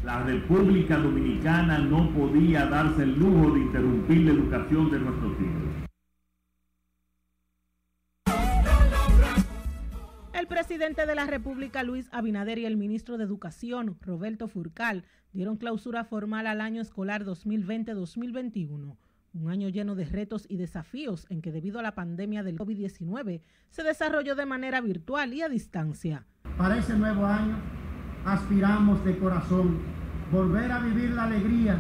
La 0.03 0.21
República 0.23 0.97
Dominicana 0.97 1.77
no 1.77 2.13
podía 2.13 2.65
darse 2.65 3.03
el 3.03 3.17
lujo 3.17 3.53
de 3.53 3.61
interrumpir 3.61 4.17
la 4.17 4.31
educación 4.34 4.91
de 4.91 4.99
nuestros 4.99 5.31
hijos. 5.39 5.82
El 10.44 10.50
presidente 10.50 11.06
de 11.06 11.16
la 11.16 11.26
República, 11.26 11.84
Luis 11.84 12.10
Abinader, 12.12 12.58
y 12.58 12.66
el 12.66 12.76
ministro 12.76 13.18
de 13.18 13.24
Educación, 13.24 13.96
Roberto 14.02 14.50
Furcal, 14.50 15.06
dieron 15.32 15.56
clausura 15.56 16.04
formal 16.04 16.48
al 16.48 16.60
año 16.60 16.82
escolar 16.82 17.24
2020-2021, 17.24 18.98
un 19.36 19.50
año 19.50 19.70
lleno 19.70 19.96
de 19.96 20.04
retos 20.04 20.46
y 20.50 20.58
desafíos 20.58 21.28
en 21.30 21.41
que 21.41 21.54
debido 21.54 21.80
a 21.80 21.82
la 21.82 21.96
pandemia 21.96 22.44
del 22.44 22.58
COVID-19 22.58 23.39
se 23.70 23.84
desarrolló 23.84 24.36
de 24.36 24.46
manera 24.46 24.82
virtual 24.82 25.34
y 25.34 25.44
a 25.44 25.48
distancia. 25.48 26.26
Para 26.58 26.78
ese 26.78 26.98
nuevo 26.98 27.26
año 27.26 27.56
aspiramos 28.26 29.02
de 29.06 29.18
corazón 29.20 29.80
volver 30.30 30.74
a 30.74 30.80
vivir 30.80 31.12
la 31.12 31.24
alegría, 31.24 31.80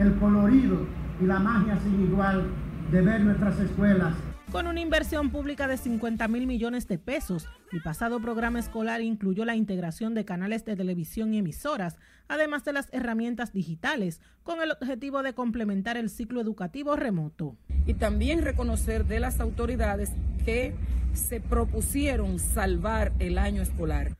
el 0.00 0.16
colorido 0.16 0.88
y 1.20 1.26
la 1.26 1.38
magia 1.38 1.76
sin 1.76 2.02
igual 2.02 2.48
de 2.90 3.00
ver 3.00 3.20
nuestras 3.20 3.60
escuelas 3.60 4.16
con 4.52 4.66
una 4.66 4.80
inversión 4.80 5.30
pública 5.30 5.66
de 5.66 5.78
50 5.78 6.28
mil 6.28 6.46
millones 6.46 6.86
de 6.86 6.98
pesos. 6.98 7.48
El 7.72 7.80
pasado 7.80 8.20
programa 8.20 8.58
escolar 8.58 9.00
incluyó 9.00 9.46
la 9.46 9.56
integración 9.56 10.12
de 10.12 10.26
canales 10.26 10.66
de 10.66 10.76
televisión 10.76 11.32
y 11.32 11.38
emisoras, 11.38 11.96
además 12.28 12.62
de 12.62 12.74
las 12.74 12.88
herramientas 12.92 13.54
digitales, 13.54 14.20
con 14.42 14.60
el 14.60 14.72
objetivo 14.72 15.22
de 15.22 15.32
complementar 15.32 15.96
el 15.96 16.10
ciclo 16.10 16.42
educativo 16.42 16.96
remoto. 16.96 17.56
Y 17.86 17.94
también 17.94 18.42
reconocer 18.42 19.06
de 19.06 19.20
las 19.20 19.40
autoridades 19.40 20.10
que 20.44 20.74
se 21.14 21.40
propusieron 21.40 22.38
salvar 22.38 23.12
el 23.20 23.38
año 23.38 23.62
escolar. 23.62 24.18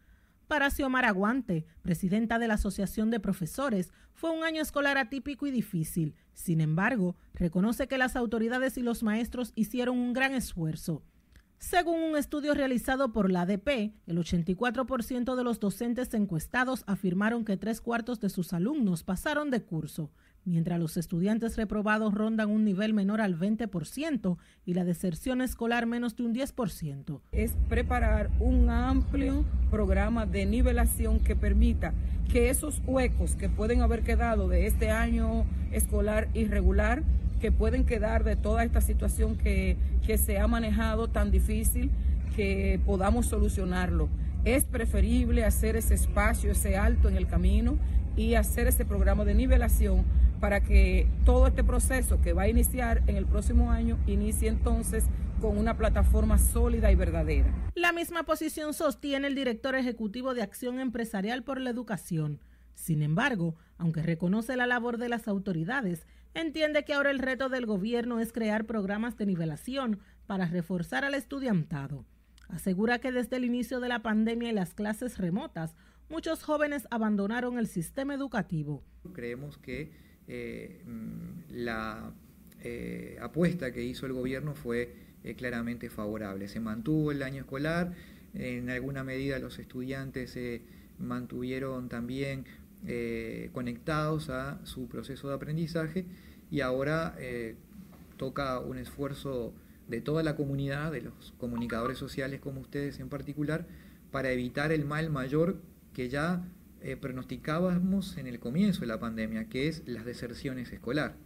Para 0.53 0.69
Xiomara 0.69 1.09
Aguante, 1.09 1.65
presidenta 1.81 2.39
de 2.39 2.47
la 2.47 2.55
Asociación 2.55 3.09
de 3.09 3.21
Profesores, 3.21 3.91
fue 4.13 4.29
un 4.33 4.45
año 4.45 4.61
escolar 4.61 4.99
atípico 4.99 5.47
y 5.47 5.51
difícil. 5.51 6.15
Sin 6.35 6.61
embargo, 6.61 7.17
reconoce 7.33 7.89
que 7.89 7.97
las 7.97 8.17
autoridades 8.17 8.77
y 8.77 8.83
los 8.83 9.03
maestros 9.03 9.53
hicieron 9.55 9.97
un 9.97 10.13
gran 10.13 10.35
esfuerzo. 10.35 11.03
Según 11.57 12.03
un 12.03 12.19
estudio 12.19 12.53
realizado 12.53 13.15
por 13.15 13.33
la 13.33 13.41
ADP, 13.43 13.95
el 14.07 14.19
84% 14.19 15.37
de 15.37 15.43
los 15.43 15.59
docentes 15.59 16.13
encuestados 16.13 16.85
afirmaron 16.87 17.47
que 17.47 17.57
tres 17.57 17.81
cuartos 17.81 18.21
de 18.21 18.29
sus 18.29 18.53
alumnos 18.53 19.05
pasaron 19.05 19.49
de 19.49 19.63
curso, 19.63 20.11
mientras 20.45 20.81
los 20.81 20.97
estudiantes 20.97 21.57
reprobados 21.57 22.15
rondan 22.15 22.51
un 22.51 22.65
nivel 22.65 22.95
menor 22.95 23.21
al 23.21 23.39
20% 23.39 24.37
y 24.65 24.75
la 24.75 24.85
deserción 24.85 25.41
escolar 25.41 25.87
menos 25.87 26.17
de 26.17 26.25
un 26.25 26.35
10%. 26.35 27.21
Es 27.33 27.53
preparar 27.69 28.31
un 28.41 28.71
amplio 28.71 29.45
programa 29.71 30.27
de 30.27 30.47
nivelación 30.47 31.21
que 31.21 31.37
permita 31.37 31.95
que 32.31 32.51
esos 32.51 32.81
huecos 32.87 33.37
que 33.37 33.49
pueden 33.49 33.83
haber 33.83 34.03
quedado 34.03 34.49
de 34.49 34.67
este 34.67 34.91
año 34.91 35.45
escolar 35.71 36.29
irregular, 36.35 37.03
que 37.41 37.53
pueden 37.53 37.85
quedar 37.85 38.25
de 38.25 38.37
toda 38.37 38.65
esta 38.65 38.81
situación 38.81 39.37
que, 39.37 39.77
que 40.07 40.19
se 40.19 40.39
ha 40.39 40.47
manejado 40.47 41.09
tan 41.09 41.31
difícil, 41.31 41.91
que 42.35 42.81
podamos 42.87 43.27
solucionarlo. 43.27 44.09
Es 44.45 44.65
preferible 44.65 45.45
hacer 45.45 45.77
ese 45.77 45.95
espacio, 45.95 46.51
ese 46.51 46.77
alto 46.77 47.09
en 47.09 47.17
el 47.17 47.27
camino 47.27 47.77
y 48.17 48.35
hacer 48.35 48.67
ese 48.67 48.85
programa 48.85 49.25
de 49.25 49.35
nivelación 49.35 50.05
para 50.43 50.61
que 50.61 51.07
todo 51.25 51.47
este 51.47 51.63
proceso 51.63 52.21
que 52.21 52.33
va 52.33 52.43
a 52.43 52.49
iniciar 52.49 53.05
en 53.07 53.15
el 53.17 53.27
próximo 53.27 53.71
año 53.71 53.97
inicie 54.09 54.49
entonces 54.49 55.05
con 55.41 55.57
una 55.57 55.77
plataforma 55.77 56.37
sólida 56.37 56.91
y 56.91 56.97
verdadera. 56.97 57.55
La 57.77 57.93
misma 57.93 58.25
posición 58.25 58.75
sostiene 58.75 59.29
el 59.29 59.37
director 59.37 59.77
ejecutivo 59.77 60.35
de 60.35 60.43
Acción 60.43 60.81
Empresarial 60.81 61.45
por 61.45 61.61
la 61.61 61.71
Educación. 61.71 62.41
Sin 62.75 63.03
embargo, 63.03 63.55
aunque 63.79 64.03
reconoce 64.03 64.57
la 64.57 64.67
labor 64.67 64.99
de 64.99 65.09
las 65.09 65.29
autoridades, 65.29 66.09
entiende 66.35 66.85
que 66.85 66.95
ahora 66.95 67.13
el 67.13 67.21
reto 67.21 67.49
del 67.49 67.65
gobierno 67.65 68.19
es 68.19 68.33
crear 68.33 68.65
programas 68.65 69.17
de 69.17 69.27
nivelación 69.27 70.01
para 70.27 70.47
reforzar 70.47 71.05
al 71.05 71.15
estudiantado. 71.15 72.05
Asegura 72.49 72.99
que 72.99 73.13
desde 73.13 73.37
el 73.37 73.45
inicio 73.45 73.79
de 73.79 73.89
la 73.89 74.03
pandemia 74.03 74.51
y 74.51 74.55
las 74.55 74.75
clases 74.75 75.19
remotas, 75.19 75.77
muchos 76.11 76.43
jóvenes 76.43 76.89
abandonaron 76.91 77.59
el 77.59 77.69
sistema 77.69 78.15
educativo. 78.15 78.83
Creemos 79.13 79.57
que 79.57 80.12
eh, 80.29 80.81
la 81.51 82.13
eh, 82.63 83.19
apuesta 83.21 83.73
que 83.73 83.83
hizo 83.83 84.07
el 84.07 84.13
gobierno 84.13 84.55
fue 84.55 84.95
eh, 85.25 85.35
claramente 85.35 85.91
favorable. 85.91 86.49
Se 86.49 86.61
mantuvo 86.61 87.13
el 87.13 87.23
año 87.23 87.41
escolar, 87.41 87.93
en 88.35 88.71
alguna 88.71 89.05
medida 89.05 89.39
los 89.39 89.59
estudiantes 89.59 90.31
se 90.31 90.63
mantuvieron 90.99 91.89
también 91.89 92.45
conectados 93.53 94.29
a 94.29 94.59
su 94.65 94.89
proceso 94.89 95.29
de 95.29 95.35
aprendizaje 95.35 96.05
y 96.51 96.63
ahora 96.63 97.15
toca 98.17 98.59
un 98.59 98.79
esfuerzo 98.79 99.55
de 99.87 100.01
toda 100.01 100.25
la 100.25 100.35
comunidad, 100.35 100.91
de 100.91 101.03
los 101.03 101.33
comunicadores 101.39 101.99
sociales 101.99 102.41
como 102.41 102.61
ustedes 102.61 102.99
en 102.99 103.09
particular, 103.09 103.67
para 104.11 104.33
evitar 104.33 104.73
el 104.73 104.85
mal 104.85 105.11
mayor 105.11 105.61
que 105.93 106.09
ya 106.09 106.43
eh, 106.83 106.97
pronosticábamos 106.97 108.17
en 108.17 108.27
el 108.27 108.39
comienzo 108.41 108.81
de 108.81 108.87
la 108.89 109.01
pandemia, 109.01 109.49
que 109.49 109.69
es 109.69 109.83
las 109.87 110.05
deserciones 110.05 110.73
escolar. 110.73 111.17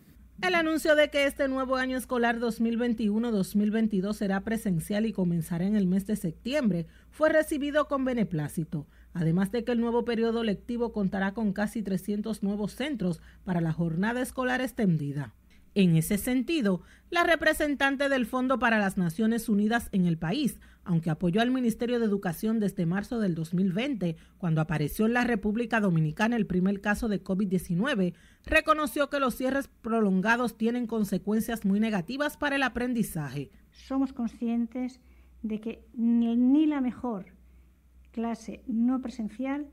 El 0.43 0.55
anuncio 0.55 0.97
de 0.97 1.09
que 1.09 1.27
este 1.27 1.49
nuevo 1.49 1.77
año 1.77 1.97
escolar 1.97 2.39
2021-2022 2.39 4.13
será 4.13 4.43
presencial 4.43 5.07
y 5.07 5.13
comenzará 5.15 5.65
en 5.65 5.77
el 5.77 5.87
mes 5.87 6.07
de 6.07 6.15
septiembre 6.15 6.87
fue 7.11 7.31
recibido 7.31 7.89
con 7.89 8.05
beneplácito, 8.05 8.87
además 9.15 9.51
de 9.51 9.65
que 9.65 9.73
el 9.73 9.81
nuevo 9.81 10.05
periodo 10.05 10.45
lectivo 10.45 10.93
contará 10.93 11.33
con 11.33 11.55
casi 11.55 11.83
300 11.83 12.43
nuevos 12.43 12.73
centros 12.73 13.23
para 13.45 13.63
la 13.63 13.73
jornada 13.73 14.21
escolar 14.21 14.61
extendida. 14.61 15.35
En 15.75 15.97
ese 15.97 16.19
sentido, 16.19 16.83
la 17.11 17.25
representante 17.25 18.09
del 18.11 18.27
Fondo 18.27 18.59
para 18.59 18.79
las 18.79 18.99
Naciones 18.99 19.49
Unidas 19.49 19.89
en 19.93 20.07
el 20.07 20.19
país, 20.19 20.59
aunque 20.87 21.11
apoyó 21.11 21.41
al 21.41 21.51
Ministerio 21.51 21.99
de 21.99 22.07
Educación 22.07 22.61
desde 22.61 22.87
marzo 22.87 23.19
del 23.19 23.35
2020, 23.35 24.17
cuando 24.39 24.61
apareció 24.61 25.07
en 25.07 25.15
la 25.15 25.25
República 25.25 25.81
Dominicana 25.81 26.37
el 26.37 26.47
primer 26.47 26.81
caso 26.81 27.09
de 27.09 27.23
COVID-19, 27.23 28.15
reconoció 28.45 29.11
que 29.11 29.19
los 29.19 29.35
cierres 29.35 29.69
prolongados 29.69 30.57
tienen 30.57 30.87
consecuencias 30.87 31.65
muy 31.65 31.81
negativas 31.81 32.37
para 32.37 32.57
el 32.57 32.63
aprendizaje. 32.63 33.51
Somos 33.73 34.13
conscientes 34.13 35.01
de 35.43 35.61
que 35.61 35.85
ni 35.95 36.67
la 36.67 36.81
mejor 36.81 37.27
clase 38.13 38.63
no 38.67 39.03
presencial 39.03 39.69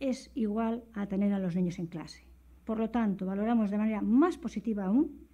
es 0.00 0.30
igual 0.34 0.82
a 0.94 1.06
tener 1.06 1.32
a 1.32 1.38
los 1.38 1.54
niños 1.54 1.78
en 1.78 1.86
clase. 1.86 2.26
Por 2.64 2.78
lo 2.78 2.90
tanto, 2.90 3.24
valoramos 3.24 3.70
de 3.70 3.78
manera 3.78 4.02
más 4.02 4.36
positiva 4.36 4.86
aún 4.86 5.26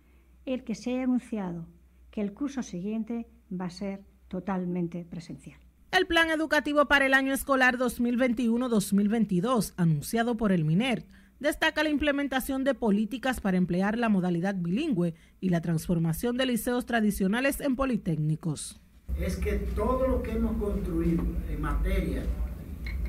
el 0.44 0.62
que 0.62 0.74
se 0.74 0.90
haya 0.90 1.04
anunciado 1.04 1.66
que 2.10 2.20
el 2.20 2.34
curso 2.34 2.62
siguiente 2.62 3.26
va 3.50 3.66
a 3.66 3.70
ser 3.70 4.04
totalmente 4.28 5.04
presencial. 5.04 5.58
El 5.92 6.06
plan 6.06 6.30
educativo 6.30 6.86
para 6.86 7.06
el 7.06 7.14
año 7.14 7.32
escolar 7.32 7.78
2021-2022, 7.78 9.72
anunciado 9.76 10.36
por 10.36 10.52
el 10.52 10.64
MINER, 10.64 11.06
destaca 11.40 11.82
la 11.82 11.90
implementación 11.90 12.64
de 12.64 12.74
políticas 12.74 13.40
para 13.40 13.56
emplear 13.56 13.98
la 13.98 14.08
modalidad 14.08 14.54
bilingüe 14.56 15.14
y 15.40 15.50
la 15.50 15.60
transformación 15.60 16.36
de 16.36 16.46
liceos 16.46 16.86
tradicionales 16.86 17.60
en 17.60 17.76
politécnicos. 17.76 18.80
Es 19.18 19.36
que 19.36 19.52
todo 19.52 20.08
lo 20.08 20.22
que 20.22 20.32
hemos 20.32 20.56
construido 20.56 21.24
en 21.48 21.60
materia 21.60 22.22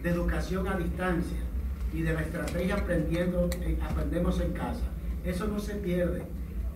de 0.01 0.09
educación 0.09 0.67
a 0.67 0.77
distancia 0.77 1.39
y 1.93 2.01
de 2.01 2.13
la 2.13 2.21
estrategia 2.21 2.75
aprendiendo, 2.75 3.49
eh, 3.61 3.77
aprendemos 3.81 4.39
en 4.39 4.53
casa, 4.53 4.85
eso 5.25 5.47
no 5.47 5.59
se 5.59 5.75
pierde 5.75 6.23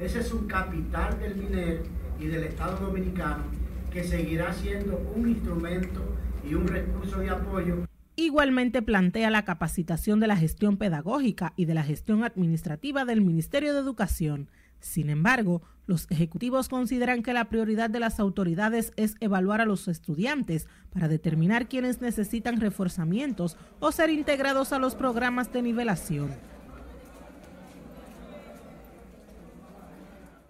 ese 0.01 0.19
es 0.21 0.33
un 0.33 0.47
capital 0.47 1.19
del 1.19 1.35
minero 1.35 1.83
y 2.19 2.25
del 2.25 2.45
Estado 2.45 2.87
Dominicano 2.87 3.43
que 3.91 4.03
seguirá 4.03 4.53
siendo 4.53 4.97
un 5.15 5.29
instrumento 5.29 6.01
y 6.49 6.53
un 6.53 6.67
recurso 6.67 7.19
de 7.19 7.29
apoyo. 7.29 7.85
Igualmente 8.15 8.81
plantea 8.81 9.29
la 9.29 9.45
capacitación 9.45 10.19
de 10.19 10.27
la 10.27 10.35
gestión 10.35 10.77
pedagógica 10.77 11.53
y 11.55 11.65
de 11.65 11.73
la 11.73 11.83
gestión 11.83 12.23
administrativa 12.23 13.05
del 13.05 13.21
Ministerio 13.21 13.73
de 13.73 13.79
Educación. 13.79 14.49
Sin 14.79 15.09
embargo, 15.09 15.61
los 15.85 16.09
ejecutivos 16.09 16.69
consideran 16.69 17.23
que 17.23 17.33
la 17.33 17.49
prioridad 17.49 17.89
de 17.89 17.99
las 17.99 18.19
autoridades 18.19 18.93
es 18.95 19.15
evaluar 19.19 19.61
a 19.61 19.65
los 19.65 19.87
estudiantes 19.87 20.67
para 20.91 21.07
determinar 21.07 21.67
quiénes 21.67 22.01
necesitan 22.01 22.59
reforzamientos 22.59 23.57
o 23.79 23.91
ser 23.91 24.09
integrados 24.09 24.73
a 24.73 24.79
los 24.79 24.95
programas 24.95 25.51
de 25.53 25.61
nivelación. 25.61 26.31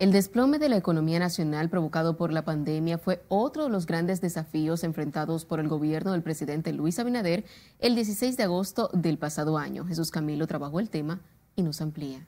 El 0.02 0.12
desplome 0.12 0.58
de 0.58 0.68
la 0.68 0.78
economía 0.78 1.20
nacional 1.20 1.70
provocado 1.70 2.18
por 2.18 2.34
la 2.34 2.44
pandemia 2.44 2.98
fue 2.98 3.22
otro 3.28 3.66
de 3.66 3.70
los 3.70 3.86
grandes 3.86 4.20
desafíos 4.20 4.84
enfrentados 4.84 5.46
por 5.46 5.60
el 5.60 5.68
gobierno 5.68 6.14
del 6.14 6.24
presidente 6.24 6.74
Luis 6.74 6.98
Abinader 6.98 7.46
el 7.78 7.94
16 7.94 8.36
de 8.36 8.42
agosto 8.42 8.90
del 8.94 9.20
pasado 9.20 9.60
año. 9.60 9.86
Jesús 9.86 10.10
Camilo 10.10 10.48
trabajó 10.48 10.80
el 10.80 10.90
tema 10.90 11.22
y 11.56 11.62
nos 11.62 11.82
amplía. 11.82 12.26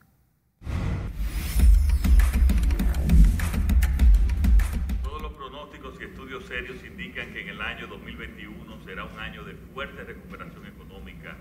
Todos 5.02 5.24
los 5.24 5.34
pronósticos 5.34 6.00
y 6.00 6.04
estudios 6.04 6.46
serios 6.46 6.78
indican 6.86 7.34
que 7.34 7.42
en 7.42 7.50
el 7.50 7.60
año 7.60 7.88
2021 7.88 8.86
será 8.86 9.06
un 9.06 9.18
año 9.18 9.44
de 9.46 9.56
fuerte 9.74 10.04
recuperación 10.04 10.68
económica 10.68 11.36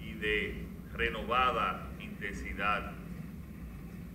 y 0.00 0.14
de 0.14 0.66
renovada 0.94 1.88
intensidad 2.00 2.90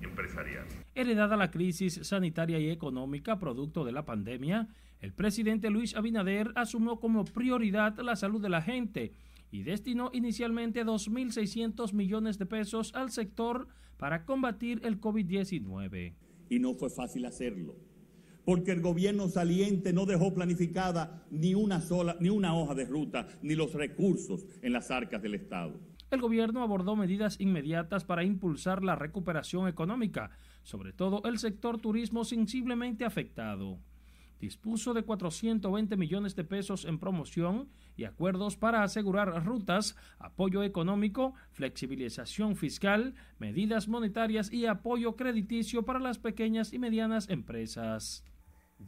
empresarial. 0.01 0.82
Heredada 0.95 1.37
la 1.37 1.49
crisis 1.49 1.99
sanitaria 2.03 2.59
y 2.59 2.69
económica 2.69 3.39
producto 3.39 3.83
de 3.83 3.91
la 3.91 4.05
pandemia, 4.05 4.67
el 4.99 5.11
presidente 5.11 5.71
Luis 5.71 5.95
Abinader 5.95 6.51
asumió 6.55 6.99
como 6.99 7.25
prioridad 7.25 7.97
la 7.97 8.15
salud 8.15 8.39
de 8.39 8.49
la 8.49 8.61
gente 8.61 9.13
y 9.49 9.63
destinó 9.63 10.11
inicialmente 10.13 10.85
2.600 10.85 11.93
millones 11.93 12.37
de 12.37 12.45
pesos 12.45 12.93
al 12.93 13.09
sector 13.09 13.67
para 13.97 14.23
combatir 14.23 14.81
el 14.83 15.01
COVID-19. 15.01 16.13
Y 16.49 16.59
no 16.59 16.75
fue 16.75 16.91
fácil 16.91 17.25
hacerlo, 17.25 17.75
porque 18.45 18.71
el 18.71 18.81
gobierno 18.81 19.29
saliente 19.29 19.93
no 19.93 20.05
dejó 20.05 20.31
planificada 20.35 21.25
ni 21.31 21.55
una 21.55 21.81
sola, 21.81 22.17
ni 22.19 22.29
una 22.29 22.55
hoja 22.55 22.75
de 22.75 22.85
ruta, 22.85 23.27
ni 23.41 23.55
los 23.55 23.73
recursos 23.73 24.45
en 24.61 24.73
las 24.73 24.91
arcas 24.91 25.23
del 25.23 25.33
Estado. 25.33 25.79
El 26.11 26.21
gobierno 26.21 26.61
abordó 26.61 26.95
medidas 26.95 27.39
inmediatas 27.39 28.05
para 28.05 28.23
impulsar 28.23 28.83
la 28.83 28.95
recuperación 28.95 29.67
económica, 29.67 30.29
sobre 30.63 30.93
todo 30.93 31.21
el 31.25 31.37
sector 31.37 31.79
turismo 31.79 32.23
sensiblemente 32.23 33.05
afectado. 33.05 33.79
dispuso 34.39 34.93
de 34.93 35.03
420 35.03 35.95
millones 35.95 36.35
de 36.35 36.43
pesos 36.43 36.83
en 36.83 36.99
promoción 36.99 37.69
y 37.95 38.03
acuerdos 38.03 38.57
para 38.57 38.83
asegurar 38.83 39.45
rutas, 39.45 39.95
apoyo 40.19 40.63
económico, 40.63 41.33
flexibilización 41.51 42.57
fiscal, 42.57 43.13
medidas 43.39 43.87
monetarias 43.87 44.51
y 44.51 44.65
apoyo 44.65 45.15
crediticio 45.15 45.83
para 45.83 45.99
las 45.99 46.19
pequeñas 46.19 46.73
y 46.73 46.79
medianas 46.79 47.29
empresas. 47.29 48.25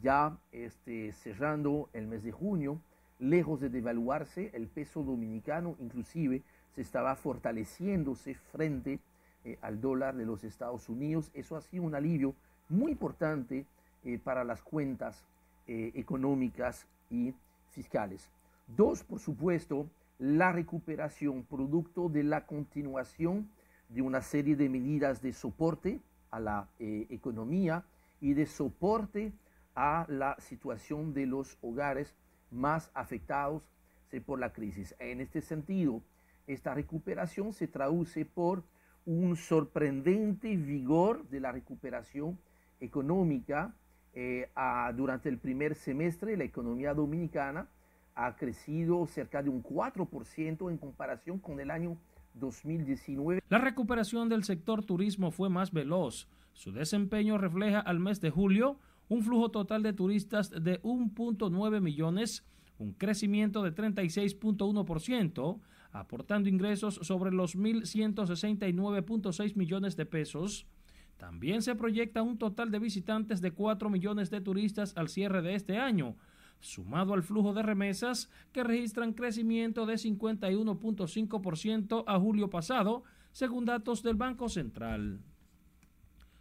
Ya 0.02 0.38
este, 0.52 1.12
cerrando 1.12 1.88
el 1.94 2.06
mes 2.06 2.22
de 2.22 2.32
junio, 2.32 2.82
lejos 3.18 3.58
de 3.58 3.70
devaluarse, 3.70 4.50
el 4.52 4.68
peso 4.68 5.02
dominicano 5.04 5.76
inclusive 5.80 6.42
se 6.74 6.82
estaba 6.82 7.16
fortaleciéndose 7.16 8.34
frente 8.34 9.00
eh, 9.46 9.58
al 9.62 9.80
dólar 9.80 10.16
de 10.16 10.26
los 10.26 10.42
Estados 10.42 10.88
Unidos. 10.88 11.30
Eso 11.32 11.54
ha 11.54 11.60
sido 11.60 11.84
un 11.84 11.94
alivio 11.94 12.34
muy 12.68 12.90
importante 12.90 13.64
eh, 14.02 14.18
para 14.18 14.42
las 14.42 14.60
cuentas 14.60 15.24
eh, 15.68 15.92
económicas 15.94 16.84
y 17.10 17.32
fiscales. 17.70 18.28
Dos, 18.66 19.04
por 19.04 19.20
supuesto, 19.20 19.88
la 20.18 20.50
recuperación 20.50 21.44
producto 21.44 22.08
de 22.08 22.24
la 22.24 22.44
continuación 22.44 23.48
de 23.88 24.02
una 24.02 24.20
serie 24.20 24.56
de 24.56 24.68
medidas 24.68 25.22
de 25.22 25.32
soporte 25.32 26.00
a 26.32 26.40
la 26.40 26.68
economía 26.80 27.84
y 28.20 28.34
de 28.34 28.46
soporte 28.46 29.32
a 29.76 30.06
la 30.08 30.34
situación 30.40 31.14
de 31.14 31.26
los 31.26 31.56
hogares 31.62 32.16
más 32.50 32.90
afectados 32.94 33.62
por 34.26 34.40
la 34.40 34.52
crisis. 34.52 34.96
En 34.98 35.20
este 35.20 35.40
sentido, 35.40 36.02
esta 36.48 36.74
recuperación 36.74 37.52
se 37.52 37.68
traduce 37.68 38.24
por 38.24 38.64
un 39.06 39.36
sorprendente 39.36 40.56
vigor 40.56 41.26
de 41.28 41.40
la 41.40 41.52
recuperación 41.52 42.38
económica. 42.80 43.74
Eh, 44.12 44.48
durante 44.94 45.28
el 45.28 45.38
primer 45.38 45.74
semestre, 45.74 46.36
la 46.36 46.44
economía 46.44 46.92
dominicana 46.92 47.68
ha 48.14 48.34
crecido 48.36 49.06
cerca 49.06 49.42
de 49.42 49.50
un 49.50 49.62
4% 49.62 50.70
en 50.70 50.78
comparación 50.78 51.38
con 51.38 51.60
el 51.60 51.70
año 51.70 51.96
2019. 52.34 53.42
La 53.48 53.58
recuperación 53.58 54.28
del 54.28 54.44
sector 54.44 54.84
turismo 54.84 55.30
fue 55.30 55.48
más 55.48 55.72
veloz. 55.72 56.28
Su 56.52 56.72
desempeño 56.72 57.38
refleja 57.38 57.80
al 57.80 58.00
mes 58.00 58.20
de 58.20 58.30
julio 58.30 58.78
un 59.08 59.22
flujo 59.22 59.50
total 59.50 59.82
de 59.82 59.92
turistas 59.92 60.50
de 60.50 60.82
1.9 60.82 61.80
millones, 61.80 62.44
un 62.78 62.92
crecimiento 62.92 63.62
de 63.62 63.74
36.1%, 63.74 65.60
aportando 65.92 66.48
ingresos 66.48 66.98
sobre 67.02 67.32
los 67.32 67.56
1.169.6 67.56 69.56
millones 69.56 69.96
de 69.96 70.06
pesos. 70.06 70.66
También 71.16 71.62
se 71.62 71.74
proyecta 71.74 72.22
un 72.22 72.38
total 72.38 72.70
de 72.70 72.78
visitantes 72.78 73.40
de 73.40 73.50
4 73.52 73.90
millones 73.90 74.30
de 74.30 74.40
turistas 74.40 74.96
al 74.96 75.08
cierre 75.08 75.42
de 75.42 75.54
este 75.54 75.78
año, 75.78 76.16
sumado 76.60 77.14
al 77.14 77.22
flujo 77.22 77.54
de 77.54 77.62
remesas 77.62 78.28
que 78.52 78.64
registran 78.64 79.14
crecimiento 79.14 79.86
de 79.86 79.94
51.5% 79.94 82.04
a 82.06 82.18
julio 82.18 82.50
pasado, 82.50 83.04
según 83.32 83.64
datos 83.64 84.02
del 84.02 84.16
Banco 84.16 84.48
Central. 84.48 85.20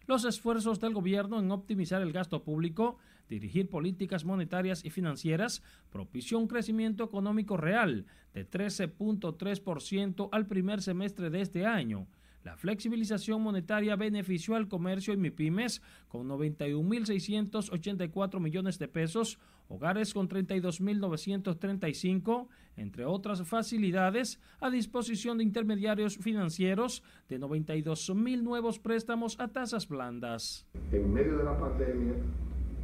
Los 0.08 0.26
esfuerzos 0.26 0.80
del 0.80 0.94
gobierno 0.94 1.40
en 1.40 1.52
optimizar 1.52 2.02
el 2.02 2.12
gasto 2.12 2.44
público 2.44 2.98
dirigir 3.30 3.70
políticas 3.70 4.26
monetarias 4.26 4.84
y 4.86 4.90
financieras 4.90 5.62
propició 5.92 6.40
un 6.40 6.48
crecimiento 6.48 7.04
económico 7.04 7.58
real 7.58 8.06
de 8.34 8.50
13.3% 8.50 10.30
al 10.32 10.48
primer 10.48 10.82
semestre 10.82 11.30
de 11.30 11.42
este 11.42 11.66
año. 11.66 12.08
La 12.46 12.56
flexibilización 12.58 13.42
monetaria 13.42 13.96
benefició 13.96 14.56
al 14.56 14.68
comercio 14.68 15.16
y 15.16 15.18
MIPIMES 15.18 15.82
con 16.08 16.30
91.684 16.30 18.40
millones 18.40 18.78
de 18.78 18.88
pesos, 18.88 19.40
hogares 19.68 20.14
con 20.14 20.30
32.935, 20.30 22.48
entre 22.78 23.06
otras 23.06 23.42
facilidades 23.48 24.40
a 24.60 24.70
disposición 24.70 25.40
de 25.40 25.44
intermediarios 25.44 26.18
financieros 26.18 27.02
de 27.30 27.40
92.000 27.40 28.44
nuevos 28.44 28.78
préstamos 28.78 29.40
a 29.40 29.48
tasas 29.48 29.88
blandas. 29.88 30.68
En 30.92 31.12
medio 31.12 31.40
de 31.40 31.46
la 31.46 31.58
pandemia, 31.58 32.14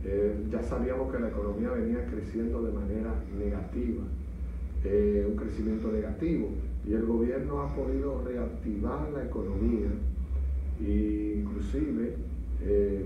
eh, 0.03 0.33
ya 0.49 0.63
sabíamos 0.63 1.11
que 1.11 1.19
la 1.19 1.29
economía 1.29 1.69
venía 1.69 2.05
creciendo 2.07 2.63
de 2.63 2.71
manera 2.71 3.13
negativa, 3.37 4.01
eh, 4.83 5.27
un 5.29 5.35
crecimiento 5.35 5.91
negativo, 5.91 6.49
y 6.87 6.93
el 6.93 7.05
gobierno 7.05 7.61
ha 7.61 7.75
podido 7.75 8.23
reactivar 8.25 9.11
la 9.11 9.25
economía 9.25 9.89
e 10.83 11.43
inclusive 11.43 12.15
eh, 12.63 13.05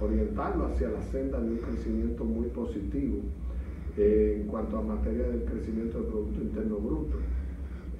orientarlo 0.00 0.66
hacia 0.66 0.88
la 0.88 1.02
senda 1.02 1.40
de 1.40 1.50
un 1.50 1.58
crecimiento 1.58 2.24
muy 2.24 2.48
positivo 2.48 3.20
en 3.98 4.46
cuanto 4.46 4.78
a 4.78 4.82
materia 4.82 5.28
del 5.28 5.42
crecimiento 5.42 5.98
del 5.98 6.06
Producto 6.06 6.40
Interno 6.40 6.76
Bruto. 6.76 7.16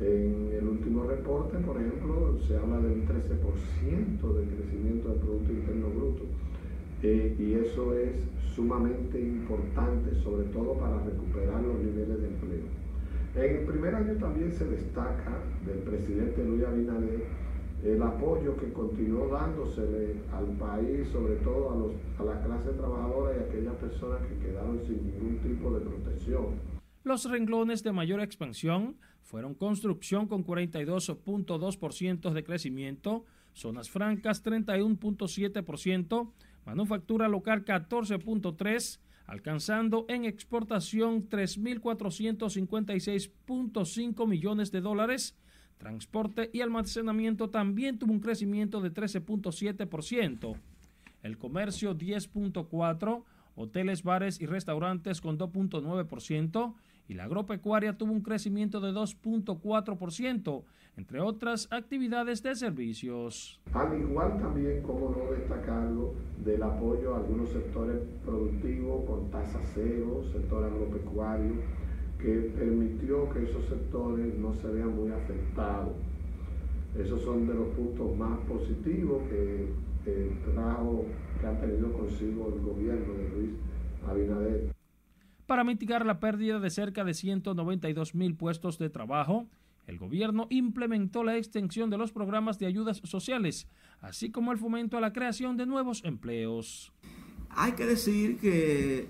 En 0.00 0.50
el 0.56 0.68
último 0.68 1.04
reporte, 1.04 1.58
por 1.58 1.76
ejemplo, 1.76 2.38
se 2.46 2.56
habla 2.56 2.78
de 2.78 2.86
un 2.86 3.04
13% 3.04 4.32
de 4.32 4.56
crecimiento 4.56 5.08
del 5.08 5.18
Producto 5.18 5.52
Interno 5.52 5.88
Bruto 5.88 6.24
eh, 7.02 7.36
y 7.38 7.54
eso 7.54 7.94
es 7.94 8.12
sumamente 8.54 9.20
importante, 9.20 10.14
sobre 10.22 10.44
todo 10.48 10.74
para 10.74 11.02
recuperar 11.04 11.62
los 11.62 11.78
niveles 11.78 12.20
de 12.20 12.26
empleo. 12.28 12.66
En 13.36 13.56
el 13.56 13.66
primer 13.66 13.94
año 13.94 14.14
también 14.14 14.52
se 14.52 14.64
destaca 14.66 15.38
del 15.64 15.78
presidente 15.78 16.44
Luis 16.44 16.64
Abinader 16.64 17.48
el 17.84 18.02
apoyo 18.02 18.56
que 18.56 18.72
continuó 18.72 19.28
dándosele 19.28 20.16
al 20.32 20.46
país, 20.58 21.06
sobre 21.12 21.36
todo 21.36 21.70
a, 21.70 21.76
los, 21.76 21.92
a 22.18 22.24
la 22.24 22.44
clase 22.44 22.70
trabajadora 22.70 23.36
y 23.36 23.38
a 23.38 23.42
aquellas 23.42 23.76
personas 23.76 24.20
que 24.26 24.36
quedaron 24.46 24.80
sin 24.84 25.06
ningún 25.06 25.38
tipo 25.38 25.70
de 25.70 25.80
protección. 25.80 26.46
Los 27.04 27.30
renglones 27.30 27.84
de 27.84 27.92
mayor 27.92 28.20
expansión 28.20 28.96
fueron 29.22 29.54
construcción 29.54 30.26
con 30.26 30.44
42.2% 30.44 32.32
de 32.32 32.44
crecimiento, 32.44 33.24
zonas 33.52 33.88
francas 33.90 34.44
31.7%, 34.44 36.32
manufactura 36.64 37.28
local 37.28 37.64
14.3%, 37.64 38.98
alcanzando 39.26 40.06
en 40.08 40.24
exportación 40.24 41.28
3.456.5 41.28 44.26
millones 44.26 44.72
de 44.72 44.80
dólares. 44.80 45.36
Transporte 45.76 46.50
y 46.52 46.62
almacenamiento 46.62 47.50
también 47.50 47.98
tuvo 47.98 48.12
un 48.12 48.20
crecimiento 48.20 48.80
de 48.80 48.92
13.7%. 48.92 50.56
El 51.22 51.38
comercio 51.38 51.96
10.4%, 51.96 53.24
hoteles, 53.54 54.02
bares 54.02 54.40
y 54.40 54.46
restaurantes 54.46 55.20
con 55.20 55.38
2.9% 55.38 56.74
y 57.08 57.14
la 57.14 57.24
agropecuaria 57.24 57.96
tuvo 57.96 58.12
un 58.12 58.20
crecimiento 58.20 58.80
de 58.80 58.92
2.4%, 58.92 60.62
entre 60.98 61.20
otras 61.20 61.66
actividades 61.70 62.42
de 62.42 62.54
servicios. 62.54 63.60
Al 63.72 63.98
igual 63.98 64.38
también, 64.38 64.82
como 64.82 65.10
no 65.10 65.32
destacarlo, 65.32 66.14
del 66.44 66.62
apoyo 66.62 67.14
a 67.14 67.18
algunos 67.18 67.48
sectores 67.48 67.96
productivos 68.24 69.04
con 69.06 69.30
tasa 69.30 69.58
cero, 69.74 70.22
sector 70.32 70.64
agropecuario, 70.64 71.54
que 72.18 72.52
permitió 72.58 73.30
que 73.30 73.44
esos 73.44 73.64
sectores 73.66 74.34
no 74.38 74.52
se 74.54 74.68
vean 74.68 74.94
muy 74.94 75.10
afectados. 75.10 75.94
Esos 76.98 77.22
son 77.22 77.46
de 77.46 77.54
los 77.54 77.68
puntos 77.68 78.16
más 78.16 78.38
positivos 78.40 79.22
que, 79.30 79.68
que 80.04 80.32
trajo, 80.52 81.04
que 81.40 81.46
ha 81.46 81.60
tenido 81.60 81.92
consigo 81.92 82.52
el 82.54 82.60
gobierno 82.60 83.14
de 83.14 83.28
Luis 83.28 83.50
Abinader. 84.06 84.77
Para 85.48 85.64
mitigar 85.64 86.04
la 86.04 86.20
pérdida 86.20 86.60
de 86.60 86.68
cerca 86.68 87.04
de 87.04 87.14
192 87.14 88.14
mil 88.14 88.34
puestos 88.34 88.78
de 88.78 88.90
trabajo, 88.90 89.46
el 89.86 89.96
gobierno 89.96 90.46
implementó 90.50 91.24
la 91.24 91.38
extensión 91.38 91.88
de 91.88 91.96
los 91.96 92.12
programas 92.12 92.58
de 92.58 92.66
ayudas 92.66 93.00
sociales, 93.04 93.66
así 94.02 94.30
como 94.30 94.52
el 94.52 94.58
fomento 94.58 94.98
a 94.98 95.00
la 95.00 95.14
creación 95.14 95.56
de 95.56 95.64
nuevos 95.64 96.04
empleos. 96.04 96.92
Hay 97.48 97.72
que 97.72 97.86
decir 97.86 98.36
que 98.36 99.06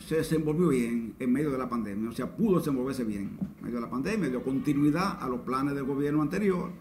se 0.00 0.16
desenvolvió 0.16 0.70
bien 0.70 1.14
en 1.20 1.32
medio 1.32 1.52
de 1.52 1.58
la 1.58 1.68
pandemia, 1.68 2.10
o 2.10 2.12
sea, 2.12 2.34
pudo 2.34 2.58
desenvolverse 2.58 3.04
bien 3.04 3.38
en 3.38 3.62
medio 3.62 3.76
de 3.76 3.82
la 3.82 3.90
pandemia, 3.90 4.28
dio 4.28 4.42
continuidad 4.42 5.22
a 5.22 5.28
los 5.28 5.42
planes 5.42 5.76
del 5.76 5.84
gobierno 5.84 6.22
anterior 6.22 6.72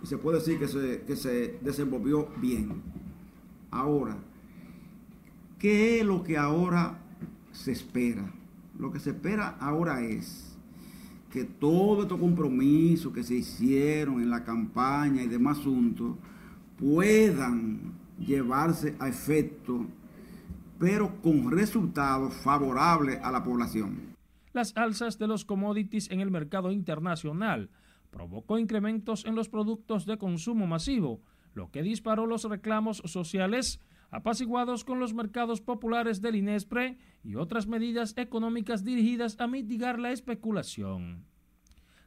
y 0.00 0.06
se 0.06 0.16
puede 0.16 0.38
decir 0.38 0.60
que 0.60 0.68
se, 0.68 1.02
que 1.08 1.16
se 1.16 1.58
desenvolvió 1.60 2.28
bien. 2.40 2.70
Ahora, 3.72 4.16
¿qué 5.58 5.98
es 5.98 6.06
lo 6.06 6.22
que 6.22 6.38
ahora 6.38 7.09
se 7.52 7.72
espera. 7.72 8.32
Lo 8.78 8.92
que 8.92 8.98
se 8.98 9.10
espera 9.10 9.56
ahora 9.60 10.02
es 10.02 10.56
que 11.30 11.44
todos 11.44 12.02
estos 12.04 12.18
compromisos 12.18 13.12
que 13.12 13.22
se 13.22 13.36
hicieron 13.36 14.20
en 14.20 14.30
la 14.30 14.44
campaña 14.44 15.22
y 15.22 15.28
demás 15.28 15.58
asuntos 15.58 16.16
puedan 16.78 17.92
llevarse 18.18 18.96
a 18.98 19.08
efecto, 19.08 19.86
pero 20.78 21.20
con 21.22 21.50
resultados 21.50 22.34
favorables 22.34 23.20
a 23.22 23.30
la 23.30 23.44
población. 23.44 24.10
Las 24.52 24.76
alzas 24.76 25.18
de 25.18 25.28
los 25.28 25.44
commodities 25.44 26.10
en 26.10 26.20
el 26.20 26.30
mercado 26.30 26.72
internacional 26.72 27.70
provocó 28.10 28.58
incrementos 28.58 29.24
en 29.24 29.36
los 29.36 29.48
productos 29.48 30.06
de 30.06 30.18
consumo 30.18 30.66
masivo, 30.66 31.20
lo 31.54 31.70
que 31.70 31.82
disparó 31.82 32.26
los 32.26 32.44
reclamos 32.44 33.02
sociales 33.04 33.80
apaciguados 34.10 34.84
con 34.84 34.98
los 34.98 35.14
mercados 35.14 35.60
populares 35.60 36.20
del 36.20 36.36
INESPRE 36.36 36.98
y 37.22 37.36
otras 37.36 37.66
medidas 37.66 38.14
económicas 38.16 38.84
dirigidas 38.84 39.36
a 39.38 39.46
mitigar 39.46 39.98
la 39.98 40.12
especulación. 40.12 41.24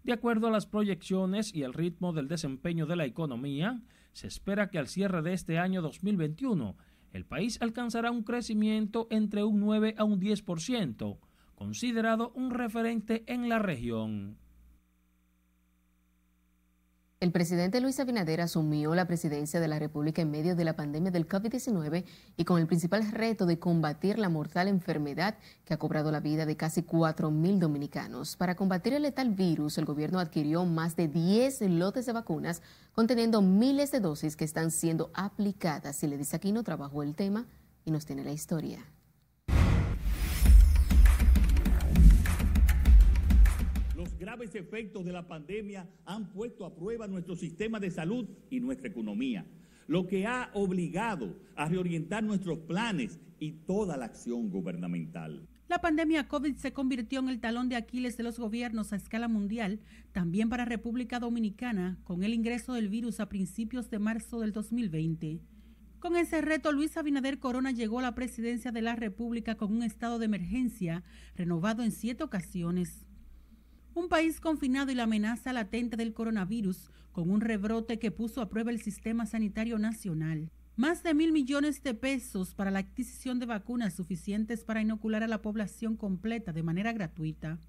De 0.04 0.12
acuerdo 0.12 0.47
a 0.47 0.51
las 0.51 0.66
proyecciones 0.66 1.54
y 1.54 1.64
el 1.64 1.74
ritmo 1.74 2.12
del 2.12 2.28
desempeño 2.28 2.86
de 2.86 2.97
la 2.97 3.06
economía, 3.06 3.82
se 4.12 4.28
espera 4.28 4.70
que 4.70 4.78
al 4.78 4.88
cierre 4.88 5.22
de 5.22 5.34
este 5.34 5.58
año 5.58 5.82
2021 5.82 6.76
el 7.14 7.26
país 7.26 7.62
alcanzará 7.62 8.12
un 8.12 8.24
crecimiento 8.24 9.08
entre 9.12 9.43
un 9.43 9.60
9 9.60 9.95
a 9.97 10.04
un 10.04 10.20
10%, 10.20 11.20
considerado 11.56 12.32
un 12.36 12.51
referente 12.51 13.24
en 13.28 13.47
la 13.47 13.60
región. 13.60 14.38
El 17.24 17.32
presidente 17.32 17.80
Luis 17.80 18.01
Abinader 18.01 18.41
asumió 18.41 18.93
la 18.95 19.07
presidencia 19.07 19.61
de 19.61 19.69
la 19.69 19.80
República 19.80 20.21
en 20.21 20.30
medio 20.30 20.57
de 20.57 20.65
la 20.65 20.76
pandemia 20.76 21.09
del 21.09 21.26
COVID-19 21.26 22.03
y 22.36 22.43
con 22.43 22.59
el 22.59 22.67
principal 22.67 23.09
reto 23.13 23.45
de 23.45 23.59
combatir 23.59 24.19
la 24.19 24.28
mortal 24.28 24.67
enfermedad 24.67 25.38
que 25.63 25.74
ha 25.74 25.80
cobrado 25.80 26.11
la 26.11 26.19
vida 26.19 26.45
de 26.45 26.57
casi 26.57 26.82
4.000 26.82 27.59
dominicanos. 27.59 28.36
Para 28.36 28.55
combatir 28.55 28.91
el 28.91 29.03
letal 29.03 29.30
virus, 29.30 29.78
el 29.78 29.86
gobierno 29.86 30.19
adquirió 30.19 30.65
más 30.65 30.97
de 30.97 31.07
10 31.07 31.61
lotes 31.61 32.05
de 32.07 32.11
vacunas 32.11 32.61
conteniendo 32.91 33.41
miles 33.41 33.91
de 33.91 34.01
dosis 34.01 34.36
que 34.36 34.43
están 34.43 34.69
siendo 34.69 35.09
aplicadas. 35.13 36.03
Y 36.03 36.07
le 36.07 36.17
dice 36.17 36.36
aquí 36.36 36.51
trabajó 36.51 37.03
el 37.03 37.15
tema 37.15 37.45
y 37.86 37.91
nos 37.91 38.05
tiene 38.05 38.26
la 38.26 38.34
historia. 38.34 38.86
Graves 44.34 44.55
efectos 44.55 45.05
de 45.05 45.13
la 45.13 45.27
pandemia 45.27 45.88
han 46.05 46.31
puesto 46.31 46.65
a 46.65 46.73
prueba 46.73 47.07
nuestro 47.07 47.36
sistema 47.36 47.79
de 47.79 47.91
salud 47.91 48.27
y 48.49 48.59
nuestra 48.59 48.88
economía, 48.88 49.45
lo 49.86 50.07
que 50.07 50.25
ha 50.25 50.49
obligado 50.55 51.38
a 51.55 51.69
reorientar 51.69 52.23
nuestros 52.23 52.57
planes 52.57 53.19
y 53.38 53.51
toda 53.51 53.95
la 53.95 54.05
acción 54.05 54.49
gubernamental. 54.49 55.47
La 55.67 55.81
pandemia 55.81 56.27
COVID 56.27 56.55
se 56.55 56.73
convirtió 56.73 57.19
en 57.19 57.29
el 57.29 57.41
talón 57.41 57.69
de 57.69 57.75
Aquiles 57.75 58.17
de 58.17 58.23
los 58.23 58.39
gobiernos 58.39 58.91
a 58.91 58.95
escala 58.95 59.27
mundial, 59.27 59.81
también 60.13 60.49
para 60.49 60.65
República 60.65 61.19
Dominicana, 61.19 61.99
con 62.03 62.23
el 62.23 62.34
ingreso 62.34 62.73
del 62.73 62.89
virus 62.89 63.19
a 63.19 63.29
principios 63.29 63.91
de 63.91 63.99
marzo 63.99 64.39
del 64.39 64.51
2020. 64.51 65.41
Con 65.99 66.15
ese 66.15 66.41
reto, 66.41 66.71
Luis 66.71 66.97
Abinader 66.97 67.38
Corona 67.38 67.69
llegó 67.69 67.99
a 67.99 68.01
la 68.01 68.15
presidencia 68.15 68.71
de 68.71 68.81
la 68.81 68.95
República 68.95 69.57
con 69.57 69.71
un 69.71 69.84
estado 69.84 70.17
de 70.17 70.25
emergencia 70.25 71.03
renovado 71.36 71.84
en 71.84 71.91
siete 71.91 72.23
ocasiones. 72.23 73.05
Un 73.95 74.09
país 74.09 74.39
confinado 74.39 74.91
y 74.91 74.95
la 74.95 75.03
amenaza 75.03 75.53
latente 75.53 75.97
del 75.97 76.13
coronavirus, 76.13 76.89
con 77.11 77.29
un 77.29 77.41
rebrote 77.41 77.99
que 77.99 78.09
puso 78.09 78.41
a 78.41 78.49
prueba 78.49 78.71
el 78.71 78.81
sistema 78.81 79.27
sanitario 79.27 79.77
nacional. 79.77 80.49
Más 80.75 81.03
de 81.03 81.13
mil 81.13 81.31
millones 81.31 81.83
de 81.83 81.93
pesos 81.93 82.55
para 82.55 82.71
la 82.71 82.79
adquisición 82.79 83.39
de 83.39 83.45
vacunas 83.45 83.93
suficientes 83.93 84.63
para 84.63 84.81
inocular 84.81 85.21
a 85.21 85.27
la 85.27 85.43
población 85.43 85.95
completa 85.95 86.51
de 86.53 86.63
manera 86.63 86.91
gratuita. 86.91 87.59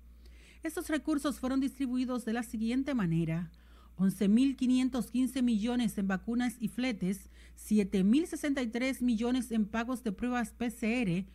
Estos 0.63 0.89
recursos 0.89 1.39
fueron 1.39 1.61
distribuidos 1.61 2.25
de 2.25 2.33
la 2.33 2.43
siguiente 2.43 2.95
manera. 2.95 3.51
11.515 3.99 5.43
millones 5.43 5.99
en 5.99 6.09
vacunas 6.09 6.57
y 6.59 6.69
fletes, 6.69 7.29
7.063 7.59 9.03
millones 9.03 9.53
en 9.53 9.67
pagos 9.67 10.03
de 10.03 10.13
pruebas 10.13 10.55
PCR, 10.55 11.27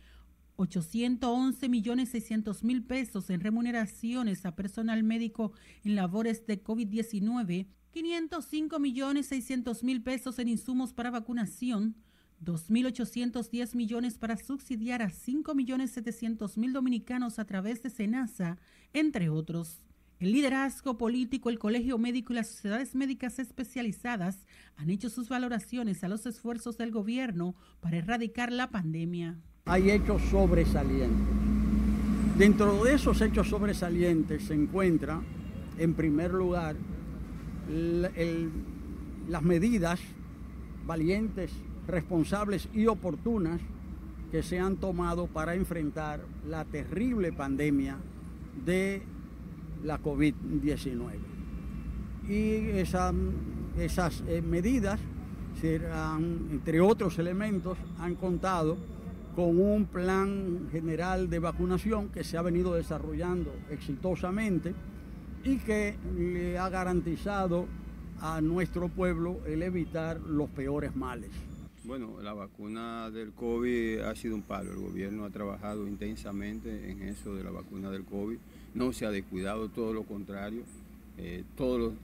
811 0.60 1.70
millones 1.70 2.10
600 2.10 2.64
mil 2.64 2.84
pesos 2.84 3.30
en 3.30 3.40
remuneraciones 3.40 4.44
a 4.44 4.54
personal 4.54 5.02
médico 5.02 5.52
en 5.84 5.94
labores 5.94 6.46
de 6.46 6.62
COVID-19, 6.62 7.66
505 7.92 8.78
millones 8.78 9.26
600 9.26 9.82
mil 9.82 10.02
pesos 10.02 10.38
en 10.38 10.48
insumos 10.48 10.92
para 10.92 11.10
vacunación, 11.10 11.96
2.810 12.44 13.74
millones 13.74 14.18
para 14.18 14.36
subsidiar 14.36 15.00
a 15.00 15.08
5 15.08 15.54
millones 15.54 15.92
700 15.92 16.58
mil 16.58 16.74
dominicanos 16.74 17.38
a 17.38 17.46
través 17.46 17.82
de 17.82 17.88
SENASA, 17.88 18.58
entre 18.92 19.30
otros. 19.30 19.80
El 20.18 20.32
liderazgo 20.32 20.98
político, 20.98 21.48
el 21.48 21.58
Colegio 21.58 21.96
Médico 21.96 22.34
y 22.34 22.36
las 22.36 22.48
sociedades 22.48 22.94
médicas 22.94 23.38
especializadas 23.38 24.46
han 24.76 24.90
hecho 24.90 25.08
sus 25.08 25.30
valoraciones 25.30 26.04
a 26.04 26.08
los 26.08 26.26
esfuerzos 26.26 26.76
del 26.76 26.90
gobierno 26.90 27.54
para 27.80 27.96
erradicar 27.96 28.52
la 28.52 28.68
pandemia 28.68 29.38
hay 29.64 29.90
hechos 29.90 30.22
sobresalientes. 30.30 31.26
Dentro 32.36 32.82
de 32.84 32.94
esos 32.94 33.20
hechos 33.20 33.48
sobresalientes 33.48 34.44
se 34.44 34.54
encuentra, 34.54 35.20
en 35.78 35.94
primer 35.94 36.32
lugar, 36.32 36.76
las 37.68 39.42
medidas 39.42 40.00
valientes, 40.86 41.52
responsables 41.86 42.68
y 42.72 42.86
oportunas 42.86 43.60
que 44.30 44.42
se 44.42 44.58
han 44.58 44.76
tomado 44.76 45.26
para 45.26 45.54
enfrentar 45.54 46.20
la 46.48 46.64
terrible 46.64 47.32
pandemia 47.32 47.98
de 48.64 49.02
la 49.84 50.00
COVID-19. 50.00 50.94
Y 52.28 52.78
esas 52.78 54.22
eh, 54.28 54.42
medidas, 54.42 55.00
entre 55.62 56.80
otros 56.80 57.18
elementos, 57.18 57.76
han 57.98 58.14
contado 58.14 58.78
con 59.34 59.60
un 59.60 59.86
plan 59.86 60.68
general 60.72 61.30
de 61.30 61.38
vacunación 61.38 62.08
que 62.08 62.24
se 62.24 62.36
ha 62.36 62.42
venido 62.42 62.74
desarrollando 62.74 63.52
exitosamente 63.70 64.74
y 65.44 65.56
que 65.58 65.94
le 66.16 66.58
ha 66.58 66.68
garantizado 66.68 67.66
a 68.20 68.40
nuestro 68.40 68.88
pueblo 68.88 69.40
el 69.46 69.62
evitar 69.62 70.20
los 70.20 70.50
peores 70.50 70.94
males. 70.94 71.30
Bueno, 71.84 72.20
la 72.20 72.34
vacuna 72.34 73.10
del 73.10 73.32
COVID 73.32 74.00
ha 74.00 74.14
sido 74.14 74.34
un 74.34 74.42
palo. 74.42 74.72
El 74.72 74.80
gobierno 74.80 75.24
ha 75.24 75.30
trabajado 75.30 75.88
intensamente 75.88 76.90
en 76.90 77.02
eso 77.02 77.34
de 77.34 77.42
la 77.42 77.50
vacuna 77.50 77.90
del 77.90 78.04
COVID. 78.04 78.36
No 78.74 78.92
se 78.92 79.06
ha 79.06 79.10
descuidado, 79.10 79.70
todo 79.70 79.94
lo 79.94 80.02
contrario. 80.02 80.62
Eh, 81.16 81.44
todos 81.56 81.94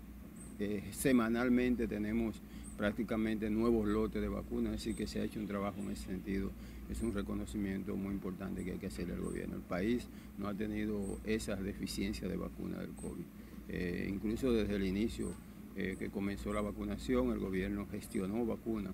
eh, 0.59 0.83
semanalmente 0.93 1.87
tenemos 1.87 2.37
prácticamente 2.79 3.51
nuevos 3.51 3.87
lotes 3.87 4.23
de 4.23 4.29
vacunas, 4.29 4.75
así 4.75 4.95
que 4.95 5.07
se 5.07 5.21
ha 5.21 5.25
hecho 5.25 5.41
un 5.41 5.47
trabajo 5.47 5.79
en 5.81 5.91
ese 5.91 6.07
sentido 6.07 6.51
es 6.91 7.03
un 7.03 7.13
reconocimiento 7.13 7.97
muy 7.97 8.13
importante 8.13 8.65
que 8.65 8.73
hay 8.73 8.79
que 8.79 8.87
hacerle 8.87 9.15
al 9.15 9.21
gobierno. 9.21 9.57
El 9.57 9.63
país 9.63 10.07
no 10.39 10.49
ha 10.49 10.55
tenido 10.55 11.19
esas 11.25 11.63
deficiencias 11.63 12.31
de 12.31 12.37
vacuna 12.37 12.79
del 12.79 12.91
COVID. 12.91 13.25
Eh, 13.69 14.07
incluso 14.09 14.53
desde 14.53 14.77
el 14.77 14.87
inicio 14.87 15.35
eh, 15.77 15.97
que 15.99 16.09
comenzó 16.09 16.53
la 16.53 16.61
vacunación, 16.61 17.33
el 17.33 17.39
gobierno 17.39 17.87
gestionó 17.91 18.47
vacunas 18.47 18.93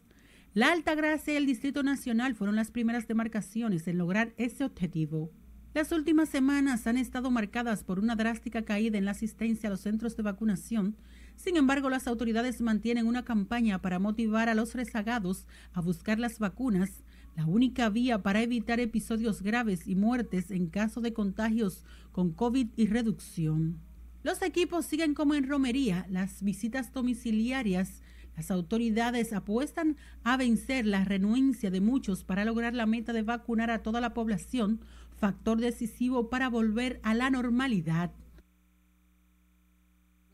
La 0.60 0.74
Alta 0.74 0.94
Gracia 0.94 1.36
y 1.36 1.38
el 1.38 1.46
Distrito 1.46 1.84
Nacional 1.84 2.36
fueron 2.36 2.58
las 2.58 2.70
primeras 2.70 3.08
demarcaciones 3.08 3.88
en 3.88 3.98
lograr 3.98 4.34
ese 4.36 4.66
objetivo. 4.66 5.32
Las 5.74 5.94
últimas 5.94 6.28
semanas 6.28 6.86
han 6.86 6.98
estado 6.98 7.32
marcadas 7.32 7.86
por 7.86 7.98
una 7.98 8.18
drástica 8.18 8.64
caída 8.64 8.98
en 8.98 9.06
la 9.06 9.12
asistencia 9.12 9.68
a 9.68 9.70
los 9.70 9.80
centros 9.80 10.18
de 10.18 10.24
vacunación. 10.24 10.98
Sin 11.38 11.56
embargo, 11.56 11.90
las 11.90 12.08
autoridades 12.08 12.60
mantienen 12.60 13.08
una 13.08 13.24
campaña 13.24 13.82
para 13.82 14.00
motivar 14.00 14.50
a 14.50 14.54
los 14.54 14.76
rezagados 14.76 15.48
a 15.72 15.80
buscar 15.80 16.20
las 16.20 16.40
vacunas. 16.40 17.06
la 17.38 17.46
única 17.46 17.88
vía 17.88 18.22
para 18.22 18.42
evitar 18.42 18.82
episodios 18.82 19.42
graves 19.42 19.88
y 19.88 19.96
muertes 19.96 20.52
en 20.52 20.68
caso 20.68 21.00
de 21.00 21.14
contagios 21.14 21.86
con 22.12 22.34
COVID 22.34 22.68
y 22.76 22.88
reducción. 22.88 23.80
Los 24.24 24.42
equipos 24.42 24.86
siguen 24.86 25.14
como 25.14 25.36
en 25.36 25.48
romería, 25.48 26.06
las 26.10 26.44
visitas 26.44 26.92
domiciliarias. 26.92 28.02
Las 28.40 28.52
autoridades 28.52 29.34
apuestan 29.34 29.98
a 30.24 30.38
vencer 30.38 30.86
la 30.86 31.04
renuencia 31.04 31.72
de 31.72 31.82
muchos 31.82 32.24
para 32.24 32.46
lograr 32.46 32.74
la 32.74 32.86
meta 32.86 33.12
de 33.12 33.22
vacunar 33.22 33.70
a 33.70 33.84
toda 33.84 34.00
la 34.00 34.14
población, 34.14 34.80
factor 35.18 35.60
decisivo 35.60 36.30
para 36.30 36.48
volver 36.48 37.02
a 37.04 37.14
la 37.14 37.30
normalidad. 37.30 38.12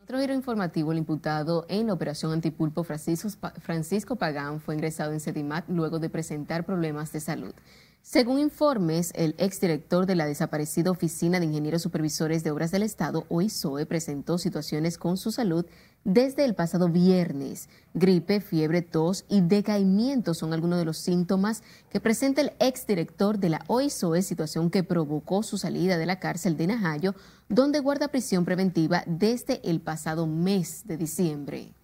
Otro 0.00 0.20
giro 0.20 0.34
informativo, 0.34 0.92
el 0.92 0.98
imputado 0.98 1.66
en 1.68 1.88
la 1.88 1.94
operación 1.94 2.30
antipulpo 2.30 2.84
Francisco, 2.84 4.14
Pagán 4.14 4.60
fue 4.60 4.76
ingresado 4.76 5.12
en 5.12 5.18
Sedimat 5.18 5.68
luego 5.68 5.98
de 5.98 6.08
presentar 6.08 6.64
problemas 6.64 7.10
de 7.10 7.18
salud. 7.18 7.54
Según 8.02 8.38
informes, 8.38 9.10
el 9.16 9.34
exdirector 9.36 10.06
de 10.06 10.14
la 10.14 10.26
desaparecida 10.26 10.92
Oficina 10.92 11.40
de 11.40 11.46
Ingenieros 11.46 11.82
Supervisores 11.82 12.44
de 12.44 12.52
Obras 12.52 12.70
del 12.70 12.84
Estado, 12.84 13.26
OISOE, 13.30 13.84
presentó 13.84 14.38
situaciones 14.38 14.96
con 14.96 15.16
su 15.16 15.32
salud 15.32 15.66
desde 16.06 16.44
el 16.44 16.54
pasado 16.54 16.88
viernes. 16.88 17.68
Gripe, 17.92 18.40
fiebre, 18.40 18.80
tos 18.80 19.24
y 19.28 19.40
decaimiento 19.40 20.34
son 20.34 20.52
algunos 20.52 20.78
de 20.78 20.84
los 20.84 20.98
síntomas 20.98 21.64
que 21.90 22.00
presenta 22.00 22.40
el 22.40 22.52
exdirector 22.60 23.38
de 23.38 23.50
la 23.50 23.64
OISOE, 23.66 24.22
situación 24.22 24.70
que 24.70 24.84
provocó 24.84 25.42
su 25.42 25.58
salida 25.58 25.98
de 25.98 26.06
la 26.06 26.20
cárcel 26.20 26.56
de 26.56 26.68
Najayo, 26.68 27.16
donde 27.48 27.80
guarda 27.80 28.08
prisión 28.08 28.44
preventiva 28.44 29.02
desde 29.06 29.60
el 29.68 29.80
pasado 29.80 30.28
mes 30.28 30.86
de 30.86 30.96
diciembre. 30.96 31.75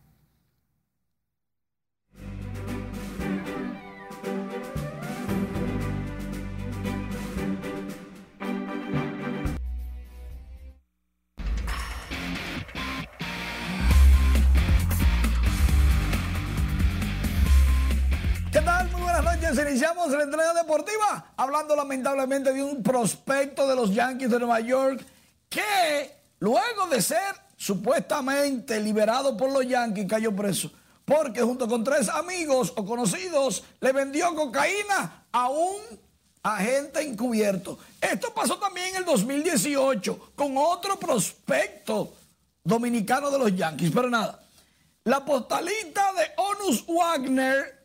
Noches. 19.53 19.71
Iniciamos 19.71 20.11
la 20.11 20.23
entrega 20.23 20.55
deportiva 20.55 21.33
hablando 21.37 21.77
lamentablemente 21.77 22.53
de 22.53 22.63
un 22.63 22.83
prospecto 22.83 23.67
de 23.67 23.77
los 23.77 23.93
Yankees 23.95 24.31
de 24.31 24.39
Nueva 24.39 24.61
York 24.61 25.05
que 25.49 26.11
luego 26.39 26.87
de 26.91 27.03
ser 27.03 27.35
supuestamente 27.57 28.81
liberado 28.81 29.37
por 29.37 29.53
los 29.53 29.67
Yankees 29.67 30.07
cayó 30.09 30.35
preso 30.35 30.71
porque 31.05 31.43
junto 31.43 31.69
con 31.69 31.85
tres 31.85 32.09
amigos 32.09 32.73
o 32.77 32.87
conocidos 32.87 33.65
le 33.81 33.93
vendió 33.93 34.35
cocaína 34.35 35.27
a 35.31 35.51
un 35.51 35.81
agente 36.43 37.03
encubierto. 37.03 37.79
Esto 38.01 38.33
pasó 38.33 38.59
también 38.59 38.89
en 38.89 38.97
el 38.97 39.05
2018 39.05 40.33
con 40.35 40.57
otro 40.57 40.99
prospecto 40.99 42.15
dominicano 42.65 43.31
de 43.31 43.39
los 43.39 43.55
Yankees. 43.55 43.91
Pero 43.93 44.09
nada, 44.09 44.41
la 45.05 45.25
postalita 45.25 46.13
de 46.15 46.31
Onus 46.37 46.85
Wagner 46.87 47.82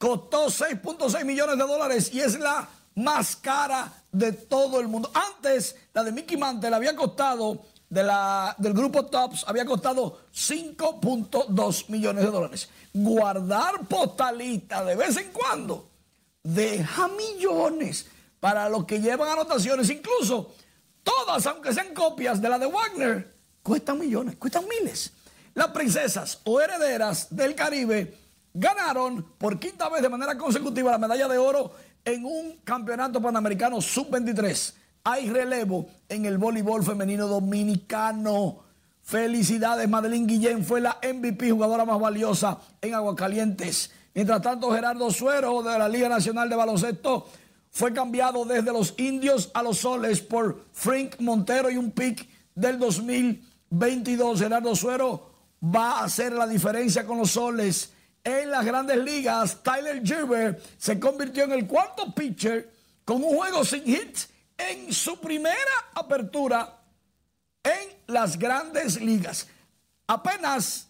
costó 0.00 0.46
6.6 0.46 1.24
millones 1.26 1.58
de 1.58 1.62
dólares 1.62 2.10
y 2.14 2.20
es 2.20 2.40
la 2.40 2.66
más 2.94 3.36
cara 3.36 3.92
de 4.10 4.32
todo 4.32 4.80
el 4.80 4.88
mundo. 4.88 5.10
Antes, 5.12 5.76
la 5.92 6.02
de 6.02 6.10
Mickey 6.10 6.38
Mantle 6.38 6.74
había 6.74 6.96
costado, 6.96 7.66
de 7.90 8.02
la, 8.02 8.54
del 8.56 8.72
grupo 8.72 9.04
Tops, 9.04 9.44
había 9.46 9.66
costado 9.66 10.22
5.2 10.34 11.90
millones 11.90 12.24
de 12.24 12.30
dólares. 12.30 12.70
Guardar 12.94 13.86
postalita 13.86 14.82
de 14.86 14.96
vez 14.96 15.18
en 15.18 15.30
cuando 15.32 15.90
deja 16.42 17.06
millones 17.08 18.06
para 18.40 18.70
los 18.70 18.86
que 18.86 19.02
llevan 19.02 19.28
anotaciones. 19.28 19.90
Incluso 19.90 20.54
todas, 21.02 21.46
aunque 21.46 21.74
sean 21.74 21.92
copias 21.92 22.40
de 22.40 22.48
la 22.48 22.58
de 22.58 22.66
Wagner, 22.66 23.34
cuestan 23.62 23.98
millones, 23.98 24.36
cuestan 24.36 24.64
miles. 24.66 25.12
Las 25.52 25.68
princesas 25.68 26.38
o 26.44 26.58
herederas 26.58 27.26
del 27.28 27.54
Caribe 27.54 28.29
ganaron 28.54 29.24
por 29.38 29.58
quinta 29.58 29.88
vez 29.88 30.02
de 30.02 30.08
manera 30.08 30.36
consecutiva 30.36 30.90
la 30.90 30.98
medalla 30.98 31.28
de 31.28 31.38
oro 31.38 31.72
en 32.04 32.24
un 32.24 32.58
campeonato 32.64 33.20
panamericano 33.20 33.80
sub-23. 33.80 34.74
Hay 35.04 35.30
relevo 35.30 35.86
en 36.08 36.26
el 36.26 36.38
voleibol 36.38 36.84
femenino 36.84 37.26
dominicano. 37.26 38.58
Felicidades, 39.02 39.88
Madeline 39.88 40.26
Guillén 40.26 40.64
fue 40.64 40.80
la 40.80 40.98
MVP, 41.02 41.50
jugadora 41.50 41.84
más 41.84 41.98
valiosa 41.98 42.58
en 42.80 42.94
Aguascalientes. 42.94 43.90
Mientras 44.14 44.42
tanto, 44.42 44.70
Gerardo 44.72 45.10
Suero 45.10 45.62
de 45.62 45.78
la 45.78 45.88
Liga 45.88 46.08
Nacional 46.08 46.48
de 46.48 46.56
Baloncesto 46.56 47.28
fue 47.70 47.92
cambiado 47.92 48.44
desde 48.44 48.72
los 48.72 48.94
indios 48.98 49.50
a 49.54 49.62
los 49.62 49.78
soles 49.78 50.20
por 50.20 50.64
Frank 50.72 51.16
Montero 51.20 51.70
y 51.70 51.76
un 51.76 51.92
pick 51.92 52.28
del 52.54 52.78
2022. 52.78 54.40
Gerardo 54.40 54.74
Suero 54.74 55.30
va 55.62 56.00
a 56.00 56.04
hacer 56.04 56.32
la 56.32 56.46
diferencia 56.46 57.06
con 57.06 57.18
los 57.18 57.30
soles 57.30 57.92
en 58.24 58.50
las 58.50 58.64
grandes 58.64 58.98
ligas, 58.98 59.62
Tyler 59.62 60.02
Gilbert 60.04 60.60
se 60.78 60.98
convirtió 61.00 61.44
en 61.44 61.52
el 61.52 61.66
cuarto 61.66 62.14
pitcher 62.14 62.70
con 63.04 63.22
un 63.22 63.36
juego 63.36 63.64
sin 63.64 63.88
hits 63.88 64.28
en 64.56 64.92
su 64.92 65.18
primera 65.20 65.54
apertura 65.94 66.78
en 67.62 67.88
las 68.06 68.38
grandes 68.38 69.00
ligas. 69.00 69.48
Apenas, 70.06 70.88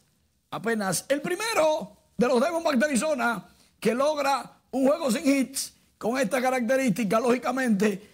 apenas 0.51 1.05
el 1.09 1.21
primero 1.21 1.97
de 2.17 2.27
los 2.27 2.41
Diamondbacks 2.41 2.79
de 2.79 2.85
Arizona 2.87 3.49
que 3.79 3.95
logra 3.95 4.59
un 4.73 4.87
juego 4.87 5.11
sin 5.11 5.27
hits 5.27 5.75
con 5.99 6.19
esta 6.19 6.41
característica, 6.41 7.21
lógicamente. 7.21 8.09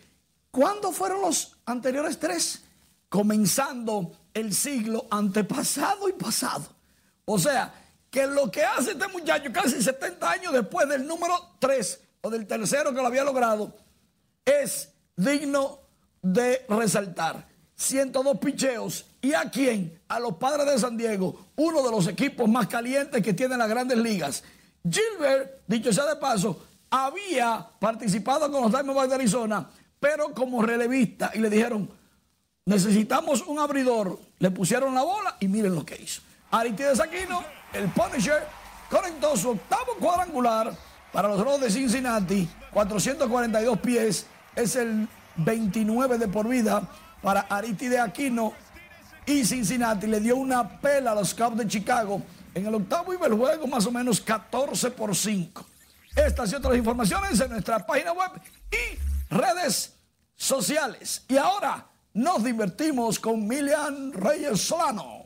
¿Cuándo 0.50 0.92
fueron 0.92 1.20
los 1.20 1.56
anteriores 1.66 2.18
tres? 2.18 2.62
Comenzando 3.08 4.12
el 4.34 4.52
siglo 4.52 5.06
antepasado 5.10 6.08
y 6.08 6.12
pasado. 6.12 6.66
O 7.24 7.38
sea, 7.38 7.72
que 8.10 8.26
lo 8.26 8.50
que 8.50 8.64
hace 8.64 8.92
este 8.92 9.08
muchacho 9.08 9.52
casi 9.52 9.82
70 9.82 10.30
años 10.30 10.52
después 10.52 10.88
del 10.88 11.06
número 11.06 11.34
3 11.58 12.00
o 12.22 12.30
del 12.30 12.46
tercero 12.46 12.94
que 12.94 13.00
lo 13.00 13.06
había 13.06 13.24
logrado 13.24 13.74
es 14.44 14.92
digno 15.16 15.80
de 16.22 16.64
resaltar. 16.68 17.46
102 17.76 18.38
picheos. 18.38 19.06
¿Y 19.20 19.34
a 19.34 19.50
quién? 19.50 20.00
A 20.08 20.18
los 20.18 20.36
padres 20.36 20.66
de 20.66 20.78
San 20.78 20.96
Diego, 20.96 21.46
uno 21.56 21.82
de 21.82 21.90
los 21.90 22.06
equipos 22.08 22.48
más 22.48 22.66
calientes 22.68 23.22
que 23.22 23.34
tienen 23.34 23.58
las 23.58 23.68
grandes 23.68 23.98
ligas. 23.98 24.42
Gilbert, 24.88 25.62
dicho 25.66 25.92
sea 25.92 26.06
de 26.06 26.16
paso, 26.16 26.64
había 26.88 27.66
participado 27.78 28.50
con 28.50 28.62
los 28.62 28.70
Diamondbacks 28.70 29.08
de 29.08 29.14
Arizona, 29.16 29.68
pero 30.00 30.32
como 30.32 30.62
relevista, 30.62 31.32
y 31.34 31.40
le 31.40 31.50
dijeron, 31.50 31.90
necesitamos 32.64 33.42
un 33.42 33.58
abridor. 33.58 34.18
Le 34.38 34.50
pusieron 34.50 34.94
la 34.94 35.02
bola 35.02 35.36
y 35.40 35.48
miren 35.48 35.74
lo 35.74 35.84
que 35.84 36.00
hizo. 36.00 36.22
Aristides 36.50 37.00
Aquino 37.00 37.42
el 37.72 37.88
Punisher 37.88 38.46
conectó 38.90 39.36
su 39.36 39.50
octavo 39.50 39.94
cuadrangular 39.98 40.72
para 41.12 41.28
los 41.28 41.40
Rojos 41.40 41.60
de 41.60 41.70
Cincinnati, 41.70 42.48
442 42.72 43.78
pies, 43.80 44.26
es 44.54 44.76
el 44.76 45.08
29 45.36 46.18
de 46.18 46.28
por 46.28 46.48
vida 46.48 46.82
para 47.22 47.40
Aristide 47.40 47.98
Aquino 47.98 48.52
y 49.26 49.44
Cincinnati 49.44 50.06
le 50.06 50.20
dio 50.20 50.36
una 50.36 50.80
pela 50.80 51.12
a 51.12 51.14
los 51.14 51.34
Cubs 51.34 51.58
de 51.58 51.66
Chicago 51.66 52.22
en 52.54 52.66
el 52.66 52.74
octavo 52.74 53.12
y 53.12 53.16
el 53.22 53.34
juego 53.34 53.66
más 53.66 53.84
o 53.86 53.90
menos 53.90 54.20
14 54.20 54.92
por 54.92 55.14
5. 55.14 55.66
Estas 56.14 56.52
y 56.52 56.54
otras 56.54 56.76
informaciones 56.76 57.38
en 57.40 57.50
nuestra 57.50 57.84
página 57.84 58.12
web 58.12 58.30
y 58.70 59.34
redes 59.34 59.94
sociales. 60.36 61.24
Y 61.28 61.36
ahora 61.36 61.86
nos 62.14 62.44
divertimos 62.44 63.18
con 63.18 63.46
Milian 63.46 64.12
Reyes 64.12 64.60
Solano. 64.60 65.25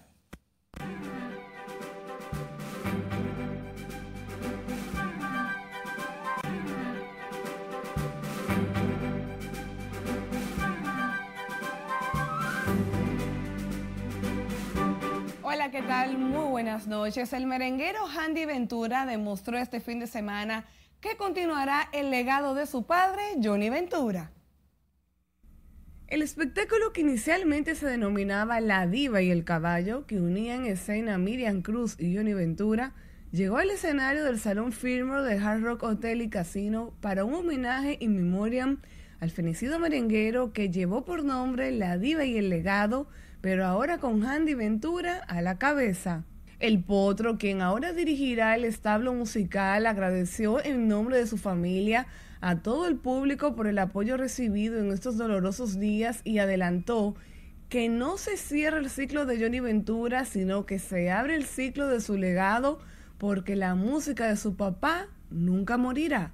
Hola, 15.60 15.70
¿qué 15.70 15.82
tal? 15.82 16.16
Muy 16.16 16.48
buenas 16.48 16.86
noches. 16.86 17.34
El 17.34 17.46
merenguero 17.46 17.98
Handy 18.06 18.46
Ventura 18.46 19.04
demostró 19.04 19.58
este 19.58 19.80
fin 19.80 20.00
de 20.00 20.06
semana 20.06 20.64
que 21.02 21.18
continuará 21.18 21.86
el 21.92 22.10
legado 22.10 22.54
de 22.54 22.64
su 22.64 22.86
padre, 22.86 23.20
Johnny 23.44 23.68
Ventura. 23.68 24.32
El 26.06 26.22
espectáculo 26.22 26.94
que 26.94 27.02
inicialmente 27.02 27.74
se 27.74 27.86
denominaba 27.86 28.58
La 28.60 28.86
Diva 28.86 29.20
y 29.20 29.30
el 29.30 29.44
Caballo, 29.44 30.06
que 30.06 30.18
unía 30.18 30.54
en 30.54 30.64
escena 30.64 31.16
a 31.16 31.18
Miriam 31.18 31.60
Cruz 31.60 31.94
y 31.98 32.16
Johnny 32.16 32.32
Ventura, 32.32 32.94
llegó 33.30 33.58
al 33.58 33.70
escenario 33.70 34.24
del 34.24 34.40
Salón 34.40 34.72
Fillmore 34.72 35.24
de 35.24 35.44
Hard 35.44 35.60
Rock 35.60 35.82
Hotel 35.82 36.22
y 36.22 36.30
Casino 36.30 36.94
para 37.02 37.26
un 37.26 37.34
homenaje 37.34 37.98
in 38.00 38.16
memoriam 38.16 38.80
al 39.20 39.30
fenecido 39.30 39.78
merenguero 39.78 40.54
que 40.54 40.70
llevó 40.70 41.04
por 41.04 41.22
nombre 41.22 41.70
La 41.70 41.98
Diva 41.98 42.24
y 42.24 42.38
el 42.38 42.48
Legado, 42.48 43.08
pero 43.40 43.66
ahora 43.66 43.98
con 43.98 44.24
Handy 44.24 44.54
Ventura 44.54 45.18
a 45.28 45.42
la 45.42 45.58
cabeza. 45.58 46.24
El 46.58 46.82
potro, 46.82 47.38
quien 47.38 47.62
ahora 47.62 47.92
dirigirá 47.92 48.54
el 48.54 48.64
establo 48.64 49.14
musical, 49.14 49.86
agradeció 49.86 50.62
en 50.62 50.88
nombre 50.88 51.16
de 51.16 51.26
su 51.26 51.38
familia 51.38 52.06
a 52.40 52.56
todo 52.56 52.86
el 52.86 52.96
público 52.96 53.54
por 53.54 53.66
el 53.66 53.78
apoyo 53.78 54.16
recibido 54.16 54.78
en 54.78 54.92
estos 54.92 55.16
dolorosos 55.16 55.78
días 55.78 56.20
y 56.24 56.38
adelantó 56.38 57.14
que 57.70 57.88
no 57.88 58.18
se 58.18 58.36
cierra 58.36 58.78
el 58.78 58.90
ciclo 58.90 59.26
de 59.26 59.40
Johnny 59.40 59.60
Ventura, 59.60 60.24
sino 60.24 60.66
que 60.66 60.78
se 60.78 61.10
abre 61.10 61.36
el 61.36 61.44
ciclo 61.44 61.86
de 61.86 62.00
su 62.00 62.16
legado 62.16 62.80
porque 63.16 63.56
la 63.56 63.74
música 63.74 64.26
de 64.26 64.36
su 64.36 64.56
papá 64.56 65.06
nunca 65.30 65.76
morirá. 65.76 66.32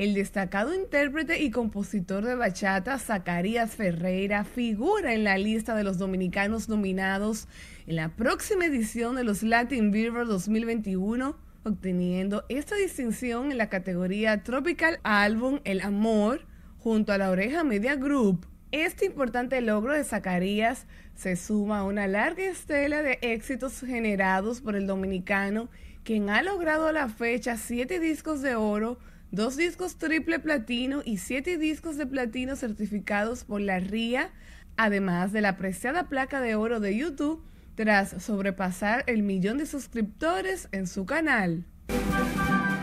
El 0.00 0.14
destacado 0.14 0.74
intérprete 0.74 1.42
y 1.42 1.50
compositor 1.50 2.24
de 2.24 2.34
bachata 2.34 2.98
Zacarías 2.98 3.72
Ferreira 3.72 4.44
figura 4.44 5.12
en 5.12 5.24
la 5.24 5.36
lista 5.36 5.76
de 5.76 5.84
los 5.84 5.98
dominicanos 5.98 6.70
nominados 6.70 7.48
en 7.86 7.96
la 7.96 8.08
próxima 8.08 8.64
edición 8.64 9.14
de 9.14 9.24
los 9.24 9.42
Latin 9.42 9.90
Beaver 9.90 10.26
2021, 10.26 11.36
obteniendo 11.64 12.46
esta 12.48 12.76
distinción 12.76 13.52
en 13.52 13.58
la 13.58 13.68
categoría 13.68 14.42
Tropical 14.42 15.00
Album 15.02 15.60
El 15.64 15.82
Amor 15.82 16.46
junto 16.78 17.12
a 17.12 17.18
la 17.18 17.28
Oreja 17.28 17.62
Media 17.62 17.94
Group. 17.96 18.46
Este 18.72 19.04
importante 19.04 19.60
logro 19.60 19.92
de 19.92 20.04
Zacarías 20.04 20.86
se 21.14 21.36
suma 21.36 21.80
a 21.80 21.84
una 21.84 22.06
larga 22.06 22.44
estela 22.44 23.02
de 23.02 23.18
éxitos 23.20 23.80
generados 23.80 24.62
por 24.62 24.76
el 24.76 24.86
dominicano, 24.86 25.68
quien 26.04 26.30
ha 26.30 26.40
logrado 26.40 26.86
a 26.86 26.92
la 26.92 27.10
fecha 27.10 27.58
siete 27.58 28.00
discos 28.00 28.40
de 28.40 28.54
oro, 28.54 28.98
dos 29.32 29.56
discos 29.56 29.96
triple 29.96 30.38
platino 30.38 31.02
y 31.04 31.18
siete 31.18 31.58
discos 31.58 31.96
de 31.96 32.06
platino 32.06 32.56
certificados 32.56 33.44
por 33.44 33.60
la 33.60 33.78
RIA, 33.78 34.30
además 34.76 35.32
de 35.32 35.40
la 35.40 35.50
apreciada 35.50 36.08
placa 36.08 36.40
de 36.40 36.54
oro 36.54 36.80
de 36.80 36.96
YouTube 36.96 37.42
tras 37.74 38.22
sobrepasar 38.22 39.04
el 39.06 39.22
millón 39.22 39.58
de 39.58 39.66
suscriptores 39.66 40.68
en 40.72 40.86
su 40.86 41.06
canal. 41.06 41.64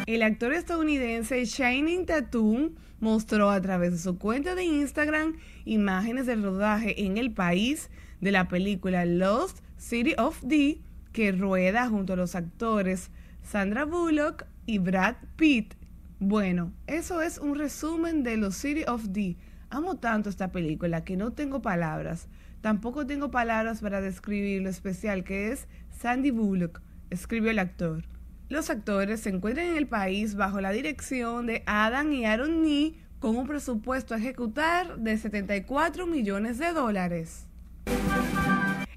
El 0.05 0.23
actor 0.23 0.53
estadounidense 0.53 1.43
Shining 1.43 2.05
Tatum 2.05 2.75
mostró 2.99 3.51
a 3.51 3.61
través 3.61 3.91
de 3.91 3.97
su 3.97 4.17
cuenta 4.17 4.55
de 4.55 4.63
Instagram 4.63 5.35
imágenes 5.65 6.25
del 6.25 6.43
rodaje 6.43 7.05
en 7.05 7.17
el 7.17 7.31
país 7.31 7.89
de 8.21 8.31
la 8.31 8.47
película 8.47 9.05
Lost 9.05 9.59
City 9.77 10.13
of 10.17 10.41
D, 10.41 10.79
que 11.11 11.31
rueda 11.31 11.89
junto 11.89 12.13
a 12.13 12.15
los 12.15 12.35
actores 12.35 13.11
Sandra 13.43 13.85
Bullock 13.85 14.45
y 14.65 14.79
Brad 14.79 15.15
Pitt. 15.35 15.76
Bueno, 16.19 16.73
eso 16.87 17.21
es 17.21 17.37
un 17.37 17.53
resumen 17.53 18.23
de 18.23 18.37
Los 18.37 18.55
City 18.55 18.83
of 18.87 19.03
D. 19.09 19.37
Amo 19.69 19.97
tanto 19.97 20.29
esta 20.29 20.51
película 20.51 21.03
que 21.03 21.15
no 21.15 21.31
tengo 21.33 21.61
palabras. 21.61 22.27
Tampoco 22.61 23.05
tengo 23.05 23.29
palabras 23.29 23.81
para 23.81 24.01
describir 24.01 24.63
lo 24.63 24.69
especial 24.69 25.23
que 25.23 25.51
es 25.51 25.67
Sandy 25.91 26.31
Bullock, 26.31 26.81
escribió 27.11 27.51
el 27.51 27.59
actor. 27.59 28.03
Los 28.49 28.71
actores 28.71 29.19
se 29.19 29.29
encuentran 29.29 29.67
en 29.67 29.77
el 29.77 29.87
país 29.87 30.33
bajo 30.33 30.59
la 30.59 30.71
dirección 30.71 31.45
de 31.45 31.61
Adam 31.67 32.11
y 32.11 32.25
Aaron 32.25 32.63
Nee 32.63 32.95
con 33.19 33.37
un 33.37 33.45
presupuesto 33.45 34.15
a 34.15 34.17
ejecutar 34.17 34.97
de 34.97 35.17
74 35.17 36.07
millones 36.07 36.57
de 36.57 36.73
dólares. 36.73 37.45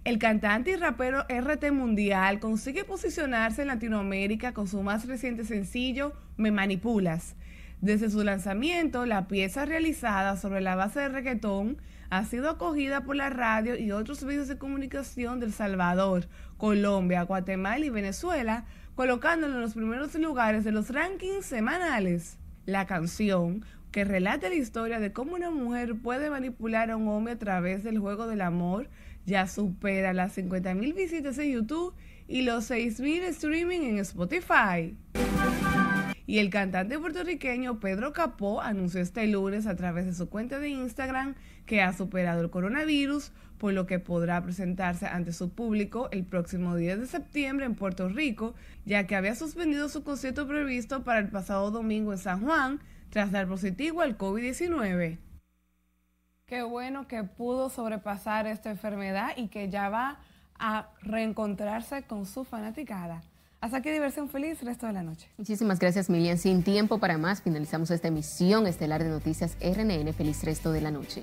El 0.03 0.19
cantante 0.19 0.71
y 0.71 0.77
rapero 0.77 1.27
RT 1.29 1.73
Mundial 1.73 2.41
consigue 2.41 2.85
posicionarse 2.85 3.61
en 3.61 3.69
Latinoamérica 3.69 4.55
con 4.55 4.67
su 4.67 4.83
más 4.83 5.07
reciente 5.07 5.45
sencillo, 5.45 6.15
Me 6.39 6.51
Manipulas. 6.51 7.37
Desde 7.83 8.09
su 8.09 8.25
lanzamiento, 8.25 9.05
la 9.05 9.29
pieza 9.29 9.67
realizada 9.67 10.39
sobre 10.39 10.63
la 10.63 10.75
base 10.75 11.01
de 11.01 11.11
reggaetón 11.11 11.77
ha 12.09 12.25
sido 12.25 12.49
acogida 12.49 13.03
por 13.03 13.15
la 13.15 13.29
radio 13.29 13.77
y 13.77 13.93
otros 13.93 14.25
medios 14.25 14.49
de 14.49 14.57
comunicación 14.57 15.39
del 15.39 15.53
Salvador, 15.53 16.29
Colombia, 16.57 17.23
Guatemala 17.23 17.85
y 17.85 17.91
Venezuela, 17.91 18.65
colocándolo 18.95 19.57
en 19.57 19.61
los 19.61 19.75
primeros 19.75 20.15
lugares 20.15 20.65
de 20.65 20.73
los 20.73 20.89
rankings 20.89 21.45
semanales. 21.45 22.39
La 22.65 22.87
canción, 22.87 23.67
que 23.93 24.05
relata 24.05 24.49
la 24.49 24.55
historia 24.55 25.01
de 25.01 25.13
cómo 25.13 25.35
una 25.35 25.51
mujer 25.51 25.95
puede 25.97 26.31
manipular 26.31 26.91
a 26.91 26.97
un 26.97 27.09
hombre 27.09 27.35
a 27.35 27.39
través 27.39 27.83
del 27.83 27.99
juego 27.99 28.27
del 28.27 28.41
amor, 28.41 28.89
ya 29.31 29.47
supera 29.47 30.13
las 30.13 30.37
50.000 30.37 30.93
visitas 30.93 31.39
en 31.39 31.53
YouTube 31.53 31.95
y 32.27 32.43
los 32.43 32.69
6.000 32.69 33.23
streaming 33.29 33.83
en 33.83 33.99
Spotify. 33.99 34.97
Y 36.27 36.39
el 36.39 36.51
cantante 36.51 36.99
puertorriqueño 36.99 37.79
Pedro 37.79 38.13
Capó 38.13 38.61
anunció 38.61 39.01
este 39.01 39.27
lunes 39.29 39.69
a 39.69 39.77
través 39.77 40.07
de 40.07 40.15
su 40.15 40.29
cuenta 40.29 40.59
de 40.59 40.71
Instagram 40.71 41.37
que 41.65 41.81
ha 41.81 41.93
superado 41.93 42.41
el 42.41 42.51
coronavirus, 42.51 43.31
por 43.59 43.73
lo 43.73 43.87
que 43.87 44.01
podrá 44.01 44.43
presentarse 44.43 45.07
ante 45.07 45.33
su 45.33 45.51
público 45.51 46.09
el 46.11 46.25
próximo 46.25 46.75
10 46.75 46.99
de 46.99 47.07
septiembre 47.07 47.67
en 47.67 47.77
Puerto 47.77 48.09
Rico, 48.09 48.55
ya 48.85 49.07
que 49.07 49.15
había 49.15 49.37
suspendido 49.37 49.89
su 49.89 50.03
concierto 50.03 50.49
previsto 50.49 51.05
para 51.05 51.21
el 51.21 51.29
pasado 51.29 51.71
domingo 51.71 52.13
en 52.13 52.19
San 52.19 52.41
Juan 52.41 52.81
tras 53.11 53.31
dar 53.31 53.47
positivo 53.47 54.01
al 54.01 54.19
COVID-19. 54.19 55.30
Qué 56.51 56.65
bueno 56.65 57.07
que 57.07 57.23
pudo 57.23 57.71
sobrepasar 57.71 58.49
esta 58.49 58.71
enfermedad 58.71 59.35
y 59.37 59.47
que 59.47 59.71
ya 59.71 59.89
va 59.89 60.19
a 60.59 60.89
reencontrarse 61.01 62.03
con 62.03 62.27
su 62.27 62.43
fanaticada. 62.43 63.23
Hasta 63.61 63.77
aquí 63.77 63.91
diversión 63.91 64.29
feliz, 64.29 64.61
resto 64.65 64.89
de 64.89 64.93
la 64.95 65.05
noche. 65.05 65.29
Muchísimas 65.39 65.79
gracias, 65.79 66.11
Milian. 66.11 66.39
Sin 66.39 66.65
tiempo 66.65 66.99
para 66.99 67.19
más, 67.19 67.41
finalizamos 67.41 67.93
esta 67.93 68.09
emisión 68.09 68.67
estelar 68.67 69.05
de 69.05 69.11
noticias 69.11 69.57
RNN. 69.61 70.13
Feliz 70.13 70.43
resto 70.43 70.73
de 70.73 70.81
la 70.81 70.91
noche. 70.91 71.23